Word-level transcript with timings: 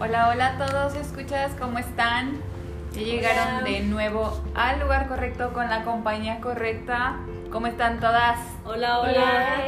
Hola, 0.00 0.28
hola 0.30 0.46
a 0.56 0.66
todos, 0.66 0.94
escuchas, 0.94 1.52
¿cómo 1.58 1.78
están? 1.78 2.38
Ya 2.92 3.00
llegaron 3.02 3.56
Hola. 3.56 3.64
de 3.68 3.80
nuevo 3.80 4.42
al 4.54 4.80
lugar 4.80 5.08
correcto 5.08 5.52
con 5.52 5.68
la 5.68 5.84
compañía 5.84 6.40
correcta. 6.40 7.16
¿Cómo 7.50 7.66
están 7.66 7.98
todas? 7.98 8.38
Hola, 8.64 9.00
hola. 9.00 9.60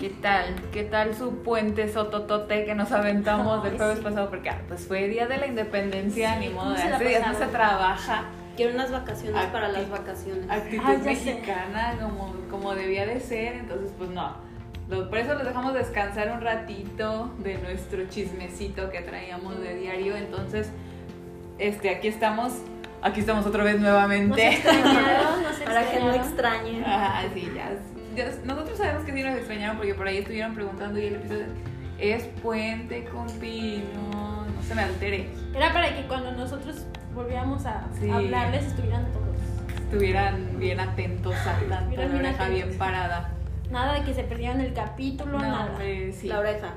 ¿Qué 0.00 0.10
tal? 0.20 0.54
¿Qué 0.72 0.82
tal 0.84 1.14
su 1.14 1.42
puente 1.42 1.88
sototote 1.92 2.64
que 2.64 2.74
nos 2.74 2.90
aventamos 2.92 3.62
del 3.62 3.76
jueves 3.76 3.98
sí. 3.98 4.04
pasado? 4.04 4.28
Porque 4.30 4.50
ah, 4.50 4.60
pues 4.68 4.86
fue 4.86 5.06
día 5.08 5.26
de 5.26 5.36
la 5.38 5.46
independencia, 5.46 6.34
Sí, 6.34 6.40
ni 6.40 6.48
modo, 6.48 6.64
¿cómo 6.70 6.76
se 6.76 6.90
la 6.90 6.96
hace 6.96 7.04
días 7.08 7.26
no 7.26 7.34
se 7.38 7.46
trabaja. 7.46 8.24
Quiero 8.56 8.74
unas 8.74 8.90
vacaciones 8.90 9.40
Acti- 9.40 9.52
para 9.52 9.68
las 9.68 9.88
vacaciones. 9.88 10.50
Actitud 10.50 10.84
Ay, 10.86 10.98
mexicana 10.98 11.94
como, 12.00 12.34
como 12.50 12.74
debía 12.74 13.06
de 13.06 13.20
ser, 13.20 13.54
entonces 13.54 13.92
pues 13.96 14.10
no. 14.10 14.34
Por 14.90 15.18
eso 15.18 15.34
los 15.34 15.44
dejamos 15.44 15.72
descansar 15.74 16.30
un 16.32 16.40
ratito 16.40 17.32
de 17.38 17.58
nuestro 17.58 18.04
chismecito 18.08 18.90
que 18.90 19.00
traíamos 19.00 19.60
de 19.60 19.76
diario. 19.76 20.16
Entonces, 20.16 20.68
este, 21.58 21.90
aquí 21.90 22.08
estamos, 22.08 22.52
aquí 23.02 23.20
estamos 23.20 23.46
otra 23.46 23.62
vez 23.62 23.74
Nos 23.74 23.82
nuevamente. 23.82 24.48
extrañaron, 24.48 25.42
nos 25.42 25.56
Para 25.64 25.90
que 25.90 26.00
no 26.00 26.12
extrañen. 26.12 26.82
Ah, 26.86 27.22
sí, 27.32 27.48
ya, 27.54 27.70
ya- 28.16 28.32
Nosotros 28.44 28.78
sabemos 28.78 29.04
que 29.04 29.12
sí 29.12 29.22
nos 29.22 29.36
extrañaron 29.36 29.76
porque 29.76 29.94
por 29.94 30.06
ahí 30.08 30.18
estuvieron 30.18 30.54
preguntando 30.54 30.98
y 30.98 31.06
el 31.06 31.14
episodio 31.16 31.44
es 31.98 32.24
puente 32.42 33.04
con 33.04 33.26
pino, 33.38 33.84
no 34.12 34.62
se 34.66 34.74
me 34.74 34.82
altere. 34.82 35.28
Era 35.54 35.72
para 35.72 35.94
que 35.94 36.02
cuando 36.08 36.32
nosotros 36.32 36.86
volviéramos 37.14 37.64
a 37.66 37.86
Sí. 38.00 38.10
hablarles 38.10 38.64
estuvieran 38.66 39.04
todos. 39.12 39.26
Estuvieran 39.82 40.58
bien 40.58 40.80
atentos 40.80 41.34
a 41.34 41.60
la 41.68 41.82
oreja 42.16 42.48
bien 42.48 42.76
parada. 42.78 43.30
Nada 43.70 43.94
de 43.94 44.04
que 44.04 44.14
se 44.14 44.24
perdieran 44.24 44.60
el 44.60 44.72
capítulo, 44.72 45.38
No, 45.38 45.38
nada. 45.38 45.78
sí. 46.12 46.26
La 46.28 46.40
oreja. 46.40 46.74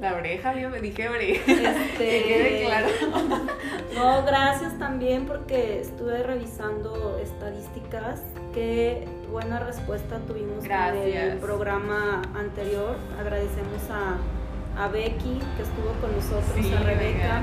La 0.00 0.12
oreja, 0.14 0.54
yo 0.58 0.68
me 0.70 0.80
dije 0.80 1.08
oreja. 1.08 1.50
Este, 1.52 1.96
Que 1.98 2.22
quede 2.24 2.64
claro. 2.66 2.88
No, 3.94 4.24
gracias 4.24 4.76
también 4.78 5.24
porque 5.26 5.80
estuve 5.80 6.22
revisando 6.22 7.18
estadísticas. 7.22 8.20
Qué 8.52 9.06
buena 9.30 9.60
respuesta 9.60 10.18
tuvimos 10.26 10.64
Gracias. 10.64 11.06
el 11.32 11.38
programa 11.38 12.22
anterior. 12.36 12.96
Agradecemos 13.20 13.82
a, 13.90 14.82
a 14.84 14.88
Becky 14.88 15.38
que 15.56 15.62
estuvo 15.62 15.92
con 16.00 16.12
nosotros, 16.14 16.44
Sí, 16.60 16.72
a 16.74 16.80
Rebeca. 16.80 17.42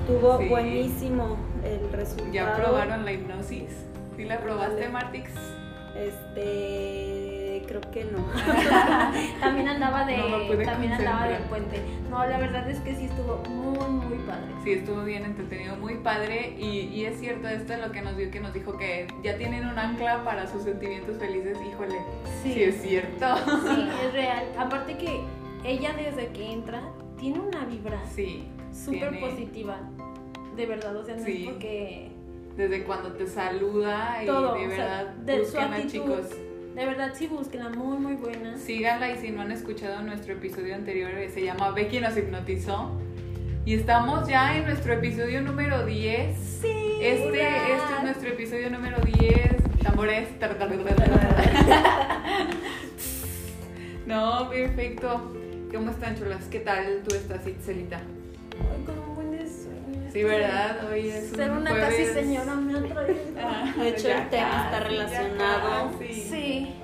Estuvo 0.00 0.38
Sí. 0.38 0.48
buenísimo 0.48 1.36
el 1.62 1.92
resultado. 1.92 2.32
¿Ya 2.32 2.56
probaron 2.56 3.04
la 3.04 3.12
hipnosis? 3.12 3.70
¿Sí 4.16 4.24
la 4.24 4.38
probaste, 4.40 4.74
Dale. 4.76 4.88
Martix? 4.88 5.30
Este, 5.94 7.23
creo 7.66 7.80
que 7.92 8.04
no. 8.04 8.18
También 9.40 9.68
andaba 9.68 10.04
de, 10.04 10.16
No 10.18 10.64
también 10.64 10.92
andaba 10.92 11.26
del 11.28 11.42
puente. 11.44 11.80
No, 12.10 12.24
la 12.26 12.38
verdad 12.38 12.68
es 12.70 12.78
que 12.80 12.94
sí 12.94 13.04
estuvo 13.06 13.36
muy, 13.48 13.88
muy 14.06 14.18
padre. 14.26 14.52
Sí, 14.62 14.72
estuvo 14.72 15.02
bien 15.04 15.24
entretenido, 15.24 15.76
muy 15.76 15.94
padre. 15.96 16.54
Y, 16.58 16.80
y 16.80 17.04
es 17.06 17.18
cierto, 17.20 17.48
esto 17.48 17.72
es 17.74 17.80
lo 17.80 17.92
que 17.92 18.02
nos 18.02 18.16
dio, 18.16 18.30
que 18.30 18.40
nos 18.40 18.52
dijo 18.52 18.76
que 18.76 19.06
ya 19.22 19.36
tienen 19.36 19.66
un 19.66 19.78
ancla 19.78 20.24
para 20.24 20.46
sus 20.46 20.62
sentimientos 20.62 21.18
felices. 21.18 21.58
Híjole, 21.68 21.96
sí, 22.42 22.62
es 22.62 22.80
cierto. 22.82 23.36
Sí, 23.36 23.88
es 24.06 24.12
real. 24.12 24.44
Aparte 24.58 24.96
que 24.96 25.20
ella 25.64 25.92
desde 25.94 26.28
que 26.28 26.52
entra 26.52 26.82
tiene 27.18 27.40
una 27.40 27.64
vibra 27.64 28.00
Sí, 28.14 28.48
súper 28.72 29.10
tiene- 29.10 29.26
positiva. 29.26 29.76
De 30.56 30.66
verdad, 30.66 30.94
o 30.96 31.04
sea, 31.04 31.16
no 31.16 31.24
Sí. 31.24 31.44
es 31.46 31.50
porque 31.52 32.10
desde 32.56 32.84
cuando 32.84 33.12
te 33.14 33.26
saluda 33.26 34.22
y 34.22 34.26
Todo, 34.26 34.54
de 34.54 34.66
o 34.66 34.70
sea, 34.70 34.76
verdad, 34.78 35.06
de 35.14 35.44
su 35.44 35.58
actitud. 35.58 35.88
chicos. 35.90 36.26
De 36.74 36.86
verdad 36.86 37.12
sí 37.14 37.26
búsquenla 37.26 37.70
muy 37.70 37.98
muy 37.98 38.14
buena. 38.14 38.56
Síganla 38.58 39.10
y 39.12 39.18
si 39.18 39.30
no 39.30 39.42
han 39.42 39.52
escuchado 39.52 40.02
nuestro 40.02 40.34
episodio 40.34 40.74
anterior, 40.74 41.10
eh, 41.12 41.30
se 41.30 41.44
llama 41.44 41.70
Becky 41.70 42.00
nos 42.00 42.16
hipnotizó. 42.16 42.90
Y 43.64 43.74
estamos 43.74 44.28
ya 44.28 44.56
en 44.56 44.66
nuestro 44.66 44.92
episodio 44.92 45.40
número 45.40 45.86
10. 45.86 46.36
Sí. 46.38 46.68
Este, 47.00 47.28
hurra. 47.28 47.68
este 47.68 47.94
es 47.96 48.02
nuestro 48.02 48.28
episodio 48.28 48.70
número 48.70 48.98
10. 49.00 49.56
Tambores. 49.82 50.28
No, 54.06 54.50
perfecto. 54.50 55.32
¿Cómo 55.72 55.90
están, 55.90 56.14
chulas? 56.16 56.44
¿Qué 56.50 56.60
tal 56.60 57.02
tú 57.08 57.14
estás, 57.14 57.46
Itzelita? 57.46 58.02
Sí, 60.14 60.22
¿verdad? 60.22 60.78
Hoy 60.90 61.08
es 61.08 61.30
un 61.32 61.36
Ser 61.36 61.50
una 61.50 61.70
jueves. 61.70 61.88
casi 61.88 62.06
señora 62.06 62.54
me 62.54 62.78
ha 62.78 62.82
traído. 62.82 63.20
Ah, 63.42 63.74
De 63.76 63.88
hecho, 63.88 64.08
ya 64.08 64.22
el 64.22 64.30
tema 64.30 64.64
está 64.66 64.78
casi, 64.78 64.84
relacionado. 64.84 65.90
casi. 65.98 66.12
Sí. 66.14 66.74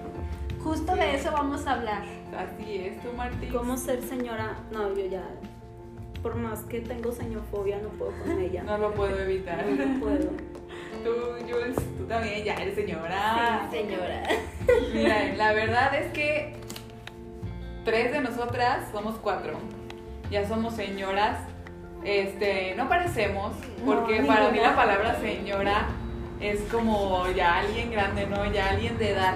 Justo 0.62 0.96
de 0.96 1.14
eso 1.14 1.30
vamos 1.32 1.64
a 1.66 1.72
hablar. 1.74 2.02
Así 2.36 2.74
es, 2.76 3.00
tú, 3.02 3.12
Martín. 3.16 3.50
¿Cómo 3.52 3.76
ser 3.76 4.02
señora? 4.02 4.58
No, 4.72 4.92
yo 4.94 5.06
ya. 5.06 5.22
Por 6.22 6.34
más 6.34 6.60
que 6.64 6.80
tengo 6.80 7.12
señofobia, 7.12 7.78
no 7.78 7.88
puedo 7.90 8.10
con 8.18 8.38
ella. 8.40 8.64
No 8.64 8.76
lo 8.78 8.92
puedo 8.94 9.16
evitar. 9.18 9.64
No 9.64 10.00
puedo. 10.00 10.18
Tú, 11.04 11.10
Jules, 11.48 11.76
tú 11.96 12.04
también 12.04 12.44
ya 12.44 12.54
eres 12.56 12.74
señora. 12.74 13.66
señora. 13.70 14.22
Mira, 14.92 15.34
la 15.36 15.52
verdad 15.54 15.94
es 15.94 16.12
que 16.12 16.56
tres 17.84 18.12
de 18.12 18.20
nosotras 18.20 18.86
somos 18.92 19.14
cuatro. 19.22 19.54
Ya 20.30 20.46
somos 20.46 20.74
señoras. 20.74 21.38
Este, 22.04 22.74
no 22.76 22.88
parecemos, 22.88 23.52
porque 23.84 24.20
No, 24.20 24.26
para 24.26 24.50
mí 24.50 24.58
la 24.58 24.74
palabra 24.74 25.20
señora 25.20 25.88
es 26.40 26.60
como 26.70 27.28
ya 27.30 27.58
alguien 27.58 27.90
grande, 27.90 28.26
¿no? 28.26 28.50
Ya 28.50 28.70
alguien 28.70 28.96
de 28.98 29.10
edad. 29.10 29.34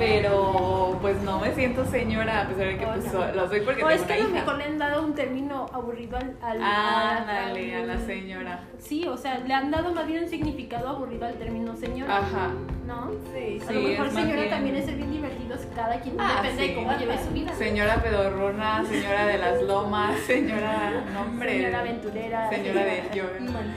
Pero 0.00 0.98
pues 1.02 1.20
no 1.22 1.38
me 1.40 1.54
siento 1.54 1.84
señora, 1.84 2.40
a 2.42 2.48
pesar 2.48 2.66
de 2.68 2.78
que 2.78 2.86
pues, 2.86 3.04
Oh, 3.14 3.18
no. 3.18 3.32
lo 3.34 3.48
soy 3.48 3.60
porque 3.60 3.84
O 3.84 3.88
tengo 3.88 3.90
es 3.90 4.02
que 4.02 4.12
una 4.12 4.14
a 4.14 4.18
lo 4.18 4.28
hija. 4.30 4.38
mejor 4.40 4.56
le 4.56 4.64
han 4.64 4.78
dado 4.78 5.02
un 5.04 5.14
término 5.14 5.66
aburrido 5.72 6.16
al. 6.16 6.36
al 6.42 6.58
Ah, 6.62 7.18
al- 7.18 7.26
dale, 7.26 7.74
a 7.76 7.80
la 7.84 7.98
señora. 7.98 8.60
Sí, 8.78 9.06
o 9.06 9.16
sea, 9.18 9.38
le 9.38 9.52
han 9.54 9.70
dado 9.70 9.92
más 9.92 10.06
bien 10.06 10.24
un 10.24 10.28
significado 10.30 10.88
aburrido 10.88 11.26
al 11.26 11.34
término 11.34 11.76
señora. 11.76 12.16
Ajá. 12.18 12.48
¿No? 12.86 13.10
Sí, 13.32 13.60
A 13.68 13.72
lo 13.72 13.80
mejor 13.82 14.10
señora 14.10 14.40
bien- 14.40 14.50
también 14.50 14.76
es 14.76 14.84
ser 14.86 14.96
bien 14.96 15.12
divertido, 15.12 15.56
cada 15.76 16.00
quien 16.00 16.16
Ah, 16.18 16.40
depende 16.42 16.62
sí. 16.62 16.68
de 16.70 16.74
cómo 16.74 16.92
lleve 16.98 17.18
su 17.22 17.30
vida. 17.30 17.54
Señora 17.54 18.02
pedorrona, 18.02 18.82
señora 18.84 19.26
de 19.26 19.38
las 19.38 19.62
lomas, 19.62 20.18
señora, 20.26 21.04
no, 21.12 21.20
hombre. 21.20 21.52
Señora 21.58 21.80
aventurera. 21.80 22.48
Señora 22.50 22.84
de 22.84 23.02
yo. 23.14 23.24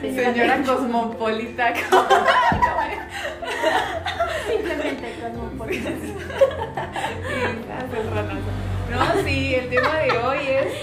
Señora 0.01 0.34
Señora 0.34 0.61
cosmopolita. 0.66 1.73
Simplemente 4.47 5.13
como 5.22 5.50
por 5.57 5.67
No, 8.91 9.24
sí, 9.24 9.56
el 9.56 9.69
tema 9.69 9.96
de 9.97 10.12
hoy 10.18 10.38
es 10.47 10.74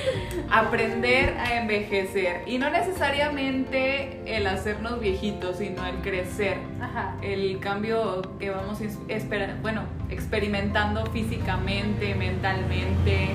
aprender 0.51 1.37
a 1.39 1.61
envejecer. 1.61 2.43
Y 2.47 2.59
no 2.59 2.69
necesariamente 2.71 4.21
el 4.27 4.47
hacernos 4.47 4.99
viejitos, 5.01 5.59
sino 5.59 5.87
el 5.87 5.97
crecer. 5.97 6.59
Ajá. 6.81 7.15
El 7.23 7.59
cambio 7.61 8.23
que 8.39 8.51
vamos 8.51 8.81
es- 8.81 8.99
espera- 9.09 9.57
bueno, 9.63 9.83
experimentando 10.11 11.07
físicamente, 11.07 12.15
mentalmente, 12.15 13.29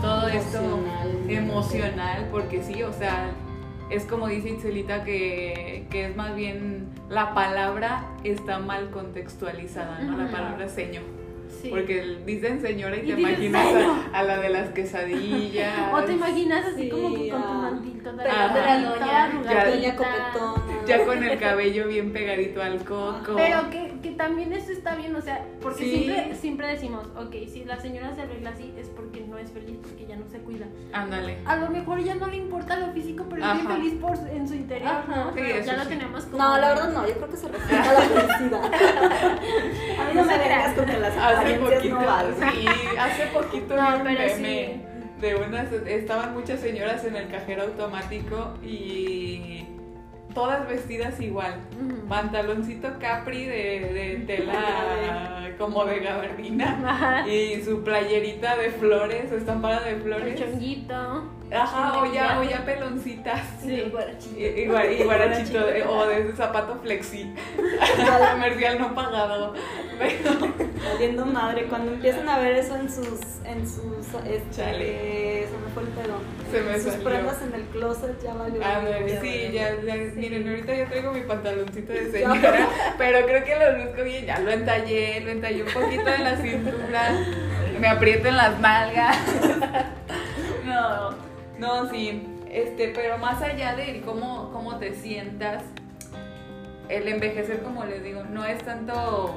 todo 0.00 0.28
esto 0.28 0.80
Emocional. 1.28 2.28
porque 2.30 2.62
sí, 2.62 2.82
o 2.82 2.92
sea, 2.92 3.30
es 3.90 4.04
como 4.04 4.28
dice 4.28 4.50
Itzelita 4.50 5.04
que, 5.04 5.86
que 5.90 6.06
es 6.06 6.16
más 6.16 6.34
bien 6.34 6.88
la 7.10 7.34
palabra 7.34 8.04
está 8.24 8.58
mal 8.58 8.90
contextualizada, 8.90 9.98
¿no? 10.00 10.16
La 10.16 10.30
palabra 10.30 10.68
seño. 10.68 11.00
Sí. 11.66 11.70
Porque 11.70 12.18
dicen 12.24 12.60
señora 12.60 12.96
y, 12.96 13.00
Y 13.00 13.02
te 13.02 13.14
dices 13.16 13.30
imaginas 13.44 13.66
a, 14.12 14.18
a 14.18 14.22
la 14.22 14.38
de 14.38 14.48
las 14.50 14.70
quesadillas. 14.70 15.72
O 15.92 16.02
te 16.02 16.12
imaginas 16.12 16.64
así 16.66 16.82
Sí, 16.84 16.88
como 16.90 17.14
que 17.14 17.28
con 17.30 17.42
tu 17.42 17.48
ah. 17.48 17.52
mantil 17.70 18.02
toda 18.02 18.24
Ajá. 18.24 18.54
de 18.54 18.60
la 18.60 18.88
doña, 18.90 19.06
Ya. 19.06 19.24
arrugadita. 19.24 19.70
doña 19.70 19.96
copetona. 19.96 20.62
Ya 20.86 21.04
con 21.04 21.24
el 21.24 21.38
cabello 21.38 21.88
bien 21.88 22.12
pegadito 22.12 22.62
al 22.62 22.78
coco. 22.84 23.34
Pero 23.36 23.70
que, 23.70 23.94
que 24.02 24.10
también 24.12 24.52
eso 24.52 24.70
está 24.72 24.94
bien, 24.94 25.14
o 25.16 25.20
sea, 25.20 25.44
porque 25.60 25.82
Sí. 25.84 25.90
siempre, 26.04 26.34
siempre 26.36 26.66
decimos, 26.68 27.06
ok, 27.16 27.34
si 27.52 27.64
la 27.64 27.80
señora 27.80 28.14
se 28.14 28.22
arregla 28.22 28.50
así 28.50 28.72
es 28.78 28.88
porque 28.90 29.20
no 29.22 29.36
es 29.38 29.50
feliz, 29.50 29.78
porque 29.82 30.06
ya 30.06 30.16
no 30.16 30.28
se 30.28 30.38
cuida. 30.38 30.66
Ándale. 30.92 31.38
A 31.44 31.56
lo 31.56 31.70
mejor 31.70 31.98
ya 32.00 32.14
no 32.14 32.28
le 32.28 32.36
importa 32.36 32.78
lo 32.78 32.92
físico, 32.92 33.24
pero 33.28 33.44
es 33.44 33.52
bien 33.54 33.66
Ajá. 33.66 33.76
feliz 33.76 33.94
por, 33.94 34.16
en 34.30 34.46
su 34.48 34.54
interior, 34.54 34.88
Ajá. 34.92 35.16
¿no? 35.16 35.24
Sí, 35.34 35.40
Pero 35.42 35.64
ya 35.64 35.76
lo 35.76 35.86
tenemos 35.86 36.24
como... 36.26 36.38
No, 36.42 36.58
la 36.58 36.68
verdad 36.68 36.92
no, 36.92 37.06
yo 37.08 37.14
creo 37.14 37.28
que 37.30 37.36
se 37.36 37.48
refiere 37.48 37.82
a 37.82 37.92
la 37.92 38.00
felicidad. 38.00 38.64
A 38.64 40.08
mí 40.08 40.14
no 40.14 40.24
me 40.24 40.38
vengas 40.38 40.74
con 40.74 40.86
que 40.86 40.98
las 40.98 41.16
poquito, 41.58 41.94
no 42.00 42.06
valen. 42.06 42.34
sí, 42.52 42.66
hace 42.98 43.26
poquito 43.26 43.76
No, 43.76 43.82
vi 43.90 43.96
un 43.96 44.04
pero 44.16 44.18
meme 44.36 44.80
de 45.20 45.34
unas, 45.36 45.72
estaban 45.72 46.34
muchas 46.34 46.60
señoras 46.60 47.04
en 47.04 47.16
el 47.16 47.28
cajero 47.28 47.62
automático 47.62 48.54
y 48.62 49.64
todas 50.34 50.68
vestidas 50.68 51.18
igual. 51.20 51.54
Pantaloncito 52.08 52.98
capri 53.00 53.44
de, 53.46 53.80
de 53.94 54.24
tela 54.26 55.54
como 55.58 55.86
de 55.86 56.00
gabardina 56.00 57.24
y 57.26 57.62
su 57.62 57.82
playerita 57.82 58.56
de 58.56 58.70
flores, 58.72 59.32
estampada 59.32 59.80
de 59.80 59.92
El 59.92 60.02
flores. 60.02 60.38
chonguito. 60.38 61.32
Ajá, 61.52 61.98
o 62.00 62.06
ya, 62.06 62.12
ya. 62.12 62.40
o 62.40 62.42
ya 62.42 62.64
peloncitas. 62.64 63.40
Sí. 63.62 63.88
guarachito. 63.90 64.38
Y, 64.40 64.66
guarachito, 65.04 65.58
o 65.88 66.06
de 66.06 66.20
ese 66.20 66.36
zapato 66.36 66.78
flexi. 66.82 67.32
Comercial 68.32 68.78
no 68.80 68.94
pagado. 68.94 69.54
Pero, 69.98 70.30
Valiendo 70.92 71.26
madre, 71.26 71.64
cuando 71.66 71.92
empiezan 71.92 72.28
a 72.28 72.38
ver 72.38 72.56
eso 72.56 72.76
en 72.76 72.90
sus, 72.90 73.20
en 73.44 73.66
sus, 73.66 74.06
este, 74.26 74.50
Chale. 74.50 75.46
se 75.48 75.56
me 75.58 75.68
fue 75.72 75.82
el 75.82 75.88
pedo. 75.90 76.18
Se 76.50 76.60
me 76.62 76.74
sus 76.78 76.92
salió. 76.92 77.04
prendas 77.08 77.42
en 77.42 77.54
el 77.54 77.62
closet 77.68 78.22
ya 78.22 78.34
valió. 78.34 78.64
a 78.64 78.78
ver, 78.80 79.06
Ya 79.08 79.20
sí, 79.20 79.50
ya, 79.52 79.70
ya, 79.84 79.94
miren, 80.14 80.48
ahorita 80.48 80.74
yo 80.74 80.86
traigo 80.86 81.12
mi 81.12 81.20
pantaloncito 81.22 81.92
de 81.92 82.10
señora, 82.12 82.68
pero 82.98 83.26
creo 83.26 83.44
que 83.44 83.56
lo 83.56 83.78
luzco 83.84 84.02
bien, 84.04 84.26
ya 84.26 84.38
lo 84.38 84.50
entallé, 84.50 85.20
lo 85.22 85.30
entallé 85.30 85.62
un 85.62 85.72
poquito 85.72 86.08
en 86.08 86.24
la 86.24 86.36
cintura, 86.36 87.10
me 87.80 87.88
aprieto 87.88 88.28
en 88.28 88.36
las 88.36 88.58
nalgas. 88.60 89.16
No, 90.66 91.10
no, 91.58 91.88
sí, 91.90 92.22
este, 92.50 92.88
pero 92.94 93.18
más 93.18 93.42
allá 93.42 93.74
de 93.76 94.02
cómo, 94.04 94.50
cómo 94.52 94.76
te 94.78 94.94
sientas, 94.94 95.62
el 96.88 97.08
envejecer, 97.08 97.62
como 97.62 97.84
les 97.84 98.02
digo, 98.02 98.22
no 98.24 98.44
es 98.44 98.62
tanto 98.64 99.34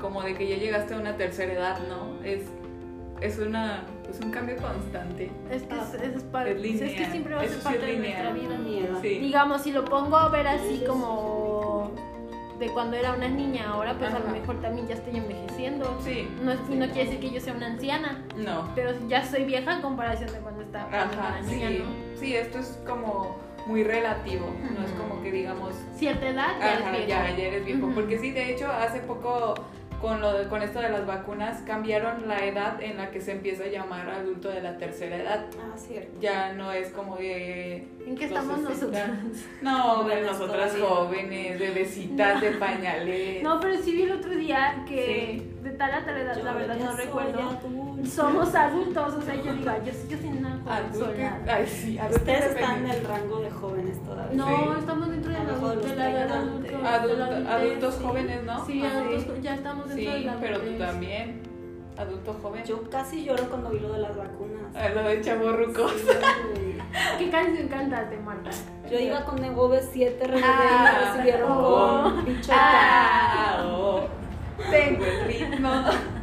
como 0.00 0.22
de 0.22 0.34
que 0.34 0.46
ya 0.48 0.56
llegaste 0.56 0.94
a 0.94 0.98
una 0.98 1.16
tercera 1.16 1.52
edad, 1.52 1.78
¿no? 1.88 2.22
Es, 2.24 2.42
es, 3.20 3.38
una, 3.38 3.82
es 4.08 4.20
un 4.20 4.30
cambio 4.30 4.56
constante. 4.56 5.30
Es 5.50 5.62
que 5.62 5.74
es, 5.74 5.94
es, 5.94 6.02
Es 6.02 6.24
es 6.24 6.60
lineal. 6.60 6.94
que 6.96 7.04
siempre 7.10 7.34
va 7.34 7.40
a 7.40 7.48
ser 7.48 7.58
parte 7.60 7.78
es 7.78 7.86
de 7.86 7.96
nuestra 7.98 8.32
vida. 8.32 8.58
Miedo. 8.58 9.00
Sí. 9.00 9.08
Digamos, 9.18 9.62
si 9.62 9.72
lo 9.72 9.84
pongo 9.84 10.16
a 10.16 10.28
ver 10.28 10.46
así 10.46 10.84
como 10.86 11.90
de 12.60 12.68
cuando 12.68 12.96
era 12.96 13.12
una 13.14 13.28
niña, 13.28 13.68
ahora 13.70 13.94
pues 13.98 14.10
a 14.12 14.16
Ajá. 14.16 14.24
lo 14.24 14.30
mejor 14.30 14.60
también 14.62 14.86
ya 14.86 14.94
estoy 14.94 15.16
envejeciendo. 15.16 15.98
Sí. 16.04 16.28
No, 16.42 16.52
es- 16.52 16.60
no 16.68 16.86
quiere 16.86 17.04
decir 17.06 17.20
que 17.20 17.30
yo 17.30 17.40
sea 17.40 17.52
una 17.54 17.66
anciana, 17.66 18.22
No. 18.36 18.70
pero 18.74 18.92
ya 19.08 19.24
soy 19.24 19.44
vieja 19.44 19.74
en 19.74 19.82
comparación 19.82 20.30
de 20.32 20.38
cuando 20.38 20.55
era 20.70 21.02
Ajá, 21.02 21.40
niña, 21.40 21.68
sí. 21.68 21.78
¿no? 21.84 22.18
Sí, 22.18 22.34
esto 22.36 22.58
es 22.58 22.78
como 22.86 23.36
muy 23.66 23.82
relativo. 23.84 24.46
No 24.76 24.84
es 24.84 24.92
como 24.92 25.22
que 25.22 25.32
digamos, 25.32 25.74
Cierta 25.96 26.28
edad 26.28 26.58
ya 26.60 26.72
ajá, 26.78 26.90
es 26.90 27.06
viejo. 27.06 27.08
ya, 27.08 27.36
ya 27.36 27.44
eres 27.44 27.64
viejo. 27.64 27.90
Porque 27.94 28.18
sí, 28.18 28.30
de 28.30 28.52
hecho, 28.52 28.70
hace 28.70 29.00
poco 29.00 29.54
con 30.00 30.20
lo 30.20 30.30
de- 30.34 30.46
con 30.48 30.60
esto 30.62 30.78
de 30.80 30.90
las 30.90 31.06
vacunas 31.06 31.62
cambiaron 31.62 32.28
la 32.28 32.44
edad 32.44 32.82
en 32.82 32.98
la 32.98 33.10
que 33.10 33.22
se 33.22 33.32
empieza 33.32 33.64
a 33.64 33.68
llamar 33.68 34.08
adulto 34.10 34.50
de 34.50 34.60
la 34.60 34.76
tercera 34.76 35.16
edad. 35.16 35.46
Ah, 35.58 35.74
cierto. 35.76 36.20
Ya 36.20 36.52
no 36.52 36.70
es 36.70 36.90
como 36.90 37.16
de 37.16 37.88
¿En 38.06 38.14
qué 38.14 38.26
estamos 38.26 38.60
60. 38.60 39.06
nosotros? 39.06 39.38
No, 39.62 40.04
de 40.04 40.20
nosotras 40.20 40.74
todavía. 40.74 40.86
jóvenes, 40.96 41.58
bebecitas, 41.58 42.40
de 42.42 42.50
pañales. 42.60 43.42
No, 43.42 43.58
pero 43.58 43.78
sí 43.82 43.92
vi 43.92 44.02
el 44.02 44.12
otro 44.12 44.30
día 44.32 44.84
que 44.86 45.42
de 45.62 45.70
tal 45.70 45.94
a 45.94 46.04
tal 46.04 46.16
edad, 46.18 46.36
la 46.36 46.52
Yo 46.52 46.58
verdad 46.58 46.76
ya 46.78 46.84
no 46.84 46.92
soy 46.96 47.04
recuerdo. 47.06 47.60
Somos 48.04 48.54
adultos, 48.54 49.14
o 49.14 49.22
sea, 49.22 49.34
yo 49.34 49.52
digo, 49.54 49.72
yo, 49.84 49.92
yo 50.10 50.28
una 50.28 50.48
Adulto. 50.50 50.50
joven 50.50 50.55
Ay, 50.68 51.66
sí, 51.66 51.98
Ustedes 52.10 52.44
están 52.56 52.84
en 52.84 52.90
el 52.90 53.04
rango 53.04 53.38
de 53.40 53.50
jóvenes 53.50 54.02
todavía. 54.02 54.36
No, 54.36 54.46
Sí. 54.74 54.78
estamos 54.80 55.08
dentro 55.10 55.32
de 55.32 55.38
la, 55.38 55.44
de 55.44 55.52
los 55.60 55.82
de 55.84 55.96
la 55.96 56.10
edad 56.10 56.26
30. 56.26 56.34
adulto. 56.38 56.62
de 56.66 56.82
la 56.82 56.90
Adulto- 56.96 57.22
adultez, 57.24 57.48
adultos 57.48 57.94
sí. 57.94 58.04
jóvenes, 58.04 58.44
¿no? 58.44 58.66
Sí, 58.66 58.82
Ah, 58.84 58.98
adultos, 58.98 59.34
sí. 59.36 59.42
ya 59.42 59.54
estamos 59.54 59.88
dentro 59.88 60.12
de 60.12 60.18
Sí, 60.18 60.24
la 60.24 60.36
pero 60.40 60.60
tú 60.60 60.72
también. 60.78 61.42
Adulto 61.96 62.34
joven. 62.42 62.64
Yo 62.64 62.90
casi 62.90 63.24
lloro 63.24 63.44
cuando 63.48 63.70
vi 63.70 63.78
lo 63.80 63.92
de 63.92 64.00
las 64.00 64.14
vacunas. 64.16 64.62
Ah, 64.74 64.88
lo 64.94 65.02
de 65.04 65.20
chavorrucos. 65.22 65.92
Sí, 65.92 66.04
güey. 66.04 66.76
¿Qué 67.18 67.30
canción 67.30 67.68
cantaste, 67.68 68.18
Marta? 68.18 68.50
Yo 68.90 68.98
iba 68.98 69.24
con 69.24 69.42
el 69.42 69.54
OV7 69.54 70.18
RBD 70.26 70.38
y 70.38 70.42
Ah, 70.44 70.92
me 70.92 71.06
recibieron 71.12 71.52
oh. 71.52 72.02
con 72.14 72.24
bicho 72.26 72.52
Ah, 72.54 73.64
oh. 73.66 74.00
Tengo 74.70 75.04
el 75.04 75.24
ritmo 75.26 75.70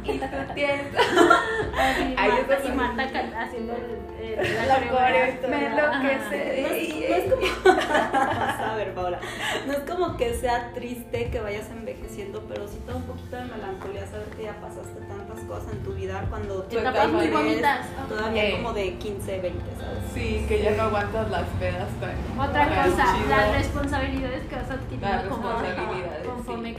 y 0.04 0.18
tú 0.18 0.26
tienes. 0.54 0.86
Así, 0.96 2.14
Ahí 2.16 2.30
Marta, 2.30 2.54
está 2.56 2.68
y 2.68 2.72
Marta 2.76 3.02
haciendo 3.42 3.72
el, 3.74 4.38
el- 4.38 4.54
la, 4.56 4.66
La 4.66 4.88
coreo. 4.90 5.34
Me 5.48 5.66
enloquece. 5.66 6.62
No 6.62 6.68
es, 6.68 6.88
no 7.08 7.14
es 7.14 7.32
como. 7.32 7.70
A 8.64 8.74
ver, 8.76 8.92
Paola. 8.94 9.20
No 9.66 9.72
es 9.72 9.78
como 9.80 10.16
que 10.16 10.34
sea 10.34 10.72
triste 10.74 11.30
que 11.30 11.40
vayas 11.40 11.70
envejeciendo, 11.70 12.42
pero 12.48 12.66
sí 12.66 12.78
te 12.84 12.90
da 12.90 12.96
un 12.96 13.04
poquito 13.04 13.36
de 13.36 13.44
melancolía 13.44 14.06
saber 14.06 14.26
que 14.36 14.42
ya 14.44 14.54
pasaste 14.60 15.00
tantas 15.06 15.40
cosas 15.44 15.72
en 15.72 15.82
tu 15.84 15.92
vida 15.94 16.24
cuando 16.28 16.62
tú 16.64 16.78
Etapas 16.78 17.08
muy 17.12 17.28
bonitas. 17.28 17.86
Todavía 18.08 18.48
Eh. 18.48 18.52
como 18.56 18.72
de 18.72 18.94
15, 18.94 19.40
20, 19.40 19.60
¿sabes? 19.78 19.98
Sí, 20.12 20.44
que 20.48 20.62
ya 20.62 20.70
no 20.72 20.82
aguantas 20.84 21.30
las 21.30 21.46
pedas 21.60 21.88
tan. 22.00 22.48
Otra 22.48 22.66
cosa, 22.66 23.14
chido. 23.16 23.28
las 23.30 23.52
responsabilidades 23.56 24.42
que 24.48 24.56
vas 24.56 24.70
adquiriendo 24.70 25.28
como- 25.30 25.52
conforme 26.34 26.74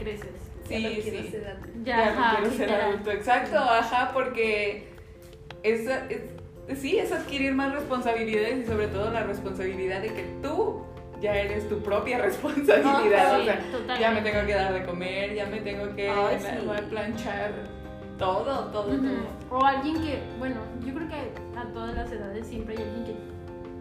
sí. 0.68 0.82
Ya 0.82 0.88
no 0.88 0.94
Sí, 0.94 1.00
quiero 1.02 1.22
sí. 1.22 1.28
ser 1.30 1.48
adulto. 1.48 1.68
Ya, 1.84 1.96
Ya 1.96 2.12
no 2.14 2.20
ajá, 2.20 2.36
quiero 2.36 2.50
ser 2.50 2.60
literal. 2.60 2.90
adulto. 2.90 3.10
Exacto, 3.12 3.56
ajá, 3.58 4.10
porque 4.12 4.88
es, 5.62 5.80
es- 6.68 6.78
sí, 6.80 6.98
es 6.98 7.12
adquirir 7.12 7.54
más 7.54 7.72
responsabilidades 7.72 8.64
y 8.64 8.66
sobre 8.66 8.88
todo 8.88 9.10
la 9.10 9.22
responsabilidad 9.22 10.00
de 10.02 10.08
que 10.08 10.24
tú 10.42 10.82
ya 11.20 11.34
eres 11.36 11.68
tu 11.68 11.78
propia 11.80 12.18
responsabilidad. 12.22 13.26
Ajá, 13.26 13.38
o 13.38 13.44
sea, 13.44 13.54
sí, 13.60 13.66
totalmente. 13.72 14.00
ya 14.00 14.10
me 14.10 14.20
tengo 14.22 14.46
que 14.46 14.54
dar 14.54 14.72
de 14.74 14.84
comer, 14.84 15.34
ya 15.34 15.46
me 15.46 15.60
tengo 15.60 15.94
que 15.94 16.08
la- 16.08 16.38
sí. 16.38 16.86
planchar 16.90 17.52
todo, 18.18 18.66
todo, 18.70 18.88
Ujú. 18.94 19.02
todo. 19.48 19.58
O 19.58 19.64
alguien 19.64 19.96
que, 20.02 20.18
bueno, 20.38 20.56
yo 20.84 20.94
creo 20.94 21.08
que 21.08 21.58
a 21.58 21.64
todas 21.72 21.94
las 21.94 22.10
edades 22.10 22.46
siempre 22.46 22.74
hay 22.76 22.82
alguien 22.82 23.04
que, 23.04 23.35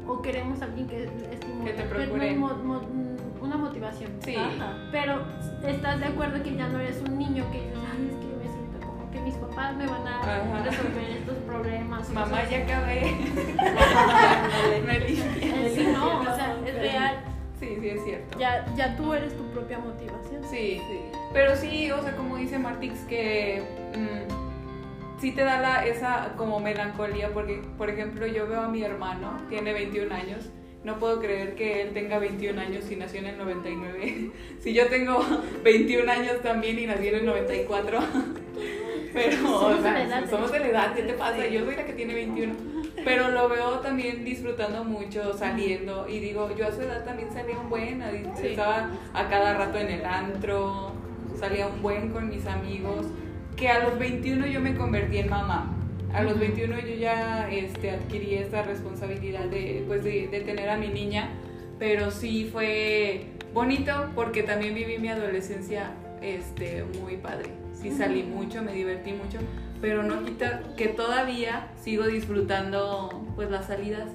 o 0.07 0.21
queremos 0.21 0.61
alguien 0.61 0.87
que 0.87 1.03
estimule, 1.31 1.71
Que 1.71 1.77
te 1.77 1.83
pero 1.83 2.03
procure. 2.05 2.33
no, 2.33 2.47
mo- 2.47 2.55
mo- 2.63 2.81
mm, 2.81 3.43
una 3.43 3.57
motivación. 3.57 4.11
Sí. 4.23 4.35
Ajá. 4.35 4.77
Pero 4.91 5.21
estás 5.67 5.99
de 5.99 6.05
acuerdo 6.05 6.41
que 6.43 6.55
ya 6.55 6.67
no 6.67 6.79
eres 6.79 7.01
un 7.07 7.17
niño 7.17 7.43
que 7.51 7.59
dices, 7.61 7.77
ay, 7.91 8.09
es 8.11 8.15
que 8.15 8.35
me 8.37 8.51
siento 8.53 8.87
como 8.87 9.11
que 9.11 9.19
mis 9.21 9.35
papás 9.35 9.75
me 9.75 9.85
van 9.87 10.07
a 10.07 10.19
Ajá. 10.19 10.63
resolver 10.63 11.09
estos 11.11 11.37
problemas. 11.39 12.09
Mamá, 12.13 12.43
ya 12.49 12.57
acabé. 12.59 13.15
me 14.85 14.99
limpia. 14.99 15.53
así. 15.65 15.75
Sí, 15.75 15.87
no, 15.93 16.19
o 16.21 16.23
sea, 16.23 16.55
es 16.65 16.75
real. 16.75 17.15
Sí, 17.59 17.77
sí, 17.79 17.89
es 17.89 18.03
cierto. 18.03 18.37
Ya, 18.37 18.65
ya 18.75 18.95
tú 18.97 19.13
eres 19.13 19.35
tu 19.35 19.43
propia 19.51 19.79
motivación. 19.79 20.43
Sí, 20.49 20.81
pero 21.33 21.55
sí, 21.55 21.89
o 21.91 22.01
sea, 22.03 22.15
como 22.15 22.35
dice 22.35 22.59
Martix, 22.59 22.99
que 23.05 23.63
mm, 23.95 24.34
sí 25.19 25.31
te 25.31 25.44
da 25.44 25.59
la, 25.59 25.85
esa 25.85 26.33
como 26.38 26.59
melancolía, 26.59 27.29
porque, 27.33 27.62
por 27.77 27.89
ejemplo, 27.89 28.27
yo 28.27 28.47
veo 28.47 28.62
a 28.62 28.67
mi 28.67 28.83
hermano, 28.83 29.38
tiene 29.50 29.73
21 29.73 30.13
años, 30.13 30.50
no 30.83 31.00
puedo 31.00 31.19
creer 31.19 31.56
que 31.56 31.81
él 31.81 31.94
tenga 31.94 32.19
21 32.19 32.62
años 32.62 32.89
y 32.91 32.95
nació 32.95 33.19
en 33.19 33.25
el 33.25 33.38
99. 33.39 34.31
si 34.59 34.73
yo 34.73 34.88
tengo 34.88 35.19
21 35.63 36.12
años 36.12 36.41
también 36.41 36.77
y 36.77 36.85
nací 36.85 37.07
en 37.07 37.15
el 37.15 37.25
94. 37.25 38.00
pero, 39.13 39.38
Somos 39.38 39.63
o 39.63 39.75
de 39.75 39.81
sea, 39.81 39.94
la 39.94 40.03
edad, 40.03 40.29
somos 40.29 40.51
de 40.51 40.59
la 40.59 40.67
edad, 40.67 40.94
¿qué 40.94 41.01
te 41.01 41.13
pasa? 41.13 41.47
Yo 41.47 41.65
soy 41.65 41.75
la 41.75 41.85
que 41.85 41.94
tiene 41.94 42.13
21. 42.13 42.53
Pero 43.03 43.29
lo 43.29 43.50
veo 43.50 43.79
también 43.79 44.23
disfrutando 44.23 44.83
mucho, 44.83 45.33
saliendo. 45.33 46.07
Y 46.07 46.19
digo, 46.19 46.56
yo 46.56 46.67
a 46.67 46.71
su 46.71 46.81
edad 46.81 47.03
también 47.03 47.31
salía 47.33 47.57
un 47.57 47.69
buen, 47.69 48.01
estaba 48.01 48.91
a 49.13 49.27
cada 49.27 49.56
rato 49.56 49.79
en 49.79 49.89
el 49.89 50.06
antro, 50.06 50.94
salía 51.39 51.67
un 51.67 51.81
buen 51.81 52.09
con 52.12 52.29
mis 52.29 52.45
amigos. 52.45 53.07
Que 53.55 53.69
a 53.69 53.83
los 53.83 53.97
21 53.97 54.47
yo 54.47 54.59
me 54.59 54.75
convertí 54.75 55.17
en 55.17 55.29
mamá. 55.29 55.71
A 56.13 56.23
los 56.23 56.33
Ujú. 56.33 56.41
21 56.41 56.79
yo 56.79 56.95
ya 56.95 57.50
este, 57.50 57.91
adquirí 57.91 58.35
esta 58.35 58.63
responsabilidad 58.63 59.45
de, 59.45 59.83
pues, 59.88 60.03
de, 60.03 60.27
de 60.27 60.41
tener 60.41 60.69
a 60.69 60.77
mi 60.77 60.88
niña. 60.88 61.29
Pero 61.79 62.12
sí 62.12 62.50
fue 62.51 63.25
bonito 63.53 64.12
porque 64.15 64.43
también 64.43 64.75
viví 64.75 64.97
mi 64.97 65.09
adolescencia 65.09 65.91
este, 66.21 66.83
muy 67.01 67.17
padre. 67.17 67.50
Sí 67.74 67.91
salí 67.91 68.24
mucho, 68.24 68.63
me 68.63 68.74
divertí 68.74 69.12
mucho, 69.13 69.38
pero 69.81 70.01
no 70.03 70.24
quita 70.24 70.63
que 70.77 70.88
todavía 70.88 71.67
sigo 71.81 72.05
disfrutando 72.05 73.25
pues 73.35 73.51
las 73.51 73.67
salidas. 73.67 74.09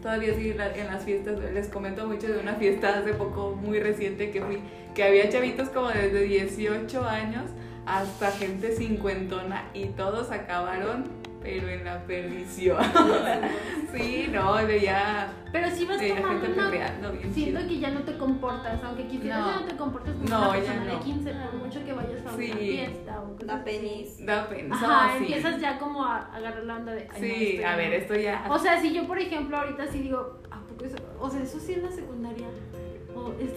Todavía 0.00 0.34
sigo 0.34 0.60
en 0.60 0.86
las 0.86 1.04
fiestas, 1.04 1.38
les 1.52 1.68
comento 1.68 2.06
mucho 2.06 2.26
de 2.26 2.38
una 2.38 2.54
fiesta 2.54 2.98
hace 2.98 3.12
poco 3.12 3.56
muy 3.62 3.78
reciente 3.78 4.30
que 4.30 4.40
fui, 4.40 4.58
que 4.94 5.04
había 5.04 5.28
chavitos 5.28 5.68
como 5.68 5.88
desde 5.88 6.22
18 6.22 7.04
años 7.04 7.44
hasta 7.86 8.30
gente 8.32 8.74
cincuentona 8.76 9.64
y 9.74 9.86
todos 9.86 10.30
acabaron, 10.30 11.04
pero 11.42 11.68
en 11.68 11.84
la 11.84 12.00
perdición. 12.04 12.78
sí, 13.92 14.28
no, 14.32 14.54
veía, 14.54 15.32
Pero 15.50 15.68
si 15.70 15.84
vas 15.84 15.98
veía 15.98 16.16
tomando 16.20 16.40
gente 16.46 16.58
una... 16.60 16.70
bien 16.70 17.34
Siento 17.34 17.58
chido. 17.60 17.68
que 17.68 17.78
ya 17.80 17.90
no 17.90 18.00
te 18.02 18.16
comportas, 18.16 18.80
aunque 18.84 19.06
quisieras 19.08 19.40
No. 19.40 19.46
ya 19.52 19.60
no 19.60 19.66
te 19.66 19.76
comportas 19.76 20.14
como 20.14 20.28
No, 20.28 20.38
una 20.38 20.46
ya 20.48 20.52
persona 20.64 20.84
no. 20.84 20.94
de 20.94 21.00
15, 21.04 21.32
por 21.32 21.54
mucho 21.54 21.84
que 21.84 21.92
vayas 21.92 22.20
a 22.26 22.28
una 22.34 22.36
Sí. 22.36 22.52
fiesta 22.52 23.20
o 23.20 23.44
Da 23.44 23.64
penis. 23.64 24.24
Da 24.24 24.48
pena. 24.48 24.76
Ajá, 24.76 25.10
sí. 25.18 25.24
empiezas 25.24 25.60
ya 25.60 25.78
como 25.80 26.04
a 26.04 26.18
agarrar 26.32 26.62
la 26.64 26.76
onda 26.76 26.92
de... 26.92 27.08
Sí, 27.18 27.56
a 27.58 27.60
ya 27.72 27.76
ver, 27.76 27.92
esto 27.94 28.14
ya. 28.14 28.46
O 28.48 28.58
sea, 28.60 28.80
si 28.80 28.94
yo, 28.94 29.06
por 29.08 29.18
ejemplo, 29.18 29.56
ahorita 29.56 29.88
sí 29.88 29.98
digo, 29.98 30.38
¿a 30.50 30.60
poco 30.60 30.84
eso? 30.84 30.96
O 31.18 31.28
sea, 31.28 31.42
eso 31.42 31.58
sí 31.58 31.72
en 31.74 31.82
la 31.82 31.90
secundaria. 31.90 32.46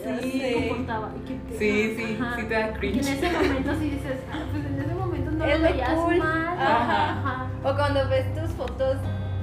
Ya 0.03 0.19
sí 0.19 0.54
y 0.85 1.27
que- 1.27 1.57
Sí, 1.57 1.93
sí, 1.97 2.17
ajá. 2.21 2.35
sí 2.35 2.43
te 2.43 2.53
da 2.53 2.59
Y 2.61 2.63
en 2.69 2.73
cringe. 2.75 3.07
ese 3.11 3.31
momento 3.31 3.73
sí 3.79 3.89
dices, 3.89 4.17
ah, 4.31 4.39
pues 4.51 4.65
en 4.65 4.79
ese 4.79 4.93
momento 4.95 5.31
no 5.31 5.45
Es 5.45 5.59
lo 5.59 5.67
veías 5.69 5.89
cool. 5.89 6.17
mal. 6.17 6.57
Ajá. 6.59 7.09
Ajá. 7.11 7.47
O 7.63 7.75
cuando 7.75 8.09
ves 8.09 8.33
tus 8.35 8.51
fotos, 8.51 8.97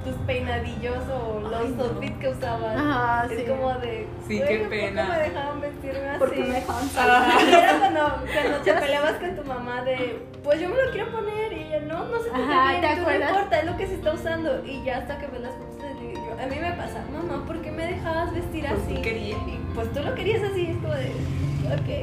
tus 0.04 0.14
peinadillos 0.26 0.98
o 1.08 1.40
los 1.40 1.52
Ay, 1.54 1.74
no. 1.76 1.84
outfits 1.84 2.18
que 2.18 2.28
usabas. 2.28 2.76
Ajá, 2.76 3.26
es 3.30 3.38
sí. 3.38 3.44
como 3.48 3.72
de. 3.74 4.08
Sí, 4.26 4.36
"Güey, 4.38 4.48
qué 4.48 4.58
¿por 4.58 4.68
pena". 4.70 5.04
me 5.08 5.18
dejaban 5.18 5.60
vestirme 5.60 6.08
así? 6.08 6.18
Porque 6.18 6.40
me 6.40 6.54
dejaban 6.54 6.84
Ajá. 6.98 7.40
Y 7.44 7.48
era 7.54 7.78
cuando, 7.78 8.00
cuando 8.32 8.58
te 8.64 8.72
peleabas 8.74 9.12
con 9.14 9.36
tu 9.36 9.44
mamá 9.44 9.82
de, 9.82 10.26
pues 10.42 10.60
yo 10.60 10.68
me 10.68 10.74
lo 10.76 10.90
quiero 10.90 11.12
poner 11.12 11.52
y 11.52 11.62
ella, 11.62 11.80
no, 11.86 12.04
no 12.06 12.18
se 12.18 12.30
te 12.30 12.34
Ajá, 12.36 12.70
bien 12.70 12.80
tú 12.82 12.86
no 12.96 13.02
acuerdas? 13.02 13.30
importa, 13.30 13.58
es 13.60 13.64
lo 13.66 13.76
que 13.76 13.86
se 13.86 13.94
está 13.94 14.12
usando. 14.14 14.64
Y 14.66 14.82
ya 14.84 14.98
hasta 14.98 15.18
que 15.18 15.26
ves 15.28 15.40
las 15.40 15.54
fotos 15.54 15.78
te 15.78 15.94
digo 16.00 16.24
yo, 16.36 16.42
a 16.42 16.46
mí 16.48 16.56
me 16.60 16.72
pasa, 16.72 17.04
mamá, 17.12 17.44
¿por 17.46 17.60
qué 17.62 17.70
me 17.70 17.86
dejabas 17.86 18.32
vestir 18.34 18.66
Pues 18.68 18.80
así? 18.82 18.94
tú 18.94 19.02
querías. 19.02 19.38
Pues 19.74 19.92
tú 19.92 20.00
lo 20.00 20.14
querías 20.14 20.42
así, 20.42 20.66
es 20.66 20.76
como 20.76 20.94
de. 20.94 21.12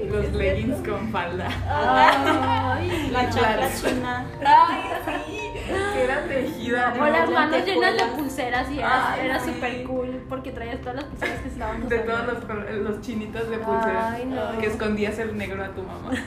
Los 0.10 0.34
leggings 0.34 0.78
cierto. 0.78 0.92
con 0.98 1.10
falda. 1.12 1.48
Ay, 1.70 3.10
La 3.12 3.30
chancla 3.30 3.70
china. 3.76 4.26
Ay, 4.44 4.82
sí. 5.28 5.52
Que 5.94 6.04
era 6.04 6.24
tejida. 6.24 6.94
O 7.00 7.06
las 7.06 7.30
manos 7.30 7.66
llenas 7.66 7.94
de 7.98 8.06
pulseras 8.16 8.72
y 8.72 8.80
era, 8.80 9.14
Ay, 9.14 9.26
era 9.26 9.40
sí. 9.40 9.52
súper 9.54 9.84
cool 9.84 10.24
porque 10.28 10.52
traías 10.52 10.80
todas 10.80 10.96
las 10.96 11.06
pulseras 11.06 11.40
que 11.42 11.50
estaban 11.50 11.88
De 11.88 12.00
todos 12.00 12.26
los, 12.26 12.80
los 12.80 13.02
chinitos 13.02 13.50
de 13.50 13.58
pulsera. 13.58 14.14
Ay, 14.14 14.26
no. 14.26 14.58
Que 14.60 14.68
escondías 14.68 15.20
el 15.20 15.38
negro 15.38 15.64
a 15.64 15.68
tu 15.70 15.84
mamá. 15.84 16.10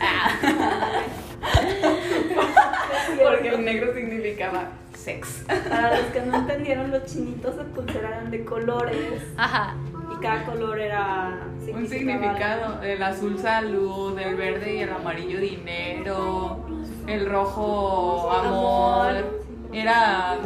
Porque 3.22 3.48
el 3.48 3.64
negro 3.64 3.94
significaba 3.94 4.68
sex. 4.94 5.44
Para 5.68 5.96
los 5.96 6.06
que 6.12 6.20
no 6.20 6.36
entendieron, 6.36 6.90
los 6.90 7.04
chinitos 7.06 7.56
de 7.56 7.64
pulsera 7.64 8.08
eran 8.08 8.30
de 8.30 8.44
colores. 8.44 9.22
Ajá. 9.36 9.74
Cada 10.22 10.44
color 10.44 10.78
era. 10.80 11.38
Un 11.74 11.88
significado. 11.88 12.82
El 12.82 13.02
azul 13.02 13.38
salud, 13.38 14.18
el 14.18 14.36
verde 14.36 14.76
y 14.76 14.78
el 14.80 14.90
amarillo 14.92 15.40
dinero, 15.40 16.64
el 17.06 17.28
rojo 17.28 18.30
amor. 18.30 19.40
Era, 19.72 20.36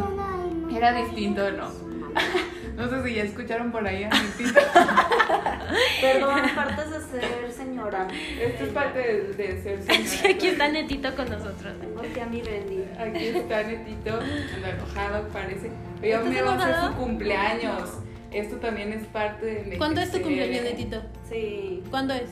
era 0.75 0.92
distinto, 0.92 1.50
¿no? 1.52 1.68
No 2.76 2.90
sé 2.90 3.02
si 3.04 3.14
ya 3.14 3.23
escucharon 3.23 3.73
por 3.73 3.87
ahí 3.88 4.04
a 4.04 4.11
mi 4.11 4.28
tita. 4.37 4.61
Perdón, 6.02 6.40
aparte 6.52 6.85
de 6.90 7.00
ser 7.00 7.50
señora. 7.50 8.06
Esto 8.38 8.64
es 8.64 8.71
parte 8.71 8.99
de, 8.99 9.33
de 9.33 9.62
ser 9.62 9.83
Sí, 9.83 10.06
señora. 10.06 10.35
aquí 10.37 10.47
está 10.49 10.68
Netito 10.68 11.16
con 11.16 11.30
nosotros. 11.30 11.73
Aquí 11.99 12.21
a 12.21 12.26
mi 12.26 12.42
Bendy. 12.42 12.85
Aquí 12.99 13.28
está 13.28 13.62
Netito, 13.62 14.18
enojado 14.62 15.26
parece. 15.28 15.71
¿Estás 16.02 16.26
me 16.26 16.42
va 16.42 16.52
a 16.52 16.56
hacer 16.56 16.76
su 16.85 16.97
cumpleaños. 16.99 17.99
Esto 18.33 18.56
también 18.56 18.92
es 18.92 19.06
parte 19.06 19.47
de 19.64 19.78
¿Cuándo 19.78 20.00
es 20.00 20.11
tu 20.11 20.21
cumpleaños, 20.21 20.62
Netito? 20.64 21.02
Sí, 21.28 21.83
¿Cuándo 21.90 22.14
es? 22.14 22.30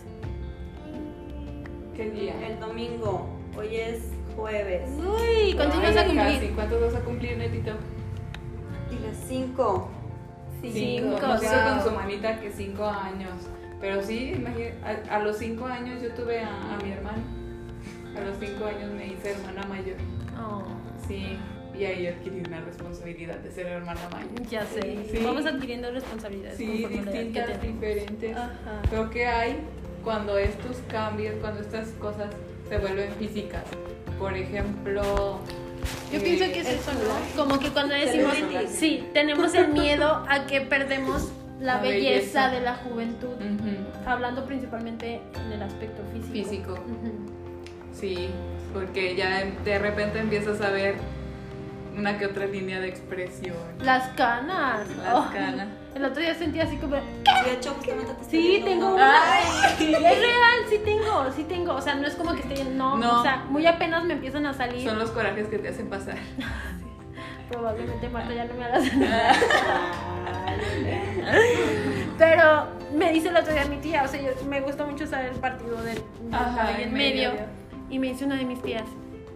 ¿Qué 1.96 2.10
día? 2.10 2.34
el 2.48 2.58
domingo. 2.60 3.28
Hoy 3.56 3.76
es 3.76 4.10
jueves. 4.36 4.90
Uy, 4.98 5.54
¿cuántos 5.54 5.78
Ay, 5.78 5.82
vas 5.86 5.96
a 5.96 6.04
casi. 6.04 6.16
cumplir? 6.16 6.54
¿Cuántos 6.54 6.80
vas 6.82 6.94
a 6.94 7.04
cumplir, 7.04 7.36
Netito? 7.38 7.70
Dile 8.90 9.14
cinco. 9.28 9.90
Cinco, 10.60 11.18
sé 11.38 11.46
wow. 11.46 11.74
con 11.74 11.84
su 11.84 11.90
manita 11.94 12.40
que 12.40 12.50
cinco 12.50 12.84
años. 12.86 13.32
Pero 13.80 14.02
sí, 14.02 14.32
imagina- 14.34 14.74
a, 15.10 15.16
a 15.16 15.18
los 15.20 15.36
cinco 15.36 15.66
años 15.66 16.02
yo 16.02 16.12
tuve 16.14 16.40
a, 16.40 16.48
a 16.74 16.76
mi 16.82 16.90
hermano. 16.90 17.22
A 18.16 18.20
los 18.22 18.36
cinco 18.40 18.64
años 18.64 18.90
me 18.92 19.06
hice 19.08 19.32
hermana 19.32 19.62
mayor. 19.68 19.96
Oh, 20.42 20.62
Sí, 21.06 21.36
y 21.78 21.84
ahí 21.84 22.06
adquirí 22.06 22.42
una 22.46 22.60
responsabilidad 22.60 23.36
de 23.38 23.50
ser 23.50 23.66
hermana 23.66 24.00
mayor. 24.12 24.48
ya 24.48 24.64
sé. 24.66 24.98
Sí. 25.10 25.18
Vamos 25.24 25.44
adquiriendo 25.46 25.90
responsabilidades. 25.90 26.56
Sí, 26.58 26.86
distintas, 26.88 27.60
diferentes. 27.62 28.36
Ajá. 28.36 28.82
Creo 28.90 29.10
que 29.10 29.26
hay 29.26 29.56
cuando 30.02 30.38
estos 30.38 30.78
cambios, 30.88 31.34
cuando 31.40 31.60
estas 31.60 31.88
cosas 32.00 32.28
se 32.68 32.78
vuelven 32.78 33.12
físicas. 33.18 33.64
Por 34.18 34.34
ejemplo. 34.36 35.40
Yo 36.12 36.18
eh, 36.18 36.22
pienso 36.22 36.44
que 36.52 36.60
es 36.60 36.68
eso, 36.68 36.92
¿no? 36.92 37.42
Como 37.44 37.58
que 37.58 37.70
cuando 37.70 37.94
decimos, 37.94 38.34
sí, 38.68 39.04
tenemos 39.12 39.54
el 39.54 39.68
miedo 39.68 40.24
a 40.28 40.46
que 40.46 40.60
perdemos 40.60 41.30
la, 41.60 41.76
La 41.76 41.82
belleza, 41.82 42.48
belleza. 42.48 42.50
de 42.50 42.60
la 42.60 42.74
juventud, 42.76 43.34
ujú, 43.34 44.08
hablando 44.08 44.44
principalmente 44.44 45.20
en 45.46 45.52
el 45.52 45.62
aspecto 45.62 46.02
físico. 46.12 46.32
Físico. 46.32 46.72
Ujú. 46.72 47.12
Sí, 47.92 48.28
porque 48.72 49.14
ya 49.16 49.44
de 49.64 49.78
repente 49.78 50.18
empiezas 50.18 50.60
a 50.60 50.70
ver 50.70 50.96
una 51.96 52.18
que 52.18 52.26
otra 52.26 52.46
línea 52.46 52.80
de 52.80 52.88
expresión. 52.88 53.56
Las 53.80 54.08
canas. 54.10 54.88
Las 54.96 55.14
Oh, 55.14 55.28
canas. 55.32 55.68
El 55.94 56.04
otro 56.04 56.20
día 56.20 56.34
sentí 56.34 56.58
así 56.60 56.76
como, 56.76 56.96
De 56.96 57.52
hecho, 57.52 57.72
justamente 57.74 58.12
te 58.14 58.22
estoy 58.22 58.40
sí, 58.40 58.48
viendo 58.48 58.66
tengo 58.68 58.94
una- 58.96 59.06
una. 59.06 59.68
Es 59.70 59.78
real, 60.18 60.60
sí 60.68 60.80
tengo, 60.84 61.32
sí 61.36 61.44
tengo. 61.44 61.74
O 61.74 61.80
sea, 61.80 61.94
no 61.94 62.06
es 62.06 62.14
como 62.14 62.34
que 62.34 62.40
esté, 62.40 62.64
no, 62.64 62.96
No. 62.96 63.20
o 63.20 63.22
sea, 63.22 63.44
muy 63.48 63.66
apenas 63.66 64.04
me 64.04 64.14
empiezan 64.14 64.44
a 64.46 64.54
salir. 64.54 64.86
Son 64.88 64.98
los 64.98 65.10
corajes 65.12 65.46
que 65.48 65.58
te 65.58 65.68
hacen 65.68 65.88
pasar. 65.88 66.16
Probablemente 67.50 68.08
Marta 68.08 68.32
ya 68.34 68.46
no 68.46 68.54
me 68.54 68.64
hagas 68.64 68.84
Ay, 71.26 72.08
Pero 72.18 72.66
me 72.94 73.12
dice 73.12 73.28
el 73.28 73.36
otro 73.36 73.52
día 73.52 73.64
mi 73.66 73.76
tía, 73.76 74.02
o 74.04 74.08
sea, 74.08 74.20
yo, 74.20 74.30
me 74.48 74.60
gusta 74.60 74.84
mucho 74.84 75.06
saber 75.06 75.32
el 75.32 75.38
partido 75.40 75.76
del, 75.82 75.96
del 75.96 76.34
Ajá, 76.34 76.80
en 76.80 76.92
medio. 76.92 77.30
medio. 77.32 77.46
Y 77.90 77.98
me 77.98 78.08
dice 78.08 78.24
una 78.24 78.36
de 78.36 78.44
mis 78.44 78.60
tías, 78.62 78.84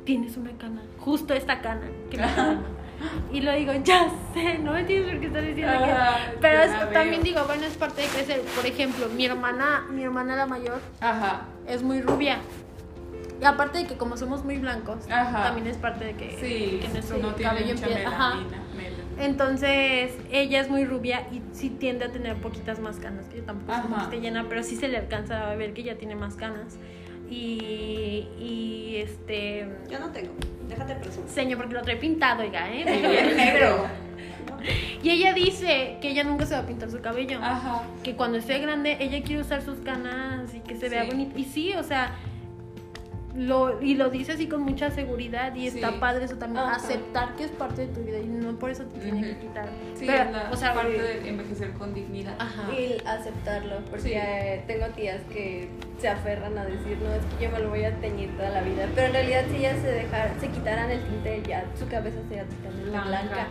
tienes 0.09 0.39
una 0.39 0.53
cana, 0.53 0.81
justo 0.99 1.35
esta 1.35 1.61
cana 1.61 1.83
que 2.11 2.17
me 2.17 2.25
está 2.25 2.47
dando". 2.47 2.69
Y 3.31 3.43
lo 3.43 3.53
digo, 3.53 3.73
ya 3.85 4.09
sé, 4.33 4.59
no 4.59 4.73
me 4.73 4.81
entiendes 4.81 5.11
por 5.13 5.21
qué 5.21 5.27
estás 5.27 5.45
diciendo 5.45 5.73
Ajá, 5.75 6.17
que. 6.33 6.39
Pero 6.41 6.59
ya 6.65 6.83
es- 6.85 6.93
también 6.95 7.23
digo, 7.23 7.45
bueno, 7.47 7.65
es 7.67 7.77
parte 7.77 8.01
de 8.01 8.09
crecer. 8.09 8.41
Por 8.57 8.65
ejemplo, 8.65 9.07
mi 9.11 9.27
hermana, 9.27 9.87
mi 9.91 10.03
hermana 10.03 10.35
la 10.35 10.47
mayor, 10.47 10.81
Ajá. 11.01 11.43
es 11.69 11.83
muy 11.83 12.01
rubia. 12.01 12.39
Y 13.41 13.45
aparte 13.45 13.79
de 13.79 13.87
que 13.87 13.97
como 13.99 14.17
somos 14.17 14.45
muy 14.45 14.57
blancos, 14.59 15.09
Ajá. 15.11 15.43
también 15.45 15.67
es 15.67 15.77
parte 15.77 16.07
de 16.07 16.15
que, 16.15 16.31
Sí, 16.41 16.81
que 16.81 16.89
nuestro 16.89 17.19
no 17.19 17.35
tiene 17.35 17.51
cabello 17.53 17.71
empieza. 17.75 18.09
Ajá. 18.09 18.35
Entonces, 19.21 20.13
ella 20.31 20.61
es 20.61 20.71
muy 20.71 20.85
rubia 20.85 21.27
y 21.33 21.43
sí 21.53 21.71
tiende 21.71 22.05
a 22.07 22.11
tener 22.13 22.37
poquitas 22.37 22.79
más 22.81 22.97
canas, 22.97 23.27
que 23.27 23.39
yo 23.39 23.43
tampoco 23.45 23.83
como 23.83 23.97
que 23.97 24.03
esté 24.05 24.21
llena, 24.21 24.47
pero 24.49 24.63
sí 24.63 24.75
se 24.77 24.89
le 24.89 24.97
alcanza 24.97 25.51
a 25.51 25.55
ver 25.55 25.73
que 25.75 25.83
ella 25.83 25.99
tiene 25.99 26.15
más 26.17 26.35
canas. 26.37 26.79
Y, 27.31 28.27
y 28.41 28.97
este. 28.97 29.69
Yo 29.91 29.99
no 29.99 30.11
tengo. 30.11 30.33
Déjate 30.69 30.95
presumir. 30.97 31.29
Señor, 31.31 31.59
porque 31.59 31.75
lo 31.75 31.83
trae 31.83 31.97
pintado, 31.97 32.43
oiga, 32.43 32.71
¿eh? 32.71 32.85
Es 33.31 33.37
negro. 33.37 33.87
Y 35.03 35.11
ella 35.11 35.33
dice 35.33 35.99
que 36.03 36.11
ella 36.11 36.25
nunca 36.25 36.45
se 36.45 36.55
va 36.55 36.61
a 36.61 36.67
pintar 36.67 36.91
su 36.91 37.01
cabello. 37.01 37.39
Ajá. 37.41 37.85
Que 38.03 38.17
cuando 38.17 38.39
esté 38.39 38.59
grande, 38.59 38.97
ella 38.99 39.23
quiere 39.23 39.43
usar 39.43 39.63
sus 39.63 39.79
canas 39.79 40.53
y 40.53 40.59
que 40.61 40.75
se 40.77 40.89
vea 40.89 41.05
Sí. 41.05 41.11
bonito. 41.11 41.39
Y 41.39 41.45
sí, 41.45 41.73
o 41.75 41.83
sea. 41.85 42.17
Lo, 43.39 43.81
y 43.81 43.95
lo 43.95 44.11
dice 44.11 44.33
así 44.33 44.49
con 44.49 44.63
mucha 44.63 44.91
seguridad 44.91 45.55
y 45.55 45.69
está 45.69 45.91
Sí. 45.91 45.97
padre 46.01 46.25
eso 46.25 46.35
también, 46.37 46.65
Ajá. 46.65 46.75
aceptar 46.77 47.37
que 47.37 47.45
es 47.45 47.51
parte 47.53 47.87
de 47.87 47.95
tu 47.95 48.01
vida 48.03 48.19
y 48.19 48.27
no 48.27 48.53
por 48.59 48.69
eso 48.71 48.83
te 48.85 48.99
tiene 48.99 49.23
que 49.23 49.39
quitar. 49.39 49.69
Sí, 49.95 50.07
Pero, 50.09 50.31
la 50.33 50.51
o 50.51 50.57
sea, 50.57 50.75
parte 50.75 51.01
de 51.01 51.29
envejecer 51.29 51.71
con 51.75 51.95
dignidad. 51.95 52.35
Ajá. 52.41 52.73
Y 52.73 53.01
aceptarlo, 53.07 53.77
porque 53.91 54.03
Sí. 54.09 54.13
eh, 54.15 54.65
tengo 54.67 54.87
tías 54.89 55.21
que 55.33 55.69
se 56.01 56.09
aferran 56.09 56.59
a 56.59 56.65
decir, 56.65 56.99
no, 57.01 57.13
es 57.15 57.25
que 57.39 57.45
yo 57.45 57.51
me 57.51 57.61
lo 57.61 57.69
voy 57.71 57.85
a 57.85 57.95
teñir 58.01 58.37
toda 58.37 58.51
la 58.51 58.63
vida. 58.63 58.87
Pero 58.95 59.07
en 59.07 59.13
realidad 59.13 59.43
si 59.51 59.57
ellas 59.59 59.77
se 59.83 59.87
dejar, 59.93 60.33
se 60.41 60.49
quitaran 60.49 60.91
el 60.91 61.01
tinte, 61.05 61.43
ya 61.47 61.65
su 61.79 61.87
cabeza 61.87 62.19
sería 62.29 62.45
totalmente 62.45 62.91
Blanca. 62.91 63.09
blanca. 63.09 63.47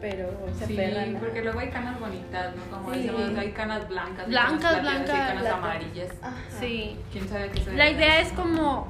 Pero 0.00 0.30
se 0.58 0.66
Sí, 0.66 0.72
aferran 0.72 1.14
porque 1.20 1.42
luego 1.42 1.60
hay 1.60 1.68
canas 1.70 2.00
bonitas, 2.00 2.56
¿no? 2.56 2.76
Como 2.76 2.92
Sí. 2.92 3.02
decimos, 3.02 3.38
hay 3.38 3.52
canas 3.52 3.88
blancas, 3.88 4.26
Blancas, 4.26 4.60
canas 4.62 4.80
blancas, 4.82 5.10
hay 5.10 5.26
canas 5.28 5.42
plata. 5.42 5.56
amarillas. 5.58 6.10
Ajá. 6.22 6.36
Sí. 6.58 6.96
¿Quién 7.12 7.28
sabe 7.28 7.50
qué 7.50 7.60
se 7.60 7.72
La 7.76 7.88
idea 7.88 8.18
es 8.20 8.32
como 8.32 8.88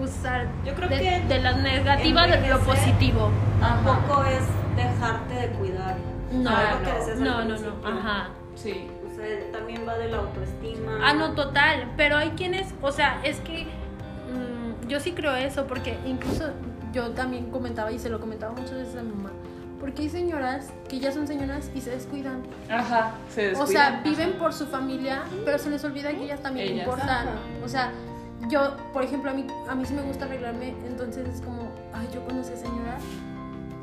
usar 0.00 0.46
Yo 0.64 0.74
creo 0.74 0.88
de, 0.88 0.98
que 0.98 1.20
de 1.28 1.38
las 1.40 1.56
negativas 1.58 2.30
de 2.30 2.48
lo 2.48 2.60
positivo. 2.60 3.30
Tampoco 3.60 4.24
es 4.24 4.42
dejarte 4.76 5.34
de 5.34 5.48
cuidar. 5.50 5.96
No, 6.32 6.50
Ah, 6.50 6.80
no. 7.18 7.44
no, 7.44 7.44
no, 7.44 7.56
no. 7.58 7.86
Ajá. 7.88 8.28
Sí. 8.56 8.88
O 9.10 9.14
sea, 9.16 9.24
también 9.52 9.86
va 9.86 9.96
de 9.96 10.08
la 10.08 10.18
autoestima. 10.18 10.98
Ah, 11.02 11.12
no, 11.14 11.32
total. 11.34 11.92
Pero 11.96 12.16
hay 12.16 12.30
quienes, 12.30 12.74
o 12.82 12.90
sea, 12.90 13.20
es 13.22 13.38
que 13.40 13.64
mm, 13.64 14.88
yo 14.88 14.98
sí 15.00 15.12
creo 15.12 15.34
eso, 15.36 15.66
porque 15.66 15.96
incluso 16.04 16.50
yo 16.92 17.10
también 17.10 17.50
comentaba 17.50 17.92
y 17.92 17.98
se 17.98 18.08
lo 18.10 18.20
comentaba 18.20 18.52
muchas 18.52 18.72
veces 18.74 18.96
a 18.96 19.02
mi 19.02 19.12
mamá. 19.12 19.30
Porque 19.80 20.02
hay 20.02 20.08
señoras 20.08 20.72
que 20.88 20.98
ya 20.98 21.12
son 21.12 21.26
señoras 21.28 21.70
y 21.74 21.80
se 21.80 21.90
descuidan. 21.90 22.42
Ajá. 22.70 23.12
Se 23.28 23.52
O 23.54 23.66
sea, 23.66 23.90
descuidan. 23.90 24.02
viven 24.02 24.28
Ajá. 24.30 24.38
por 24.38 24.52
su 24.54 24.66
familia, 24.66 25.22
pero 25.44 25.58
se 25.58 25.68
les 25.70 25.84
olvida 25.84 26.10
que 26.10 26.24
ellas 26.24 26.40
también 26.40 26.68
Ellas. 26.68 26.86
importan. 26.86 27.28
Ajá. 27.28 27.38
O 27.64 27.68
sea, 27.68 27.92
yo, 28.48 28.76
por 28.92 29.02
ejemplo, 29.02 29.30
a 29.30 29.34
mí, 29.34 29.46
a 29.68 29.74
mí 29.74 29.84
sí 29.84 29.94
me 29.94 30.02
gusta 30.02 30.24
arreglarme, 30.26 30.74
entonces 30.86 31.26
es 31.28 31.40
como, 31.40 31.70
ay, 31.92 32.08
yo 32.12 32.20
cuando 32.24 32.42
sea 32.44 32.56
señora, 32.56 32.98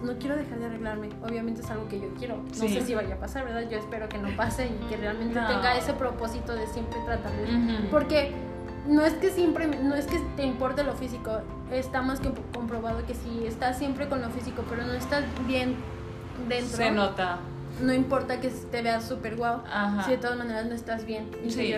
no 0.03 0.13
quiero 0.17 0.36
dejar 0.36 0.60
de 0.60 0.65
arreglarme. 0.65 1.10
Obviamente 1.24 1.62
es 1.62 1.70
algo 1.70 1.88
que 1.88 2.00
yo 2.00 2.08
quiero. 2.17 2.38
No 2.38 2.53
Sí. 2.53 2.70
sé 2.70 2.81
si 2.81 2.96
vaya 2.96 3.15
a 3.15 3.17
pasar, 3.20 3.46
¿verdad? 3.46 3.70
Yo 3.70 3.77
espero 3.77 4.10
que 4.10 4.17
no 4.17 4.29
pase 4.36 4.67
y 4.67 4.89
que 4.89 4.98
realmente 4.98 5.39
No. 5.39 5.48
tenga 5.48 5.75
ese 5.77 5.93
propósito 5.93 6.55
de 6.55 6.65
siempre 6.67 7.00
tratar 7.05 7.31
de... 7.31 7.88
Porque 7.91 8.31
no 8.88 9.03
es 9.03 9.13
que 9.13 9.29
siempre, 9.29 9.67
no 9.67 9.93
es 9.93 10.08
que 10.08 10.20
te 10.36 10.43
importe 10.43 10.84
lo 10.84 10.93
físico, 10.93 11.41
está 11.72 12.01
más 12.01 12.20
que 12.20 12.31
comprobado 12.53 13.05
que 13.05 13.13
si 13.13 13.46
estás 13.46 13.77
siempre 13.77 14.10
con 14.10 14.22
lo 14.22 14.29
físico, 14.31 14.63
pero 14.67 14.84
no 14.84 14.93
estás 14.93 15.24
bien 15.48 15.75
dentro, 16.50 16.77
Se 16.77 16.89
nota. 16.89 17.38
no 17.79 17.93
importa 17.93 18.39
que 18.41 18.50
te 18.50 18.81
veas 18.81 19.05
súper 19.08 19.36
guau, 19.36 19.62
si 20.05 20.12
de 20.12 20.17
todas 20.17 20.36
maneras 20.36 20.65
no 20.65 20.74
estás 20.74 21.05
bien 21.05 21.29
Sí. 21.48 21.72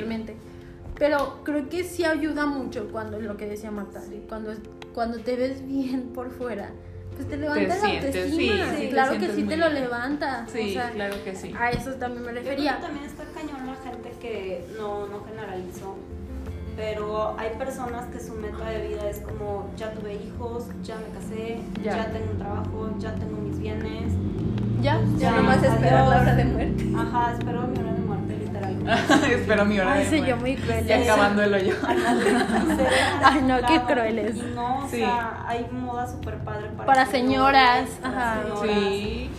Pero 0.97 1.39
creo 1.43 1.67
que 1.69 1.83
sí 1.83 2.05
ayuda 2.05 2.45
mucho 2.45 2.87
cuando, 2.91 3.19
lo 3.19 3.35
que 3.37 3.45
decía 3.47 3.71
Marta, 3.71 4.01
cuando, 4.29 4.53
cuando 4.93 5.17
te 5.19 5.35
ves 5.35 5.65
bien 5.67 6.11
por 6.13 6.29
fuera, 6.31 6.69
pues 7.15 7.27
te 7.27 7.37
levanta 7.37 7.67
la 7.67 7.75
sientes, 7.75 8.15
autoestima. 8.15 8.53
sí, 8.53 8.75
sí 8.75 8.81
te 8.83 8.89
claro 8.89 9.13
que 9.19 9.29
sí 9.29 9.43
te 9.43 9.57
lo 9.57 9.69
bien. 9.69 9.83
levanta. 9.83 10.45
Sí, 10.51 10.69
o 10.69 10.73
sea, 10.73 10.91
claro 10.91 11.15
que 11.23 11.35
sí. 11.35 11.53
a 11.59 11.71
eso 11.71 11.91
también 11.93 12.23
me 12.25 12.33
Yo 12.33 12.41
creo 12.41 12.43
que 12.43 12.49
refería. 12.51 12.79
también 12.81 13.05
está 13.05 13.23
cañón 13.25 13.65
la 13.67 13.75
gente 13.91 14.11
que 14.21 14.65
no, 14.77 15.07
no 15.07 15.23
generalizó. 15.25 15.95
pero 16.75 17.35
hay 17.37 17.51
personas 17.57 18.05
que 18.07 18.19
su 18.19 18.33
meta 18.33 18.67
de 18.69 18.87
vida 18.87 19.07
es 19.09 19.19
como 19.19 19.69
ya 19.77 19.91
tuve 19.93 20.15
hijos, 20.15 20.65
ya 20.83 20.95
me 20.97 21.07
casé, 21.19 21.59
Ya. 21.83 21.97
ya, 21.97 22.11
tengo 22.11 22.31
un 22.31 22.37
trabajo, 22.39 22.89
ya 22.99 23.13
tengo 23.15 23.37
mis 23.41 23.59
bienes. 23.59 24.13
Ya, 24.81 24.99
Ya 25.17 25.29
Ya, 25.29 25.31
nomás 25.37 25.63
esperar 25.63 26.07
la 26.07 26.21
hora 26.21 26.35
de 26.35 26.45
muerte. 26.45 26.85
Ajá, 26.97 27.33
espero 27.33 27.61
mi 27.67 27.77
hora 27.79 27.93
de 27.93 27.99
muerte. 28.01 28.22
Espero 29.29 29.65
mi 29.65 29.79
hora 29.79 29.93
Ay, 29.93 30.05
de 30.05 30.09
sí, 30.09 30.25
yo 30.25 30.37
muy 30.37 30.55
cruel. 30.55 30.85
Y 30.87 30.91
acabando 30.91 31.43
el 31.43 31.53
hoyo. 31.53 31.75
Ay, 33.23 33.41
no, 33.43 33.57
qué 33.67 33.81
crueles. 33.93 34.35
Y 34.37 34.41
no, 34.55 34.85
o 34.85 34.87
Sí. 34.89 34.97
sea, 34.97 35.43
hay 35.47 35.67
moda 35.71 36.07
súper 36.07 36.37
padre 36.39 36.69
para, 36.75 36.85
Para 36.85 37.05
señoras, 37.05 37.89
ajá. 38.03 38.41
señoras. 38.43 38.61
Sí, 38.75 39.29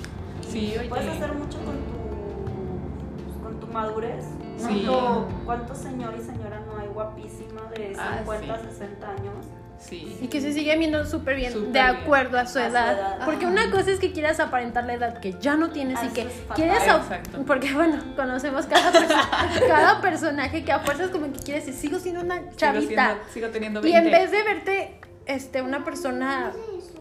sí, 0.49 0.75
oye. 0.79 0.89
Puedes 0.89 1.09
hacer 1.09 1.33
mucho 1.35 1.59
con 1.59 1.75
tu, 1.77 3.43
con 3.43 3.61
tu 3.61 3.67
madurez. 3.69 4.25
Sí. 4.57 4.85
¿Cuánto, 4.87 5.29
¿Cuánto 5.45 5.75
señor 5.75 6.15
y 6.19 6.23
señora 6.23 6.61
no 6.67 6.79
hay 6.81 6.89
guapísima 6.89 7.63
de 7.77 7.95
Ah, 7.99 8.19
50, 8.19 8.57
sí. 8.59 8.63
60 8.71 9.09
años? 9.11 9.35
Sí. 9.79 10.19
Y 10.23 10.29
que 10.29 10.41
se 10.41 10.53
sigue 10.55 10.77
viendo 10.79 11.05
súper 11.05 11.37
bien, 11.37 11.53
de 11.53 11.61
bien. 11.73 11.85
acuerdo 11.85 12.39
a 12.39 12.47
su 12.47 12.59
A 12.59 12.63
su 12.63 12.71
edad. 12.71 13.19
Porque 13.27 13.45
una 13.45 13.71
cosa 13.71 13.91
es 13.91 13.99
que 14.01 14.13
quieras 14.13 14.41
aparentar 14.41 14.85
la 14.85 14.95
edad 14.95 15.19
que 15.19 15.35
ya 15.41 15.57
no 15.57 15.71
tienes 15.71 15.99
Ah, 16.01 16.07
y 16.07 16.09
que 16.09 16.27
quieres. 16.55 16.83
Exacto. 16.83 17.43
Porque 17.47 17.73
bueno, 17.75 17.99
conocemos 18.17 18.65
cada, 18.67 18.91
cada 19.69 20.01
personaje 20.01 20.65
que 20.65 20.73
a 20.73 20.79
fuerzas 20.81 21.11
como 21.11 21.31
que 21.33 21.39
quieres 21.41 21.67
decir, 21.67 21.81
sigo 21.81 21.99
siendo 21.99 22.23
una 22.23 22.37
Sigo, 22.39 22.51
chavita. 22.57 23.07
siendo- 23.07 23.25
sigo 23.33 23.49
teniendo 23.49 23.81
Y 23.87 23.93
20. 23.93 23.99
en 23.99 24.11
vez 24.13 24.31
de 24.31 24.43
verte 24.43 25.01
este, 25.27 25.61
una 25.63 25.85
persona 25.85 26.53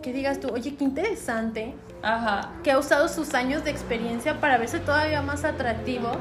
que 0.01 0.11
digas 0.11 0.39
tú, 0.41 0.49
oye, 0.49 0.75
qué 0.75 0.83
interesante, 0.83 1.73
Ajá, 2.01 2.51
que 2.63 2.71
ha 2.71 2.77
usado 2.79 3.07
sus 3.07 3.33
años 3.33 3.63
de 3.63 3.71
experiencia 3.71 4.41
para 4.41 4.57
verse 4.57 4.79
todavía 4.79 5.21
más 5.21 5.45
atractivo, 5.45 6.11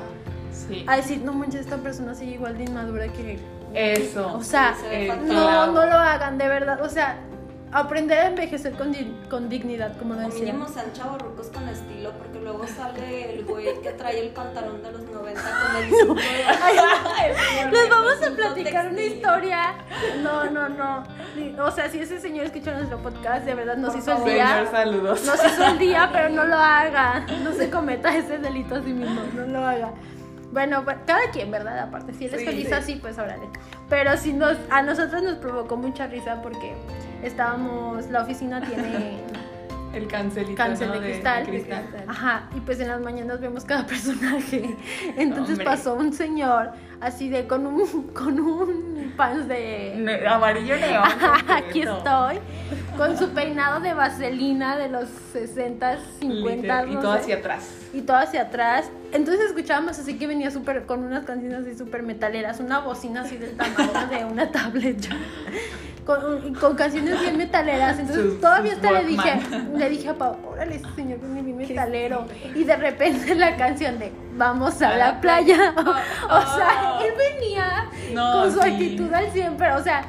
sí. 0.53 0.85
a 0.87 0.97
decir, 0.97 1.21
no 1.23 1.33
manches, 1.33 1.63
esta 1.63 1.79
persona 1.79 2.15
sigue 2.15 2.35
igual 2.35 2.57
de 2.57 2.65
inmadura 2.65 3.09
que. 3.09 3.39
Eso. 3.75 4.35
O 4.35 4.43
sea, 4.43 4.75
Se 4.75 5.07
Eh, 5.07 5.17
no, 5.25 5.67
no 5.69 5.87
lo 5.87 5.93
hagan, 5.97 6.39
de 6.39 6.49
verdad. 6.49 6.81
O 6.83 6.89
sea, 6.89 7.19
aprender 7.73 8.19
a 8.19 8.27
envejecer 8.27 8.73
con, 8.75 8.93
di- 8.93 9.17
con 9.31 9.49
dignidad, 9.49 9.97
como 9.97 10.13
lo 10.15 10.21
decía. 10.21 10.45
mínimo 10.53 10.69
sean 10.69 10.93
chavorrucos 10.93 11.47
con 11.49 11.67
estilo, 11.71 12.13
porque 12.19 12.39
luego 12.41 12.67
sale 12.67 13.35
el 13.35 13.45
güey 13.47 13.81
que 13.81 13.91
trae 13.93 14.21
el 14.21 14.29
pantalón 14.29 14.83
de 14.83 14.93
los 14.93 15.03
90 15.05 15.41
con 15.41 15.77
el 15.83 15.91
señor 15.91 16.17
Les 17.73 17.89
vamos 17.89 18.23
a 18.23 18.31
platicar 18.37 18.89
una 18.89 19.01
historia. 19.01 19.75
No, 20.23 20.45
no, 20.51 20.69
no. 20.69 21.03
O 21.65 21.71
sea, 21.71 21.89
si 21.89 21.99
ese 22.01 22.21
señor 22.21 22.45
escuchó 22.47 22.73
nuestro 22.73 22.99
podcast, 22.99 23.47
de 23.47 23.55
verdad 23.55 23.77
nos 23.79 23.93
Por 23.93 24.01
hizo 24.01 24.11
el 24.13 24.17
favor. 24.19 24.31
Señor, 24.33 24.47
día. 24.63 24.71
saludos. 24.71 25.25
Nos 25.25 25.45
hizo 25.47 25.65
el 25.65 25.79
día, 25.79 26.11
pero 26.13 26.29
no 26.29 26.45
lo 26.45 26.57
haga. 26.57 27.25
No 27.43 27.53
se 27.53 27.71
cometa 27.71 28.15
ese 28.15 28.37
delito 28.39 28.75
a 28.75 28.83
sí 28.83 28.93
mismo. 28.93 29.23
No 29.35 29.47
lo 29.47 29.67
haga. 29.67 29.93
Bueno, 30.53 30.85
cada 31.07 31.31
quien, 31.33 31.51
¿verdad? 31.51 31.79
Aparte, 31.79 32.13
si 32.13 32.27
él 32.27 32.35
es 32.35 32.41
Sí, 32.41 32.47
feliz 32.47 32.69
sí. 32.69 32.75
así, 32.75 32.95
pues 32.97 33.19
órale. 33.19 33.49
Pero 33.89 34.17
si 34.19 34.33
nos, 34.35 34.57
a 34.71 34.83
nosotros 34.83 35.23
nos 35.23 35.37
provocó 35.37 35.77
mucha 35.77 36.07
risa 36.07 36.41
porque 36.43 36.75
estábamos, 37.23 38.07
la 38.11 38.23
oficina 38.23 38.61
tiene 38.61 39.19
El 39.95 40.07
cancelito, 40.09 40.55
cáncer 40.57 40.89
¿no? 40.89 40.95
de 40.95 41.01
cristal. 41.11 41.45
cristal. 41.47 41.85
Ajá, 42.07 42.49
y 42.57 42.61
pues 42.61 42.81
en 42.81 42.89
las 42.89 43.01
mañanas 43.03 43.41
vemos 43.41 43.65
cada 43.65 43.87
personaje. 43.87 44.77
Entonces 45.19 45.51
Hombre. 45.59 45.65
pasó 45.67 45.95
un 45.95 46.13
señor 46.15 46.71
así 47.01 47.29
de 47.29 47.47
con 47.47 47.67
un 47.67 48.09
con 48.15 48.41
un 48.41 49.13
pants 49.17 49.49
de 49.49 49.95
Ne- 49.99 50.27
Amarillo 50.27 50.77
neón. 50.77 51.05
aquí 51.49 51.83
estoy 51.83 52.39
con 52.97 53.19
su 53.19 53.31
peinado 53.31 53.81
de 53.81 53.93
vaselina 53.93 54.77
de 54.79 54.89
los 54.89 55.09
60, 55.33 55.99
50 56.21 56.87
Y 56.87 56.95
no 56.95 57.01
todo 57.01 57.13
sé, 57.15 57.19
hacia 57.21 57.37
atrás. 57.37 57.82
Y 57.93 58.01
todo 58.03 58.17
hacia 58.17 58.43
atrás. 58.43 58.87
Entonces 59.13 59.47
escuchábamos 59.47 59.99
así 59.99 60.19
que 60.19 60.27
venía 60.27 60.51
súper 60.51 60.87
con 60.87 61.05
unas 61.05 61.25
canciones 61.25 61.61
así 61.67 61.77
súper 61.77 62.03
metaleras, 62.03 62.61
una 62.61 62.79
bocina 62.81 63.23
así 63.23 63.37
del 63.37 63.57
tamaño 63.57 64.07
de 64.11 64.25
una 64.25 64.51
tablet. 64.51 64.99
Con, 66.05 66.53
con 66.57 66.75
canciones 66.75 67.21
bien 67.21 67.37
metaleras. 67.37 67.97
Entonces 67.97 68.25
Sus- 68.25 68.41
todavía 68.41 68.73
hasta 68.73 68.91
le 68.91 69.05
dije, 69.05 69.41
le 69.77 69.89
dije 69.89 70.09
a 70.09 70.15
Pau, 70.19 70.37
órale, 70.51 70.75
ese 70.75 70.87
señor 70.97 71.21
viene 71.21 71.43
bien 71.43 71.57
metalero. 71.57 72.27
Y 72.57 72.65
de 72.65 72.75
repente 72.75 73.37
la 73.37 73.55
canción 73.57 74.01
de 74.01 74.13
Vamos 74.35 74.83
a, 74.83 74.89
A 74.89 74.97
la 74.97 75.07
la 75.13 75.21
playa. 75.21 75.73
playa. 75.77 75.91
o 76.29 76.57
sea, 76.57 76.99
Oh. 76.99 77.05
él 77.05 77.13
venía 77.17 77.87
No, 78.15 78.33
con 78.43 78.53
su 78.53 78.61
sí. 78.63 78.69
actitud 78.71 79.13
al 79.15 79.31
100, 79.31 79.55
pero 79.57 79.77
o 79.77 79.83
sea, 79.85 80.03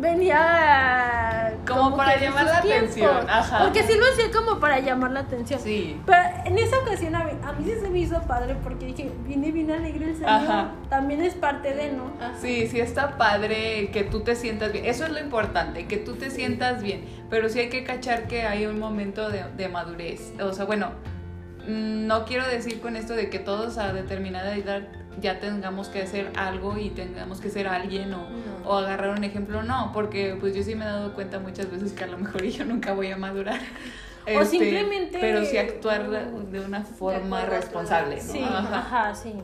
venía 0.00 1.54
Como 1.66 1.96
para 1.96 2.20
llamar 2.20 2.44
la 2.44 2.58
atención, 2.58 3.28
ajá. 3.28 3.64
Porque 3.64 3.82
sí 3.82 3.94
lo 3.98 4.04
hacía 4.12 4.30
como 4.30 4.60
para 4.60 4.80
llamar 4.80 5.12
la 5.12 5.20
atención. 5.20 5.60
Sí. 5.60 6.00
Pero 6.06 6.22
en 6.44 6.58
esa 6.58 6.78
ocasión 6.78 7.14
a 7.14 7.24
mí, 7.24 7.32
a 7.42 7.52
mí 7.52 7.64
sí 7.64 7.72
se 7.80 7.88
me 7.88 7.98
hizo 7.98 8.20
padre 8.22 8.56
porque 8.62 8.86
dije, 8.86 9.10
viene 9.26 9.50
bien 9.52 9.70
alegre 9.70 10.10
el 10.10 10.14
señor. 10.14 10.30
Ajá. 10.30 10.70
También 10.88 11.22
es 11.22 11.34
parte 11.34 11.74
de, 11.74 11.92
¿no? 11.92 12.12
Sí, 12.40 12.66
sí 12.68 12.80
está 12.80 13.16
padre 13.16 13.90
que 13.92 14.04
tú 14.04 14.20
te 14.20 14.36
sientas 14.36 14.72
bien. 14.72 14.84
Eso 14.84 15.04
es 15.04 15.10
lo 15.10 15.20
importante, 15.20 15.86
que 15.86 15.96
tú 15.96 16.14
te 16.14 16.30
sientas 16.30 16.82
bien. 16.82 17.04
Pero 17.30 17.48
sí 17.48 17.60
hay 17.60 17.68
que 17.68 17.84
cachar 17.84 18.26
que 18.26 18.46
hay 18.46 18.66
un 18.66 18.78
momento 18.78 19.30
de, 19.30 19.44
de 19.56 19.68
madurez. 19.68 20.32
O 20.40 20.52
sea, 20.52 20.64
bueno, 20.64 20.92
mm, 21.66 22.06
no 22.06 22.24
quiero 22.24 22.46
decir 22.46 22.80
con 22.80 22.96
esto 22.96 23.14
de 23.14 23.30
que 23.30 23.38
todos 23.38 23.78
a 23.78 23.92
determinada 23.92 24.54
edad 24.54 24.82
ya 25.20 25.40
tengamos 25.40 25.88
que 25.88 26.02
hacer 26.02 26.30
algo 26.36 26.76
y 26.78 26.90
tengamos 26.90 27.40
que 27.40 27.48
ser 27.50 27.68
alguien 27.68 28.12
o, 28.14 28.28
No. 28.28 28.68
o 28.68 28.74
agarrar 28.76 29.16
un 29.16 29.24
ejemplo. 29.24 29.62
No, 29.62 29.90
porque 29.94 30.36
pues 30.38 30.54
yo 30.54 30.62
sí 30.62 30.74
me 30.74 30.84
he 30.84 30.88
dado 30.88 31.14
cuenta 31.14 31.38
muchas 31.38 31.70
veces 31.70 31.92
que 31.92 32.04
a 32.04 32.06
lo 32.08 32.18
mejor 32.18 32.42
yo 32.44 32.64
nunca 32.64 32.92
voy 32.92 33.10
a 33.10 33.16
madurar. 33.16 33.60
O 34.38 34.44
simplemente- 34.44 35.18
Pero 35.20 35.44
sí 35.44 35.56
actuar 35.56 36.08
de 36.10 36.60
una 36.60 36.82
forma 36.82 37.44
responsable. 37.46 38.16
¿no? 38.16 38.22
Sí, 38.22 38.42
Ajá 38.42 38.78
ajá, 38.78 39.14
sí. 39.14 39.34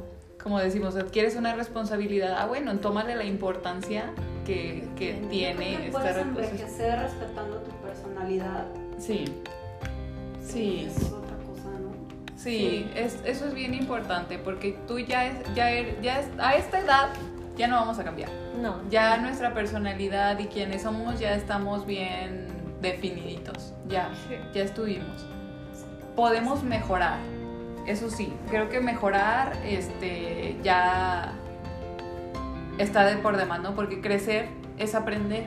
como 0.43 0.59
decimos, 0.59 0.97
adquieres 0.97 1.37
una 1.37 1.55
responsabilidad, 1.55 2.35
ah, 2.39 2.47
bueno, 2.47 2.77
tómale 2.79 3.15
la 3.15 3.23
importancia 3.25 4.11
que, 4.45 4.89
que 4.97 5.19
Creo 5.19 5.29
tiene 5.31 5.77
que 5.77 5.87
esta 5.87 5.99
puedes 6.01 6.17
envejecer 6.17 6.99
respetando 6.99 7.59
tu 7.59 7.71
personalidad. 7.77 8.65
Sí, 8.99 9.25
sí. 10.45 10.89
Sí, 12.43 12.91
es, 12.95 13.19
eso 13.25 13.47
es 13.47 13.55
bien 13.55 13.75
importante 13.75 14.39
porque 14.39 14.77
tú 14.89 14.99
ya, 14.99 15.27
es, 15.27 15.35
ya, 15.55 15.71
er- 15.71 16.01
ya 16.01 16.21
es- 16.21 16.29
a 16.39 16.55
esta 16.57 16.81
edad 16.81 17.11
ya 17.57 17.67
no 17.69 17.77
vamos 17.77 17.99
a 17.99 18.05
cambiar. 18.05 18.31
No. 18.61 18.81
Ya 18.91 19.17
nuestra 19.19 19.53
personalidad 19.55 20.39
y 20.39 20.47
quienes 20.47 20.83
somos 20.83 21.19
ya 21.21 21.35
estamos 21.35 21.87
bien 21.87 22.49
definiditos, 22.81 23.73
ya, 23.89 24.11
ya 24.55 24.63
estuvimos. 24.63 25.27
Podemos 26.17 26.63
mejorar, 26.63 27.19
eso 27.87 28.11
sí, 28.11 28.33
creo 28.51 28.69
que 28.69 28.81
mejorar 28.81 29.53
este, 29.65 30.57
ya 30.63 31.33
está 32.79 33.05
de 33.05 33.17
por 33.17 33.37
demás, 33.37 33.61
¿no? 33.61 33.75
Porque 33.75 34.01
crecer 34.01 34.49
es 34.79 34.95
aprender 34.95 35.47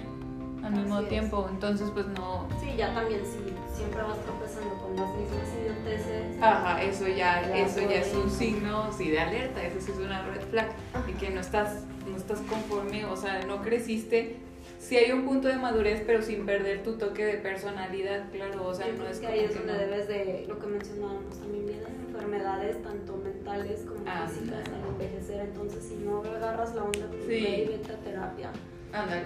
al 0.63 0.71
mismo 0.71 0.99
es. 1.01 1.09
tiempo, 1.09 1.47
entonces 1.51 1.89
pues 1.93 2.05
no... 2.07 2.47
Sí, 2.59 2.73
ya 2.77 2.93
también, 2.93 3.21
si 3.25 3.37
siempre 3.75 4.01
vas 4.01 4.17
tropezando 4.23 4.73
con 4.81 4.95
las 4.95 5.09
mismas 5.15 5.47
idioteces. 5.85 6.41
Ajá, 6.41 6.81
eso 6.83 7.07
ya, 7.07 7.41
eso 7.55 7.81
ya 7.81 7.97
es 8.01 8.13
un 8.13 8.29
signo 8.29 8.91
sí, 8.91 9.09
de 9.09 9.19
alerta, 9.19 9.63
eso 9.63 9.79
sí 9.79 9.91
es 9.91 9.97
una 9.97 10.23
red 10.23 10.41
flag, 10.49 10.67
y 11.07 11.13
que 11.13 11.29
no 11.29 11.39
estás, 11.41 11.83
no 12.09 12.15
estás 12.17 12.39
conforme, 12.41 13.05
o 13.05 13.15
sea, 13.15 13.41
no 13.45 13.61
creciste. 13.61 14.37
Sí 14.79 14.97
hay 14.97 15.11
un 15.11 15.25
punto 15.25 15.47
de 15.47 15.55
madurez, 15.55 16.03
pero 16.05 16.21
sin 16.21 16.45
perder 16.45 16.83
tu 16.83 16.97
toque 16.97 17.25
de 17.25 17.33
personalidad, 17.35 18.29
claro, 18.31 18.67
o 18.67 18.73
sea, 18.73 18.87
no 18.95 19.07
es 19.07 19.19
que 19.19 19.27
ahí 19.27 19.39
es 19.39 19.51
que 19.51 19.57
donde 19.59 19.73
no. 19.73 19.79
debes 19.79 20.07
de, 20.07 20.45
lo 20.47 20.59
que 20.59 20.67
mencionábamos, 20.67 21.39
también 21.39 21.65
vienen 21.65 21.95
enfermedades 22.07 22.81
tanto 22.83 23.17
mentales 23.17 23.81
como 23.81 24.01
Ah, 24.05 24.27
físicas 24.27 24.59
al 24.67 24.89
envejecer, 24.89 25.41
entonces 25.41 25.83
si 25.85 25.95
no 25.95 26.21
agarras 26.21 26.75
la 26.75 26.83
onda, 26.83 27.07
pues 27.07 27.21
Sí. 27.25 27.29
ve 27.29 27.63
y 27.63 27.67
vete 27.67 27.93
a 27.93 27.97
terapia. 27.97 28.51
Ándale. 28.93 29.23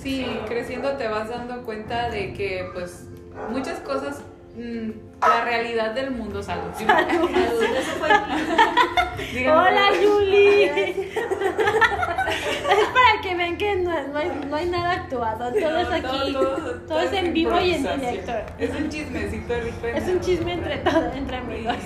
Sí, 0.00 0.26
creciendo 0.46 0.90
te 0.96 1.08
vas 1.08 1.30
dando 1.30 1.64
cuenta 1.64 2.10
de 2.10 2.32
que, 2.34 2.68
pues, 2.74 3.06
muchas 3.50 3.80
cosas, 3.80 4.22
la 4.56 5.44
realidad 5.44 5.92
del 5.92 6.10
mundo, 6.12 6.42
salud. 6.42 6.72
Salud, 6.74 7.30
eso 7.34 7.92
fue 7.98 8.08
Díganme. 9.34 9.50
Hola, 9.68 9.82
Julie. 10.02 10.64
es 11.10 12.88
para 12.88 13.20
que 13.22 13.34
vean 13.36 13.56
que 13.58 13.76
no, 13.76 14.08
no 14.08 14.18
hay, 14.18 14.30
no 14.48 14.56
hay 14.56 14.66
nada 14.66 14.92
actuado. 14.92 15.52
Todo 15.52 15.78
es 15.78 15.88
aquí. 15.88 16.32
todo- 16.32 16.80
Todo 16.86 17.00
es 17.00 17.12
en 17.12 17.32
vivo 17.34 17.58
y 17.60 17.74
en 17.74 17.82
directo. 17.82 18.32
Es 18.58 18.70
un 18.70 18.88
chismecito 18.88 19.54
rico. 19.60 19.86
Es 19.86 20.08
un 20.08 20.20
chisme 20.20 20.52
entre 20.54 20.78
todos, 20.78 21.14
entre 21.14 21.36
amigos. 21.36 21.76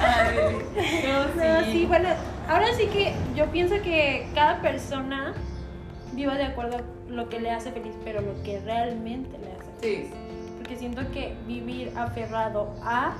Ay, 0.00 0.36
no, 1.04 1.44
No, 1.44 1.60
sí. 1.64 1.72
sí, 1.72 1.86
bueno, 1.86 2.08
ahora 2.48 2.66
sí 2.76 2.86
que 2.86 3.12
yo 3.34 3.46
pienso 3.46 3.74
que 3.82 4.26
cada 4.34 4.60
persona 4.60 5.34
viva 6.12 6.34
de 6.36 6.44
acuerdo 6.44 6.78
a 6.78 6.82
lo 7.12 7.28
que 7.28 7.40
le 7.40 7.50
hace 7.50 7.72
feliz, 7.72 7.94
pero 8.04 8.20
lo 8.20 8.40
que 8.42 8.60
realmente 8.60 9.36
le 9.38 9.52
hace 9.52 9.70
feliz. 9.80 10.08
Sí, 10.10 10.14
Porque 10.64 10.78
siento 10.78 11.02
que 11.12 11.36
vivir 11.46 11.92
aferrado 11.94 12.72
a. 12.82 13.12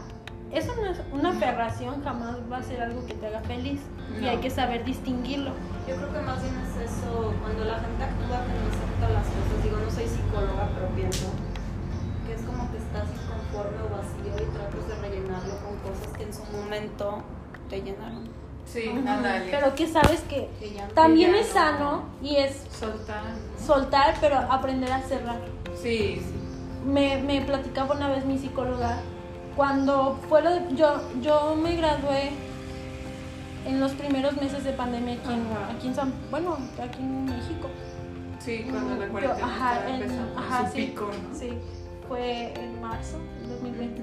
Eso 0.50 0.74
no 0.76 0.87
es 0.87 0.98
una 1.12 1.28
aferración, 1.28 2.02
jamás 2.02 2.37
va 2.50 2.57
a 2.57 2.62
ser 2.62 2.80
algo 2.80 3.04
que 3.04 3.12
te 3.12 3.26
haga 3.26 3.40
feliz. 3.42 3.83
Y 4.18 4.26
hay 4.26 4.38
que 4.38 4.48
saber 4.48 4.83
distinguirlo. 4.87 5.50
Yo 5.87 5.94
creo 5.96 6.11
que 6.11 6.20
más 6.20 6.40
bien 6.40 6.54
es 6.57 6.90
eso, 6.90 7.35
cuando 7.42 7.64
la 7.66 7.74
gente 7.80 8.02
actúa 8.02 8.40
que 8.46 8.52
no 8.54 8.64
acepta 8.70 9.09
las 9.11 9.24
cosas, 9.26 9.62
digo, 9.62 9.76
no 9.76 9.90
soy 9.90 10.07
psicóloga, 10.09 10.70
pero 10.74 10.88
pienso 10.96 11.26
que 12.26 12.33
es 12.35 12.40
como 12.44 12.70
que 12.70 12.78
estás 12.78 13.09
inconforme 13.12 13.76
o 13.83 13.90
vacío 13.94 14.48
y 14.48 14.50
tratas 14.57 14.88
de 14.88 14.94
rellenarlo 15.07 15.54
con 15.59 15.76
cosas 15.92 16.16
que 16.16 16.22
en 16.22 16.33
su 16.33 16.44
momento 16.44 17.22
te 17.68 17.83
llenaron. 17.83 18.26
Sí, 18.64 18.88
ándale. 19.07 19.50
Pero 19.50 19.74
que 19.74 19.87
sabes 19.87 20.20
que 20.22 20.48
Que 20.59 20.72
ya- 20.72 20.88
también 20.88 21.35
es 21.35 21.48
no- 21.48 21.52
sano 21.52 22.02
y 22.22 22.37
es 22.37 22.64
Soltar. 22.70 23.22
soltar, 23.62 24.14
pero 24.22 24.38
aprender 24.38 24.90
a 24.90 25.02
cerrar. 25.02 25.40
Sí, 25.74 26.22
sí. 26.24 26.40
Me, 26.84 27.22
me 27.22 27.40
platicaba 27.42 27.94
una 27.94 28.08
vez 28.08 28.24
mi 28.26 28.38
psicóloga 28.38 28.98
cuando 29.56 30.18
fue 30.28 30.42
lo 30.42 30.50
de- 30.50 30.74
yo 30.76 31.00
yo 31.22 31.54
me 31.56 31.76
gradué 31.76 32.32
en 33.64 33.80
los 33.80 33.92
primeros 33.92 34.36
meses 34.36 34.64
de 34.64 34.72
pandemia 34.72 35.14
aquí 35.14 35.32
en, 35.32 35.40
Ajá. 35.46 35.70
aquí 35.76 35.86
en 35.88 35.94
San 35.94 36.12
bueno 36.30 36.58
aquí 36.82 36.98
en 37.00 37.24
México 37.26 37.68
Sí, 38.40 38.66
cuando 38.70 38.96
la 38.96 39.06
Yo- 39.06 39.12
cuarentena 39.12 39.46
ajá, 39.46 39.72
estaba 39.74 39.88
en- 39.96 40.02
empezando 40.02 40.38
ajá, 40.38 40.70
sí, 40.70 40.76
pico, 40.88 41.10
¿no? 41.30 41.38
sí 41.38 41.48
fue 42.08 42.52
en 42.62 42.80
marzo 42.82 43.18
del 43.40 43.48
2020 43.50 44.02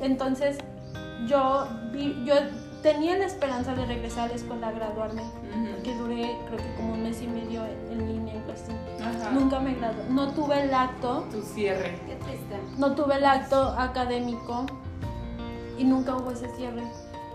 entonces 0.00 0.58
yo 1.26 1.66
vi- 1.92 2.22
yo 2.24 2.34
tenía 2.82 3.16
la 3.18 3.26
esperanza 3.26 3.74
de 3.74 3.84
regresar 3.86 4.24
a 4.26 4.28
la 4.28 4.34
escuela 4.34 4.68
a 4.68 4.72
graduarme 4.72 5.22
Ujú. 5.22 5.82
que 5.82 5.94
duré 5.96 6.38
creo 6.46 6.58
que 6.58 6.74
como 6.76 6.92
un 6.94 7.02
mes 7.02 7.20
y 7.22 7.26
medio 7.26 7.64
en, 7.64 7.92
en 8.00 8.06
línea 8.08 8.34
en 8.34 8.42
clase 8.42 8.72
Ajá. 9.00 9.30
nunca 9.32 9.58
me 9.60 9.74
gradué 9.74 10.04
no 10.10 10.28
tuve 10.32 10.62
el 10.62 10.72
acto 10.74 11.24
Tu 11.30 11.42
cierre. 11.42 11.98
Qué 12.06 12.14
triste. 12.16 12.56
no 12.78 12.94
tuve 12.94 13.16
el 13.16 13.24
acto 13.24 13.70
académico 13.78 14.66
y 15.78 15.84
nunca 15.84 16.16
hubo 16.16 16.30
ese 16.30 16.48
cierre. 16.56 16.82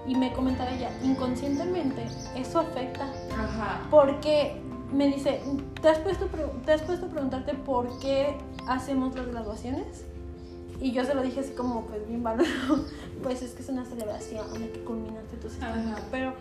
Y 0.08 0.16
me 0.16 0.34
comentaba 0.34 0.72
ella, 0.72 0.90
inconscientemente 1.04 2.08
eso 2.36 2.60
afecta. 2.62 3.04
Ajá. 3.38 3.82
Porque 3.92 4.60
me 4.92 5.06
dice, 5.08 5.42
¿te 5.80 5.90
has 5.90 6.00
puesto, 6.00 6.26
pre- 6.26 6.48
¿te 6.66 6.74
has 6.74 6.82
puesto 6.82 7.06
a 7.06 7.10
preguntarte 7.10 7.54
por 7.54 8.00
qué 8.00 8.36
hacemos 8.68 9.16
las 9.16 9.28
graduaciones? 9.28 10.06
Y 10.82 10.92
yo 10.94 11.06
se 11.06 11.14
lo 11.14 11.22
dije 11.22 11.40
así 11.42 11.52
como, 11.54 11.86
pues 11.86 12.06
bien 12.08 12.24
valor, 12.24 12.46
pues 13.24 13.42
es 13.44 13.52
que 13.54 13.62
es 13.62 13.70
una 13.70 13.86
celebración 13.86 14.46
que 14.74 14.80
culminaste 14.84 15.38
tus 15.38 15.54
estudios. 15.54 15.78
Ajá. 15.78 16.08
Pero 16.12 16.34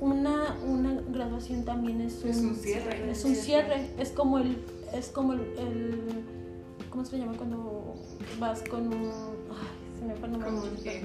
una, 0.00 0.56
una 0.64 0.94
graduación 1.08 1.64
también 1.64 2.00
es 2.00 2.22
un, 2.22 2.30
Es 2.30 2.36
un 2.38 2.54
cierre. 2.56 3.10
es 3.10 3.24
un 3.24 3.34
cierre, 3.34 3.90
es 3.98 4.10
como 4.12 4.38
el, 4.38 4.56
es 4.94 5.08
como 5.08 5.32
el, 5.34 5.40
el- 5.58 6.24
¿cómo 6.88 7.04
se 7.04 7.16
le 7.18 7.24
llama 7.24 7.36
cuando 7.36 7.94
vas 8.38 8.62
con 8.70 8.86
un, 8.86 9.10
ay, 9.50 9.98
se 9.98 10.04
me 10.06 10.14
fue 10.14 10.28
el 10.28 10.32
nombre. 10.38 11.02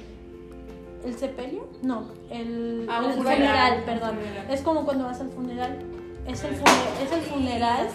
¿El 1.04 1.14
sepelio? 1.16 1.68
No, 1.84 2.06
el, 2.32 2.88
Ah, 2.90 3.04
el 3.06 3.14
funeral, 3.18 3.36
funeral, 3.38 3.80
un 3.80 3.86
perdón. 3.86 4.16
funeral. 4.18 4.48
Es 4.52 4.62
como 4.62 4.86
cuando 4.86 5.04
vas 5.06 5.20
al 5.22 5.30
funeral, 5.30 5.80
es 6.28 6.44
el, 6.44 6.56
fune- 6.56 7.04
es 7.04 7.12
el 7.12 7.22
funeral, 7.22 7.90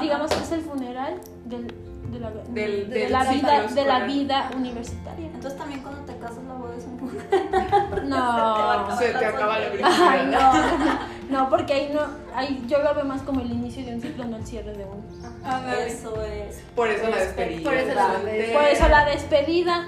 digamos 0.00 0.30
que 0.32 0.42
es 0.42 0.52
el 0.52 0.60
funeral 0.62 1.20
del, 1.44 1.66
de 2.12 2.20
la, 2.20 2.30
Del- 2.30 2.90
de 2.90 2.98
del 3.00 3.12
la 3.12 3.24
ciclo 3.24 3.34
vida, 3.48 3.52
de 3.52 3.58
la 3.58 3.66
escolar. 3.66 4.06
vida 4.06 4.50
universitaria. 4.56 5.26
Entonces 5.26 5.58
también 5.58 5.80
cuando 5.82 6.00
te 6.02 6.16
casas 6.18 6.44
la 6.46 6.54
boda 6.54 6.74
es 6.76 6.84
un 6.84 7.02
No. 8.08 8.96
Se 8.98 9.12
te 9.12 9.24
acaba 9.26 9.58
la 9.58 9.66
Ay, 9.66 9.76
virginidad. 9.78 10.28
no, 11.30 11.38
no, 11.44 11.50
porque 11.50 11.72
ahí 11.74 11.90
no, 11.92 12.00
ahí 12.34 12.62
yo 12.68 12.78
lo 12.82 12.94
veo 12.94 13.04
más 13.04 13.22
como 13.22 13.40
el 13.40 13.50
inicio 13.50 13.84
de 13.84 13.94
un 13.94 14.00
ciclo, 14.02 14.24
no 14.24 14.36
el 14.36 14.46
cierre 14.46 14.72
de 14.76 14.84
uno. 14.84 15.02
Ándale. 15.44 15.86
Eso 15.86 16.22
es. 16.22 16.62
Por 16.76 16.88
eso 16.88 17.08
la 17.08 17.16
Respeto. 17.16 17.40
despedida. 17.50 17.70
Por 17.70 17.74
eso 17.78 17.94
la 17.94 18.06
soltera. 18.06 18.32
despedida. 18.32 18.58
Por 18.60 18.68
eso 18.68 18.88
la 18.88 19.04
despedida, 19.06 19.84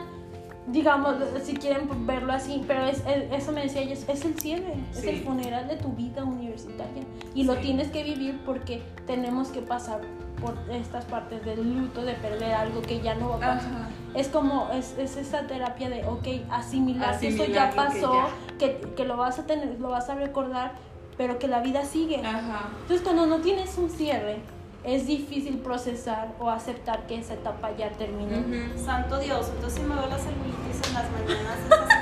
digamos, 0.67 1.17
si 1.43 1.55
quieren 1.55 1.89
verlo 2.07 2.33
así, 2.33 2.63
pero 2.67 2.85
es, 2.87 2.99
es- 3.07 3.33
eso 3.33 3.53
me 3.53 3.63
decía 3.63 3.83
ella, 3.83 3.93
es, 3.95 4.25
el 4.25 4.39
cierre, 4.41 4.75
es 4.93 5.05
el 5.05 5.23
funeral 5.23 5.69
de 5.69 5.77
tu 5.77 5.89
vida 5.93 6.25
universitaria. 6.25 7.03
Y 7.35 7.45
lo 7.45 7.57
tienes 7.57 7.91
que 7.91 8.03
vivir 8.03 8.41
porque 8.47 8.83
tenemos 9.07 9.49
que 9.49 9.61
pasar 9.61 10.01
por 10.41 10.55
estas 10.71 11.05
partes 11.05 11.45
del 11.45 11.75
luto, 11.77 12.03
de 12.03 12.15
perder 12.15 12.55
algo 12.55 12.83
que 12.83 13.01
ya 13.01 13.15
no 13.15 13.31
va 13.31 13.35
a 13.37 13.39
pasar. 13.41 13.57
Ajá. 13.73 13.89
Es 14.15 14.29
como, 14.29 14.69
es, 14.73 14.97
es 14.99 15.17
esa 15.17 15.47
terapia 15.47 15.89
de, 15.91 16.05
ok, 16.05 16.27
asimilar, 16.51 17.19
que 17.19 17.29
eso 17.29 17.45
ya 17.47 17.71
que 17.71 17.77
pasó, 17.77 18.15
ya. 18.15 18.59
que, 18.59 18.81
que 18.97 19.05
lo 19.05 19.17
vas 19.17 19.39
a 19.39 19.47
tener, 19.47 19.79
lo 19.81 19.91
vas 19.91 20.09
a 20.09 20.15
recordar, 20.15 20.73
pero 21.17 21.39
que 21.39 21.47
la 21.49 21.61
vida 21.61 21.85
sigue. 21.85 22.25
Ajá. 22.25 22.69
Entonces 22.83 23.03
cuando 23.03 23.27
no 23.27 23.39
tienes 23.39 23.77
un 23.79 23.91
cierre, 23.91 24.39
es 24.85 25.07
difícil 25.07 25.59
procesar 25.59 26.29
o 26.39 26.49
aceptar 26.51 27.07
que 27.07 27.19
esa 27.19 27.35
etapa 27.35 27.71
ya 27.77 27.91
terminó. 27.93 28.43
Santo 28.79 29.19
Dios, 29.19 29.51
entonces 29.55 29.81
si 29.81 29.87
me 29.87 29.95
veo 29.95 30.07
la 30.07 30.19
celulitis 30.19 30.81
en 30.89 30.95
las 30.95 31.11
mañanas 31.11 31.59
es 31.67 31.73
así, 31.73 31.97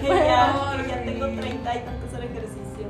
que 0.00 0.08
ya, 0.08 0.54
que 0.82 0.88
ya 0.88 1.02
tengo 1.04 1.26
30 1.26 1.74
y 1.74 1.78
tengo 1.80 1.98
que 2.00 2.06
hacer 2.06 2.24
ejercicio. 2.24 2.86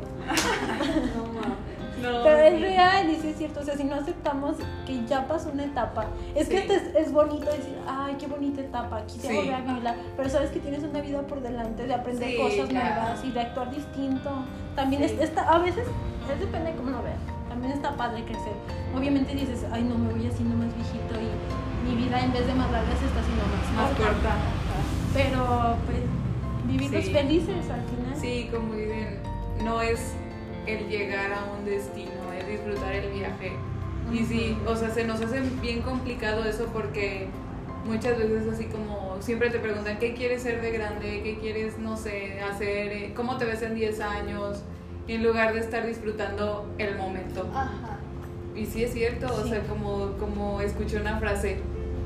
No 1.16 1.24
mames. 1.40 1.56
No, 2.02 2.22
Pero 2.22 2.36
es 2.36 2.60
real 2.60 3.08
y 3.10 3.16
sí 3.16 3.28
es 3.30 3.36
cierto, 3.38 3.60
o 3.60 3.64
sea, 3.64 3.74
si 3.74 3.82
no 3.84 3.94
aceptamos 3.96 4.56
que 4.86 5.04
ya 5.06 5.26
pasó 5.26 5.48
una 5.50 5.64
etapa, 5.64 6.04
es 6.34 6.46
que 6.48 6.60
Sí. 6.60 6.68
es, 6.70 6.82
es 6.94 7.10
bonito 7.12 7.46
decir, 7.46 7.74
ay, 7.88 8.16
qué 8.20 8.26
bonita 8.26 8.60
etapa, 8.60 9.00
quisiera 9.06 9.34
Sí. 9.34 9.40
volver 9.40 9.54
a 9.54 9.60
vivirla, 9.62 9.94
pero 10.14 10.28
sabes 10.28 10.50
que 10.50 10.60
tienes 10.60 10.82
una 10.84 11.00
vida 11.00 11.22
por 11.22 11.40
delante 11.40 11.86
de 11.86 11.94
aprender 11.94 12.28
Sí, 12.32 12.36
cosas 12.36 12.68
claro. 12.68 12.94
nuevas 13.02 13.24
y 13.24 13.30
de 13.32 13.40
actuar 13.40 13.70
distinto. 13.70 14.30
También 14.76 15.08
Sí. 15.08 15.14
es, 15.18 15.30
está, 15.30 15.48
a 15.48 15.58
veces, 15.58 15.86
es 16.32 16.38
depende 16.38 16.70
de 16.72 16.76
cómo 16.76 16.90
lo 16.90 17.02
veas, 17.02 17.16
también 17.56 17.72
está 17.72 17.96
padre 17.96 18.22
crecer. 18.24 18.52
Obviamente 18.94 19.34
dices, 19.34 19.64
ay, 19.72 19.82
no, 19.84 19.96
me 19.96 20.12
voy 20.12 20.26
haciendo 20.26 20.54
más 20.56 20.68
viejito 20.76 21.14
y 21.14 21.88
mi 21.88 22.04
vida 22.04 22.20
en 22.22 22.32
vez 22.32 22.46
de 22.46 22.54
más 22.54 22.70
larga 22.70 22.90
se 22.98 23.06
está 23.06 23.20
haciendo 23.20 23.44
más, 23.46 23.72
Más 23.74 23.90
corta. 23.96 24.12
corta. 24.12 24.34
Pero, 25.14 25.76
pues, 25.86 26.00
vivirlos 26.66 27.04
Sí. 27.04 27.12
felices 27.12 27.70
al 27.70 27.82
final. 27.84 28.14
Sí, 28.20 28.48
como 28.52 28.74
dicen, 28.74 29.20
no 29.64 29.80
es 29.80 30.12
el 30.66 30.86
llegar 30.88 31.32
a 31.32 31.44
un 31.58 31.64
destino, 31.64 32.10
es 32.38 32.46
disfrutar 32.46 32.92
el 32.92 33.10
viaje. 33.12 33.52
Y 34.12 34.24
sí, 34.26 34.58
o 34.66 34.76
sea, 34.76 34.90
se 34.90 35.04
nos 35.06 35.20
hace 35.22 35.40
bien 35.62 35.80
complicado 35.80 36.44
eso 36.44 36.66
porque 36.74 37.28
muchas 37.86 38.18
veces 38.18 38.52
así 38.52 38.66
como 38.66 39.16
siempre 39.20 39.48
te 39.48 39.58
preguntan 39.60 39.98
qué 39.98 40.12
quieres 40.12 40.42
ser 40.42 40.60
de 40.60 40.72
grande, 40.72 41.22
qué 41.24 41.38
quieres, 41.40 41.78
no 41.78 41.96
sé, 41.96 42.38
hacer, 42.42 43.14
cómo 43.14 43.38
te 43.38 43.46
ves 43.46 43.62
en 43.62 43.74
10 43.74 44.00
años, 44.00 44.62
en 45.08 45.22
lugar 45.22 45.54
de 45.54 45.60
estar 45.60 45.86
disfrutando 45.86 46.66
el 46.78 46.96
momento. 46.96 47.48
Ajá. 47.54 47.98
Y 48.54 48.66
sí 48.66 48.82
es 48.84 48.92
cierto, 48.92 49.26
o 49.34 49.42
Sí. 49.42 49.50
sea, 49.50 49.62
como, 49.64 50.12
como 50.18 50.60
escuché 50.60 50.98
una 51.00 51.18
frase 51.18 51.58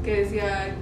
que 0.05 0.17
decía, 0.25 0.75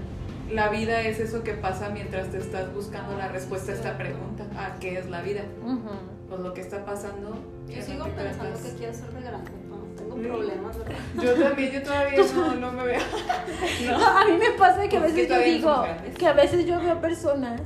la 0.51 0.69
vida 0.71 1.03
es 1.03 1.21
eso 1.21 1.43
que 1.43 1.53
pasa 1.53 1.91
mientras 1.91 2.29
te 2.31 2.39
estás 2.39 2.73
buscando 2.75 3.17
la 3.19 3.29
respuesta 3.29 3.73
a 3.73 3.75
esta 3.75 3.99
pregunta, 3.99 4.45
¿a 4.57 4.79
qué 4.81 4.99
es 4.99 5.11
la 5.11 5.21
vida? 5.23 5.43
Ujú. 5.63 5.79
Pues 6.29 6.41
lo 6.41 6.55
que 6.55 6.61
está 6.63 6.85
pasando. 6.85 7.37
Yo 7.69 7.83
sigo 7.83 8.05
pensando 8.05 8.55
tratas. 8.55 8.61
que 8.63 8.79
quiero 8.79 8.95
ser 8.95 9.11
de 9.13 9.21
grande, 9.23 9.51
no 9.69 9.77
tengo 9.97 10.17
Mm. 10.17 10.23
problemas, 10.23 10.79
¿verdad? 10.79 10.95
Yo 11.23 11.35
también, 11.35 11.71
yo 11.73 11.83
todavía 11.83 12.19
no, 12.35 12.55
no 12.61 12.73
me 12.73 12.85
veo. 12.85 13.01
No. 13.87 13.97
A 14.07 14.25
mí 14.25 14.33
me 14.39 14.51
pasa 14.59 14.89
que 14.89 14.97
a 14.97 15.01
Pues 15.01 15.13
que 15.13 15.23
veces 15.23 15.29
yo 15.37 15.43
digo, 15.45 15.85
que 16.19 16.27
a 16.27 16.33
veces 16.33 16.65
yo 16.67 16.81
veo 16.81 16.99
personas 17.01 17.61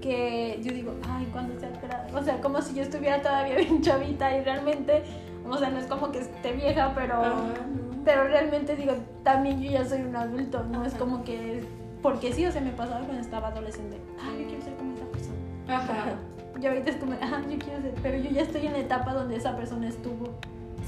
que 0.00 0.58
yo 0.62 0.72
digo, 0.72 0.94
ay, 1.08 1.28
cuando 1.32 1.58
sea 1.60 1.67
gra-", 1.67 1.67
o 2.14 2.22
sea, 2.22 2.40
como 2.40 2.60
si 2.62 2.74
yo 2.74 2.82
estuviera 2.82 3.20
todavía 3.22 3.56
bien 3.58 3.82
chavita 3.82 4.36
y 4.36 4.42
realmente, 4.44 5.02
o 5.48 5.56
sea, 5.56 5.70
no 5.70 5.78
es 5.78 5.86
como 5.86 6.10
que 6.12 6.18
esté 6.20 6.52
vieja, 6.52 6.92
pero, 6.94 7.14
Ah, 7.22 7.52
no. 7.74 8.04
pero 8.04 8.24
realmente 8.24 8.76
digo, 8.76 8.94
también 9.22 9.60
yo 9.62 9.70
ya 9.70 9.84
soy 9.84 10.02
un 10.02 10.16
adulto, 10.16 10.62
no 10.64 10.84
es 10.84 10.94
como 10.94 11.24
que, 11.24 11.64
porque 12.02 12.32
sí, 12.32 12.46
o 12.46 12.52
sea, 12.52 12.60
me 12.60 12.70
pasaba 12.70 13.00
cuando 13.00 13.20
estaba 13.20 13.48
adolescente, 13.48 13.98
ay, 14.20 14.42
yo 14.42 14.48
quiero 14.48 14.62
ser 14.64 14.74
como 14.74 14.94
esa 14.94 15.04
persona. 15.06 15.36
Ajá. 15.68 16.14
Y 16.60 16.66
ahorita 16.66 16.90
es 16.90 16.96
como, 16.96 17.12
ah, 17.20 17.40
yo 17.48 17.58
quiero 17.58 17.80
ser, 17.82 17.94
pero 18.02 18.18
yo 18.18 18.30
ya 18.30 18.42
estoy 18.42 18.66
en 18.66 18.72
la 18.72 18.78
etapa 18.80 19.14
donde 19.14 19.36
esa 19.36 19.56
persona 19.56 19.88
estuvo. 19.88 20.34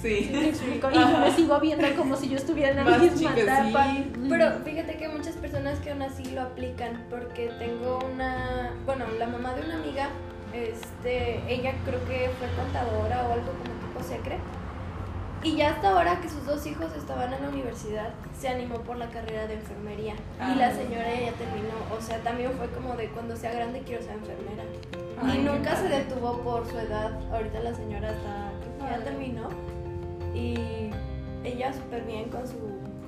¿Sí 0.00 0.30
me 0.32 0.38
Sí. 0.40 0.48
explico? 0.48 0.88
Y 0.90 0.94
yo 0.94 1.18
me 1.18 1.30
sigo 1.32 1.60
viendo 1.60 1.86
como 1.96 2.16
si 2.16 2.28
yo 2.30 2.36
estuviera 2.36 2.70
en 2.70 2.76
la 2.78 2.84
Más 2.84 3.00
misma 3.02 3.18
chica, 3.34 3.40
etapa. 3.64 3.84
sí. 3.92 4.12
Pero 4.30 4.50
fíjate 4.64 4.96
que 4.96 5.08
muchas 5.08 5.34
personas 5.34 5.78
que 5.80 5.90
aún 5.90 6.00
así 6.02 6.24
lo 6.30 6.40
aplican 6.42 7.04
porque 7.10 7.50
tengo 7.58 7.98
una, 8.14 8.70
bueno, 8.86 9.04
la 9.18 9.26
mamá 9.26 9.52
de 9.54 9.62
una 9.66 9.74
amiga, 9.76 10.08
este, 10.52 11.42
ella 11.52 11.74
creo 11.84 12.04
que 12.06 12.30
fue 12.38 12.48
contadora 12.56 13.26
o 13.28 13.32
algo 13.32 13.52
como 13.52 13.74
tipo 13.80 14.02
secre. 14.02 14.38
Y 15.42 15.56
ya 15.56 15.70
hasta 15.70 15.90
ahora 15.90 16.20
que 16.20 16.28
sus 16.28 16.44
dos 16.44 16.66
hijos 16.66 16.92
estaban 16.94 17.32
en 17.32 17.40
la 17.42 17.48
universidad, 17.48 18.10
se 18.38 18.48
animó 18.48 18.80
por 18.82 18.96
la 18.98 19.08
carrera 19.08 19.46
de 19.46 19.54
enfermería. 19.54 20.14
Y 20.52 20.54
la 20.56 20.68
Ah. 20.68 20.72
señora 20.74 21.08
ya 21.18 21.32
terminó, 21.32 21.72
o 21.96 22.00
sea, 22.00 22.18
también 22.18 22.52
fue 22.52 22.68
como 22.68 22.94
de 22.94 23.08
cuando 23.08 23.34
sea 23.36 23.52
grande 23.52 23.80
quiero 23.86 24.02
ser 24.02 24.16
enfermera. 24.16 24.64
Ay, 25.22 25.30
y 25.30 25.32
qué 25.44 25.50
nunca 25.50 25.76
se 25.76 25.88
detuvo 25.88 26.38
por 26.42 26.66
su 26.68 26.78
edad. 26.78 27.12
Ahorita 27.32 27.60
la 27.60 27.74
señora 27.74 28.10
está, 28.10 28.50
ya 28.90 29.02
terminó. 29.02 29.48
Y 30.34 30.90
ella 31.42 31.72
súper 31.72 32.02
bien 32.04 32.28
con 32.28 32.46
su, 32.46 32.56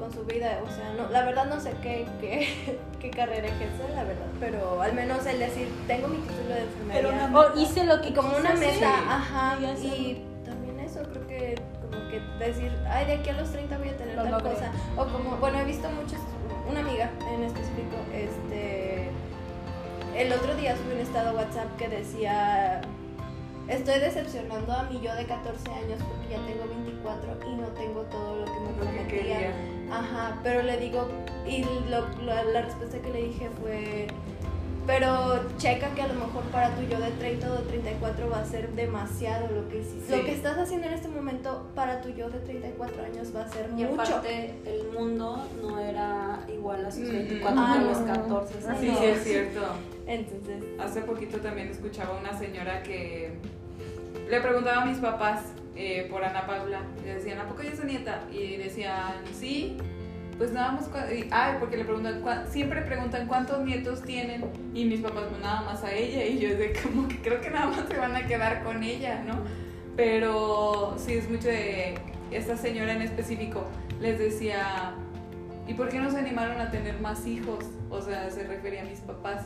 con 0.03 0.13
su 0.13 0.25
vida. 0.25 0.59
O 0.65 0.75
sea, 0.75 0.93
no, 0.97 1.09
la 1.11 1.25
verdad 1.25 1.47
no 1.47 1.61
sé 1.61 1.73
qué, 1.83 2.07
qué, 2.21 2.79
qué 3.01 3.11
carrera 3.11 3.47
ejerce, 3.47 3.89
la 3.95 4.03
verdad. 4.05 4.27
Pero 4.41 4.83
al 4.83 4.93
menos 4.95 5.25
el 5.27 5.39
decir, 5.39 5.69
tengo 5.87 6.09
mi 6.09 6.19
título 6.19 6.55
de 6.55 6.63
enfermería. 6.63 7.31
O 7.35 7.59
hice 7.59 7.85
lo 7.85 8.01
que 8.03 8.09
y 8.09 8.13
como 8.13 8.37
una 8.37 8.55
meta, 8.55 8.73
Sí. 8.73 8.85
ajá. 9.09 9.57
Y 9.81 10.23
también 10.45 10.81
eso, 10.81 11.01
creo 11.05 11.27
que 11.29 11.55
como 11.81 12.09
que 12.11 12.21
decir, 12.45 12.73
ay, 12.91 13.07
de 13.07 13.13
aquí 13.15 13.31
a 13.31 13.35
los 13.35 13.51
30 13.51 13.79
voy 13.79 13.89
a 13.91 13.97
tener 13.97 14.17
Lo 14.17 14.23
tal 14.25 14.33
logré. 14.33 14.51
cosa. 14.55 14.73
O 14.97 15.05
como, 15.07 15.37
bueno, 15.37 15.61
he 15.61 15.65
visto 15.65 15.89
muchos, 15.91 16.19
una 16.69 16.81
amiga 16.81 17.11
en 17.33 17.45
específico, 17.45 17.97
este, 18.13 19.09
el 20.17 20.33
otro 20.33 20.55
día 20.57 20.77
subí 20.77 20.93
un 20.95 21.01
estado 21.01 21.35
WhatsApp 21.37 21.77
que 21.79 21.89
decía, 21.89 22.81
estoy 23.69 24.01
decepcionando 24.01 24.73
a 24.73 24.85
mi 24.85 25.01
yo 25.01 25.15
de 25.15 25.25
14 25.27 25.71
años 25.71 26.01
porque 26.09 26.29
ya 26.31 26.39
tengo 26.47 26.67
24 26.69 27.39
y 27.51 27.55
no 27.57 27.67
tengo 27.69 28.03
todo 28.03 28.37
lo 28.37 28.45
que 28.45 28.61
me 28.61 28.73
prometía. 28.75 29.53
Ajá, 29.93 30.39
pero 30.43 30.63
le 30.63 30.77
digo, 30.79 31.07
y 31.47 31.65
lo- 31.91 32.09
lo- 32.25 32.53
la 32.53 32.63
respuesta 32.63 32.99
que 32.99 33.11
le 33.11 33.23
dije 33.25 33.51
fue, 33.61 34.07
Pero 34.87 35.41
checa 35.59 35.95
que 35.95 36.03
a 36.03 36.09
lo 36.09 36.15
mejor 36.15 36.43
para 36.51 36.75
tu 36.75 36.83
yo 36.83 36.99
de 36.99 37.13
30 37.13 37.53
o 37.53 37.57
de 37.57 37.63
34 37.69 38.29
va 38.31 38.41
a 38.41 38.45
ser 38.45 38.69
demasiado 38.73 39.47
lo 39.55 39.69
que 39.69 39.79
hiciste. 39.79 40.07
Sí. 40.13 40.19
Lo 40.19 40.25
que 40.25 40.33
estás 40.35 40.59
haciendo 40.59 40.89
en 40.89 40.95
este 40.95 41.09
momento 41.09 41.69
para 41.77 42.01
tu 42.01 42.09
yo 42.11 42.29
de 42.31 42.41
34 42.41 43.05
años 43.05 43.35
va 43.35 43.43
a 43.43 43.49
ser 43.49 43.69
Y 43.77 43.85
mucho. 43.85 44.03
aparte, 44.03 44.55
el 44.67 44.91
mundo 44.99 45.47
no 45.63 45.79
era 45.79 46.41
igual 46.53 46.85
a 46.85 46.91
sus 46.91 47.05
Mm, 47.09 47.13
24 47.13 47.61
ah, 47.63 47.73
que 47.75 47.79
a 47.79 47.83
los 47.89 48.01
no. 48.01 48.07
14. 48.07 48.55
Ah, 48.69 48.77
Sí, 48.81 48.89
sí, 48.99 49.05
es 49.05 49.23
cierto. 49.25 49.61
Entonces, 50.07 50.65
Hace 50.81 51.01
poquito 51.03 51.39
también 51.39 51.69
escuchaba 51.69 52.19
una 52.19 52.37
señora 52.37 52.83
que 52.83 53.35
le 54.29 54.41
preguntaba 54.41 54.83
a 54.83 54.87
mis 54.87 54.99
papás 54.99 55.43
eh, 55.77 56.09
por 56.11 56.25
Ana 56.25 56.45
Paula. 56.45 56.81
Le 57.05 57.15
decían, 57.15 57.39
¿a 57.39 57.47
poco 57.49 57.63
ella 57.63 57.71
es 57.73 57.79
su 57.79 57.87
nieta? 57.87 58.25
Y 58.33 58.57
decían, 58.57 59.15
sí. 59.33 59.77
Pues 60.39 60.53
nada 60.53 60.73
más. 60.73 60.89
y- 61.13 61.29
Ay, 61.31 61.57
porque 61.61 61.77
le 61.77 61.85
preguntan, 61.85 62.23
siempre 62.51 62.83
preguntan 62.83 63.27
cuántos 63.27 63.65
nietos 63.65 64.03
tienen. 64.03 64.45
Y 64.75 64.85
mis 64.87 65.01
papás, 65.01 65.25
pues 65.29 65.41
nada 65.41 65.63
más 65.63 65.83
a 65.85 65.93
ella. 65.93 66.25
Y 66.25 66.39
yo, 66.39 66.49
de 66.57 66.73
como 66.83 67.07
que 67.09 67.19
creo 67.21 67.41
que 67.41 67.51
nada 67.51 67.67
más 67.67 67.87
se 67.89 67.97
van 67.97 68.17
a 68.17 68.27
quedar 68.27 68.63
con 68.65 68.83
ella, 68.83 69.23
¿no? 69.27 69.35
Pero 69.97 70.95
sí, 70.99 71.15
es 71.15 71.29
mucho 71.31 71.49
de. 71.49 71.95
Esta 72.31 72.57
señora 72.57 72.95
en 72.95 73.03
específico 73.03 73.67
les 74.01 74.19
decía, 74.19 74.95
¿y 75.69 75.75
por 75.75 75.91
qué 75.91 75.99
no 75.99 76.11
se 76.11 76.17
animaron 76.19 76.59
a 76.63 76.71
tener 76.71 76.99
más 77.01 77.27
hijos? 77.27 77.67
O 77.91 78.01
sea, 78.01 78.31
se 78.31 78.45
refería 78.45 78.81
a 78.81 78.85
mis 78.87 79.01
papás. 79.01 79.45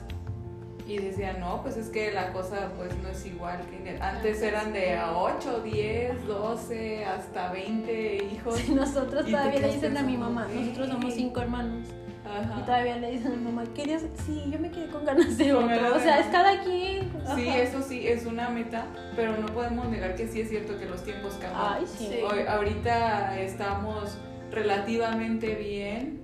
Y 0.87 0.99
decía, 0.99 1.33
no, 1.33 1.63
pues 1.63 1.77
es 1.77 1.89
que 1.89 2.13
la 2.13 2.33
cosa 2.33 2.71
pues 2.77 2.95
no 3.03 3.09
es 3.09 3.27
igual. 3.27 3.59
que 3.85 3.99
Antes 4.01 4.41
eran 4.41 4.73
de 4.73 4.95
a 4.97 5.17
8, 5.19 5.63
10, 5.63 6.27
12, 6.27 7.05
hasta 7.05 7.51
20 7.51 8.17
hijos. 8.33 8.57
Sí, 8.57 8.73
nosotros 8.73 9.27
todavía 9.27 9.61
le 9.61 9.73
dicen 9.75 9.97
a 9.97 10.03
mi 10.03 10.17
mamá, 10.17 10.47
nosotros 10.55 10.89
somos 10.89 11.13
cinco 11.15 11.41
hermanos. 11.41 11.89
Ajá. 12.25 12.61
Y 12.61 12.63
todavía 12.65 12.97
le 12.99 13.11
dicen 13.13 13.33
a 13.33 13.37
mi 13.37 13.45
mamá, 13.45 13.65
¿querías? 13.75 14.05
Sí, 14.27 14.45
yo 14.51 14.59
me 14.61 14.71
quedé 14.71 14.87
con 14.89 15.05
ganas 15.05 15.37
de 15.39 15.53
otro. 15.55 15.97
O 15.97 15.99
sea, 16.01 16.21
es 16.21 16.27
cada 16.27 16.61
quien. 16.63 17.11
Sí, 17.35 17.49
eso 17.49 17.83
sí, 17.83 18.07
es 18.07 18.25
una 18.27 18.49
meta, 18.49 18.87
pero 19.17 19.37
no 19.37 19.47
podemos 19.47 19.89
negar 19.89 20.15
que 20.15 20.27
sí 20.29 20.41
es 20.41 20.49
cierto 20.49 20.79
que 20.79 20.87
los 20.87 21.03
tiempos 21.05 21.35
cambian. 21.35 21.75
Ay, 21.79 21.85
sí. 21.87 22.07
Sí. 22.11 22.19
Hoy- 22.23 22.47
ahorita 22.49 23.41
estamos 23.41 24.19
relativamente 24.53 25.55
bien, 25.57 26.23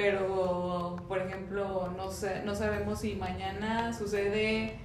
pero 0.00 0.96
por 1.08 1.18
ejemplo, 1.18 1.92
no, 1.94 2.10
sé, 2.10 2.42
no 2.46 2.54
sabemos 2.54 3.00
si 3.00 3.16
mañana 3.16 3.92
sucede 3.92 4.78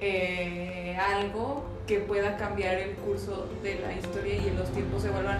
eh, 0.00 0.98
algo 1.16 1.64
que 1.86 2.00
pueda 2.00 2.36
cambiar 2.36 2.74
el 2.74 2.94
curso 2.96 3.48
de 3.62 3.80
la 3.80 3.94
historia 3.94 4.36
y 4.36 4.50
los 4.50 4.68
tiempos 4.70 5.00
se 5.02 5.10
vuelvan 5.10 5.38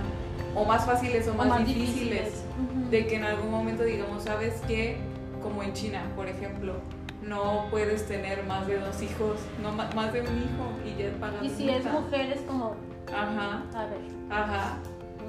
o 0.55 0.65
más 0.65 0.87
fáciles 0.87 1.29
o 1.29 1.33
O 1.33 1.35
más, 1.35 1.67
difíciles. 1.67 2.45
De 2.91 3.07
que 3.07 3.17
en 3.17 3.25
algún 3.25 3.51
momento 3.51 3.85
digamos, 3.85 4.23
¿sabes 4.25 4.55
qué? 4.67 4.97
Como 5.43 5.63
en 5.63 5.75
China, 5.75 6.03
por 6.17 6.27
ejemplo, 6.27 6.77
no 7.23 7.67
puedes 7.71 8.09
tener 8.09 8.43
más 8.45 8.67
de 8.67 8.79
dos 8.79 9.03
hijos, 9.03 9.39
no 9.63 9.73
más 9.73 10.13
de 10.15 10.23
un 10.23 10.29
hijo 10.29 10.73
y 10.87 11.03
ya 11.03 11.11
pagas 11.21 11.43
Y 11.43 11.51
si 11.51 11.69
es 11.69 11.85
multa. 11.85 12.01
mujer 12.01 12.33
es 12.33 12.41
como, 12.43 12.75
Ajá. 13.15 13.65
a 13.75 13.85
ver. 13.85 14.01
Ajá, 14.31 14.79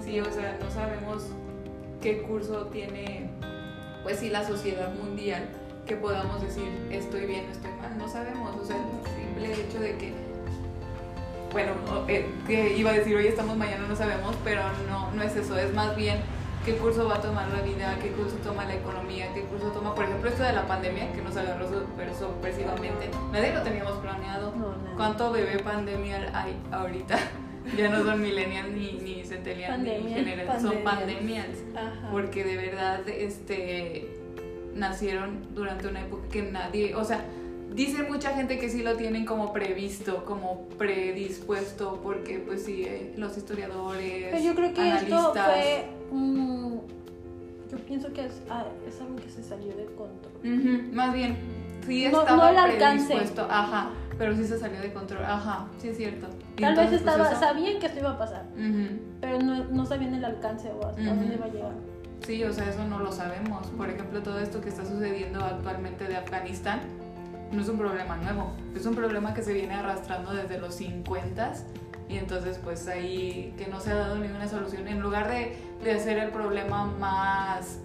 sí, 0.01 0.21
o 0.21 0.31
sea, 0.31 0.57
no 0.63 0.71
sabemos 0.71 1.27
qué 2.01 2.21
curso 2.23 2.67
tiene, 2.67 3.29
pues 4.03 4.19
sí, 4.19 4.29
la 4.29 4.45
sociedad 4.45 4.93
mundial, 4.93 5.47
que 5.85 5.95
podamos 5.95 6.41
decir 6.41 6.69
estoy 6.91 7.25
bien, 7.25 7.45
estoy 7.51 7.71
mal, 7.81 7.97
no 7.97 8.07
sabemos, 8.07 8.55
o 8.55 8.65
sea, 8.65 8.75
el 8.75 8.83
simple 9.15 9.53
hecho 9.53 9.79
de 9.79 9.97
que, 9.97 10.13
bueno, 11.51 11.71
eh, 12.07 12.29
que 12.47 12.77
iba 12.77 12.91
a 12.91 12.93
decir 12.93 13.15
hoy 13.15 13.27
estamos, 13.27 13.57
mañana 13.57 13.85
no 13.87 13.95
sabemos, 13.95 14.35
pero 14.43 14.61
no, 14.89 15.11
no 15.11 15.23
es 15.23 15.35
eso, 15.35 15.57
es 15.57 15.73
más 15.73 15.95
bien 15.95 16.19
qué 16.65 16.75
curso 16.77 17.07
va 17.07 17.15
a 17.15 17.21
tomar 17.21 17.47
la 17.49 17.61
vida, 17.61 17.97
qué 18.01 18.11
curso 18.11 18.35
toma 18.37 18.65
la 18.65 18.75
economía, 18.75 19.33
qué 19.33 19.41
curso 19.41 19.67
toma, 19.67 19.95
por 19.95 20.05
ejemplo, 20.05 20.29
esto 20.29 20.43
de 20.43 20.53
la 20.53 20.67
pandemia 20.67 21.11
que 21.13 21.21
nos 21.21 21.35
agarró 21.35 21.67
súper 21.67 22.13
sorpresivamente, 22.13 23.09
nadie 23.31 23.53
lo 23.53 23.61
teníamos 23.63 23.93
planeado. 23.93 24.53
No, 24.55 24.67
no. 24.67 24.95
¿Cuánto 24.95 25.31
bebé 25.31 25.59
pandemia 25.59 26.29
hay 26.33 26.55
ahorita? 26.71 27.17
Ya 27.77 27.89
no 27.89 28.03
son 28.03 28.21
millennials 28.21 28.71
ni, 28.71 28.93
ni 28.93 29.23
centennials 29.23 29.79
ni 29.79 29.89
Pandemia. 29.89 30.17
general, 30.17 30.61
son 30.61 30.83
Pandemias. 30.83 31.47
Porque 32.11 32.43
de 32.43 32.57
verdad 32.57 33.07
este, 33.07 34.07
nacieron 34.75 35.47
durante 35.53 35.87
una 35.87 36.01
época 36.01 36.27
que 36.29 36.41
nadie, 36.43 36.95
o 36.95 37.03
sea, 37.03 37.23
dice 37.73 38.03
mucha 38.03 38.33
gente 38.33 38.59
que 38.59 38.69
sí 38.69 38.83
lo 38.83 38.95
tienen 38.95 39.25
como 39.25 39.53
previsto, 39.53 40.25
como 40.25 40.67
predispuesto, 40.77 41.99
porque 42.03 42.39
pues 42.39 42.65
sí, 42.65 42.83
eh, 42.83 43.13
los 43.17 43.37
historiadores, 43.37 44.27
Pero 44.31 44.43
yo 44.43 44.55
creo 44.55 44.73
que 44.73 44.89
esto 44.95 45.17
analistas, 45.17 45.45
fue. 45.45 45.85
Yo 47.71 47.77
pienso 47.85 48.11
que 48.11 48.25
es, 48.25 48.41
ah, 48.49 48.65
es 48.85 48.99
algo 48.99 49.15
que 49.15 49.29
se 49.29 49.43
salió 49.43 49.73
de 49.77 49.85
control. 49.85 50.91
Más 50.91 51.13
bien, 51.13 51.37
sí 51.85 52.07
No- 52.11 52.21
estaba 52.21 52.51
no 52.51 52.61
alcance. 52.61 53.15
ajá, 53.49 53.89
pero 54.17 54.35
sí 54.35 54.45
se 54.45 54.59
salió 54.59 54.79
de 54.81 54.93
control, 54.93 55.23
ajá, 55.25 55.65
sí 55.79 55.89
es 55.89 55.97
cierto. 55.97 56.27
Y 56.57 56.61
Tal 56.61 56.75
vez 56.75 56.85
entonces, 56.91 57.01
pues, 57.01 57.15
estaba, 57.15 57.31
eso- 57.31 57.39
sabían 57.39 57.79
que 57.79 57.85
esto 57.87 57.99
iba 57.99 58.11
a 58.11 58.17
pasar, 58.17 58.45
Ujú. 58.53 58.99
pero 59.19 59.39
no, 59.39 59.63
no 59.65 59.85
sabían 59.85 60.13
el 60.15 60.25
alcance 60.25 60.69
o 60.71 60.85
hasta 60.85 61.01
Ujú. 61.01 61.09
dónde 61.15 61.35
iba 61.35 61.45
a 61.45 61.49
llegar. 61.49 61.71
Sí, 62.25 62.43
o 62.43 62.53
sea, 62.53 62.69
eso 62.69 62.83
no 62.85 62.99
lo 62.99 63.11
sabemos. 63.11 63.65
Por 63.69 63.89
ejemplo, 63.89 64.21
todo 64.21 64.39
esto 64.39 64.61
que 64.61 64.69
está 64.69 64.85
sucediendo 64.85 65.43
actualmente 65.43 66.07
de 66.07 66.17
Afganistán 66.17 66.81
no 67.51 67.61
es 67.61 67.67
un 67.67 67.77
problema 67.79 68.15
nuevo, 68.17 68.51
es 68.75 68.85
un 68.85 68.93
problema 68.95 69.33
que 69.33 69.41
se 69.41 69.53
viene 69.53 69.73
arrastrando 69.73 70.31
desde 70.33 70.59
los 70.59 70.75
50 70.75 71.53
y 72.07 72.17
entonces 72.17 72.59
pues 72.63 72.87
ahí 72.87 73.53
que 73.57 73.67
no 73.67 73.79
se 73.79 73.91
ha 73.91 73.95
dado 73.95 74.17
ninguna 74.19 74.47
solución. 74.47 74.87
En 74.87 74.99
lugar 75.01 75.29
de, 75.29 75.57
de 75.83 75.91
hacer 75.93 76.19
el 76.19 76.29
problema 76.29 76.85
más 76.85 77.79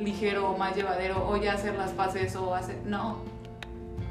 ligero 0.00 0.50
o 0.50 0.58
más 0.58 0.74
llevadero 0.76 1.26
o 1.28 1.36
ya 1.36 1.52
hacer 1.54 1.76
las 1.76 1.92
paces 1.92 2.34
o 2.36 2.54
hacer... 2.54 2.76
No, 2.84 3.18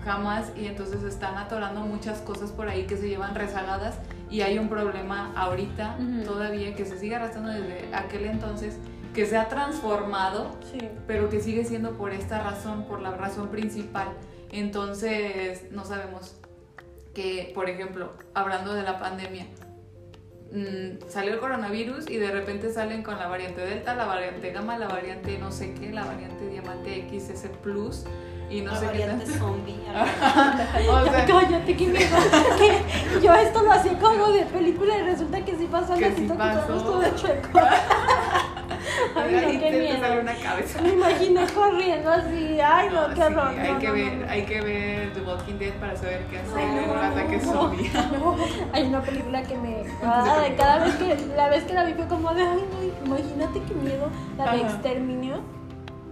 jamás 0.05 0.51
y 0.55 0.67
entonces 0.67 1.03
están 1.03 1.35
atorando 1.37 1.81
muchas 1.81 2.19
cosas 2.21 2.51
por 2.51 2.69
ahí 2.69 2.85
que 2.85 2.95
se 2.95 3.09
llevan 3.09 3.33
rezagadas 3.35 3.97
y 4.29 4.41
hay 4.41 4.59
un 4.59 4.69
problema 4.69 5.33
ahorita 5.35 5.97
Ujú. 5.99 6.23
todavía 6.23 6.75
que 6.75 6.85
se 6.85 6.97
sigue 6.99 7.15
arrastrando 7.15 7.49
desde 7.51 7.93
aquel 7.93 8.25
entonces 8.25 8.77
que 9.13 9.25
se 9.25 9.35
ha 9.37 9.47
transformado 9.49 10.55
Sí. 10.71 10.77
pero 11.07 11.29
que 11.29 11.41
sigue 11.41 11.65
siendo 11.65 11.93
por 11.97 12.11
esta 12.11 12.41
razón, 12.43 12.85
por 12.85 13.01
la 13.01 13.11
razón 13.11 13.49
principal. 13.49 14.09
Entonces, 14.51 15.71
no 15.71 15.85
sabemos 15.85 16.35
que, 17.13 17.51
por 17.55 17.69
ejemplo, 17.69 18.13
hablando 18.33 18.73
de 18.73 18.83
la 18.83 18.99
pandemia, 18.99 19.45
mm, 20.51 21.07
salió 21.09 21.33
el 21.33 21.39
coronavirus 21.39 22.09
y 22.09 22.17
de 22.17 22.29
repente 22.31 22.71
salen 22.73 23.03
con 23.03 23.17
la 23.17 23.27
variante 23.27 23.61
Delta, 23.61 23.95
la 23.95 24.05
variante 24.05 24.51
Gamma, 24.51 24.77
la 24.77 24.87
variante 24.87 25.37
no 25.39 25.51
sé 25.51 25.73
qué, 25.73 25.91
la 25.91 26.05
variante 26.05 26.47
Diamante 26.49 27.07
XS 27.09 27.47
Plus 27.63 28.05
y 28.49 28.61
no 28.61 28.71
La 28.71 28.77
sé 28.79 28.85
qué 28.85 28.91
variante 28.99 29.25
tanto. 29.25 29.39
zombie. 29.39 29.75
O 29.95 31.05
sea, 31.05 31.25
Cállate, 31.25 31.75
que 31.77 31.87
miedo. 31.87 32.17
que 32.57 33.19
yo 33.21 33.33
esto 33.33 33.63
lo 33.63 33.71
hacía 33.71 33.97
como 33.97 34.27
de 34.27 34.43
película 34.45 34.97
y 34.97 35.01
resulta 35.03 35.43
que 35.43 35.55
sí 35.55 35.67
pasó 35.71 35.95
Que 35.95 36.11
sí 36.13 36.29
pasó. 36.37 36.73
todo 36.73 37.03
chueco. 37.15 37.59
Ay, 39.15 39.31
no, 39.55 39.59
qué 39.59 39.71
miedo. 39.71 39.99
sale 39.99 40.19
una 40.21 40.33
cabeza. 40.35 40.81
Me 40.81 40.89
imaginé 40.89 41.45
corriendo 41.47 42.09
así. 42.11 42.59
Ay, 42.61 42.89
no, 42.91 43.07
No, 43.07 43.13
qué 43.15 43.15
sí, 43.15 43.21
horror. 43.21 43.47
hay, 43.47 43.71
no, 43.71 43.79
que 43.79 43.87
no, 43.87 43.93
ver, 43.93 44.13
no. 44.17 44.29
hay 44.29 44.41
que 44.45 44.61
ver 44.61 45.13
The 45.13 45.21
Walking 45.21 45.53
Dead 45.57 45.73
para 45.79 45.95
saber 45.95 46.25
qué 46.29 46.39
hacer 46.39 46.59
en 46.59 46.87
no, 46.87 46.93
un 46.93 46.99
ataque 46.99 47.37
no, 47.37 47.51
zombie. 47.51 47.91
no. 47.93 48.35
Hay 48.73 48.83
una 48.83 49.01
película 49.01 49.41
que 49.43 49.57
me. 49.57 49.83
Ah, 50.03 50.43
cada 50.57 50.83
vez 50.85 50.95
que 50.95 51.15
la 51.35 51.47
vez 51.49 51.63
que 51.63 51.73
la 51.73 51.83
vi 51.85 51.93
fue 51.93 52.07
como 52.07 52.33
de. 52.33 52.41
Ay, 52.43 52.63
no, 52.69 53.05
imagínate 53.17 53.61
qué 53.67 53.73
miedo. 53.73 54.09
La 54.37 54.51
de. 54.51 54.61
Exterminio. 54.61 55.39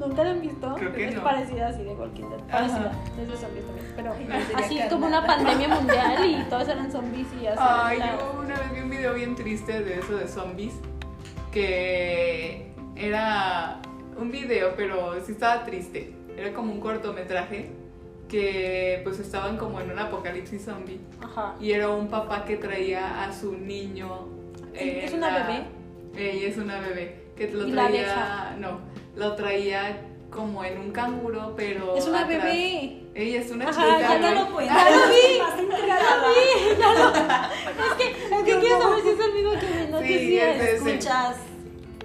¿Nunca 0.07 0.23
la 0.23 0.31
han 0.31 0.41
visto? 0.41 0.75
Creo 0.75 0.93
que 0.93 1.07
es 1.09 1.15
no. 1.15 1.23
parecida 1.23 1.67
así 1.69 1.83
de 1.83 1.93
Walking 1.93 2.23
Dead. 2.29 2.39
Ajá. 2.39 2.51
Parecida. 2.51 2.91
Es 3.21 3.27
de 3.29 3.37
zombies 3.37 3.65
también. 3.65 3.85
Pero 3.95 4.13
sería 4.15 4.57
así 4.57 4.79
como 4.89 5.07
una 5.07 5.25
pandemia 5.25 5.67
mundial 5.69 6.25
y 6.25 6.43
todos 6.49 6.67
eran 6.67 6.91
zombies 6.91 7.27
y 7.41 7.47
así. 7.47 7.59
Ay, 7.61 7.99
la- 7.99 8.17
yo 8.17 8.39
una 8.39 8.55
vez 8.59 8.73
vi 8.73 8.79
un 8.81 8.89
video 8.89 9.13
bien 9.13 9.35
triste 9.35 9.83
de 9.83 9.99
eso 9.99 10.15
de 10.17 10.27
zombies, 10.27 10.73
que 11.51 12.71
era 12.95 13.79
un 14.17 14.31
video, 14.31 14.73
pero 14.75 15.13
sí 15.25 15.31
estaba 15.33 15.63
triste. 15.63 16.13
Era 16.37 16.53
como 16.53 16.71
un 16.73 16.79
cortometraje 16.79 17.71
que 18.27 19.01
pues 19.03 19.19
estaban 19.19 19.57
como 19.57 19.79
en 19.79 19.91
un 19.91 19.99
apocalipsis 19.99 20.65
zombie 20.65 20.99
Ajá. 21.23 21.53
y 21.59 21.71
era 21.71 21.89
un 21.89 22.07
papá 22.07 22.45
que 22.45 22.57
traía 22.57 23.23
a 23.23 23.31
su 23.31 23.53
niño. 23.55 24.27
¿Es 24.73 25.11
en 25.11 25.17
una 25.19 25.31
la- 25.31 25.47
bebé? 25.47 25.63
Ella 26.15 26.47
es 26.49 26.57
una 26.57 26.79
bebé 26.79 27.23
que 27.35 27.51
lo 27.51 27.67
¿Y 27.67 27.71
la 27.71 27.83
traía, 27.87 28.01
deja? 28.01 28.55
no, 28.59 28.79
lo 29.15 29.35
traía 29.35 30.01
como 30.29 30.63
en 30.63 30.79
un 30.79 30.91
canguro, 30.91 31.53
pero 31.55 31.95
Es 31.95 32.07
una 32.07 32.21
atrás. 32.21 32.43
bebé. 32.43 32.99
Ella 33.15 33.41
es 33.41 33.51
una 33.51 33.69
Ajá, 33.69 33.73
chiquita. 33.85 33.99
ya 33.99 34.07
Ya 34.19 34.19
no 34.19 34.31
no 34.39 34.45
lo 34.49 34.53
cuento. 34.55 34.73
Ya 34.73 34.89
lo 34.89 34.97
vi. 35.13 35.39
Más 35.39 35.59
intrigada. 35.61 37.51
Es 37.69 37.93
que, 37.97 38.11
es 38.35 38.43
que 38.43 38.59
quiero 38.59 38.81
saber 38.81 39.01
si 39.03 39.09
es 39.09 39.19
el 39.19 39.33
mismo 39.33 39.51
que 39.51 39.67
me 39.67 39.87
no 39.91 39.99
Sí, 39.99 40.37
es 40.39 40.55
es. 40.55 40.61
ese. 40.61 40.75
Escuchas. 40.95 41.35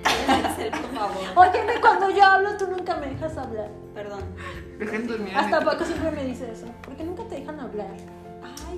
Excel, 0.05 0.71
por 0.83 0.95
favor. 0.95 1.23
Óyeme, 1.49 1.81
cuando 1.81 2.11
yo 2.11 2.23
hablo, 2.25 2.57
tú 2.59 2.67
nunca 2.69 2.97
me 2.97 3.07
dejas 3.07 3.37
hablar. 3.39 3.71
Perdón. 3.95 4.21
Dejen 4.79 5.07
dormir. 5.07 5.33
Hasta 5.35 5.61
Paco 5.65 5.85
siempre 5.85 6.11
me 6.11 6.25
dice 6.25 6.51
eso. 6.53 6.67
¿Por 6.83 6.95
qué 6.97 7.05
nunca 7.05 7.25
te 7.25 7.37
dejan 7.37 7.59
hablar? 7.59 7.87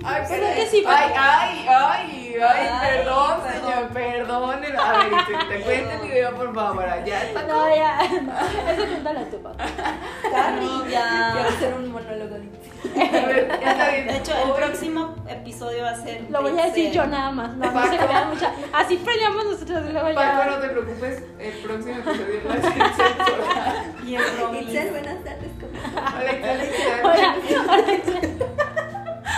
Ay, 0.03 0.21
¿Verdad 0.21 0.27
pero- 0.29 0.55
que 0.55 0.67
sí, 0.67 0.83
ay, 0.87 1.11
ay, 1.15 1.65
ay, 1.67 2.35
ay, 2.41 2.41
Ay, 2.41 2.89
perdón, 2.89 3.39
señor, 3.51 3.87
perdón. 3.93 4.51
A 4.79 4.97
ver, 4.97 5.11
te, 5.49 5.61
cuento 5.61 5.91
el 5.91 6.09
video, 6.09 6.35
por 6.35 6.53
favor. 6.55 6.85
Ya 7.05 7.23
está. 7.23 7.43
No, 7.43 7.75
ya. 7.75 7.99
Eso 8.71 8.85
cuéntale 8.87 9.25
tú, 9.25 9.41
Paco. 9.41 9.57
Carrilla. 10.31 11.31
Quiero 11.33 11.49
hacer 11.49 11.73
un 11.75 11.91
monólogo. 11.91 12.35
De 12.81 14.17
hecho, 14.17 14.33
el 14.43 14.51
próximo 14.53 15.15
episodio 15.27 15.83
va 15.83 15.91
a 15.91 15.95
ser. 15.95 16.25
Lo 16.29 16.41
voy 16.41 16.59
a 16.59 16.65
decir 16.65 16.91
yo 16.91 17.05
nada 17.05 17.31
más. 17.31 17.55
No, 17.55 17.65
se 17.89 17.97
crean 17.97 18.29
mucha. 18.29 18.51
Así 18.73 18.97
peleamos 18.97 19.45
nosotros 19.45 19.83
luego 19.91 20.15
Paco, 20.15 20.49
no 20.49 20.57
te 20.57 20.69
preocupes, 20.69 21.23
el 21.39 21.51
próximo 21.59 21.97
episodio 21.99 22.41
va 22.49 22.53
a 22.55 22.61
ser. 22.61 24.07
Y 24.07 24.15
el. 24.15 24.63
Itzel, 24.63 24.89
buenas 24.89 25.23
tardes. 25.23 25.51
¿cómo 25.59 25.71
Alexa, 26.17 26.51
Alexa. 26.51 26.83
Hola, 27.03 27.35
hola. 27.67 28.65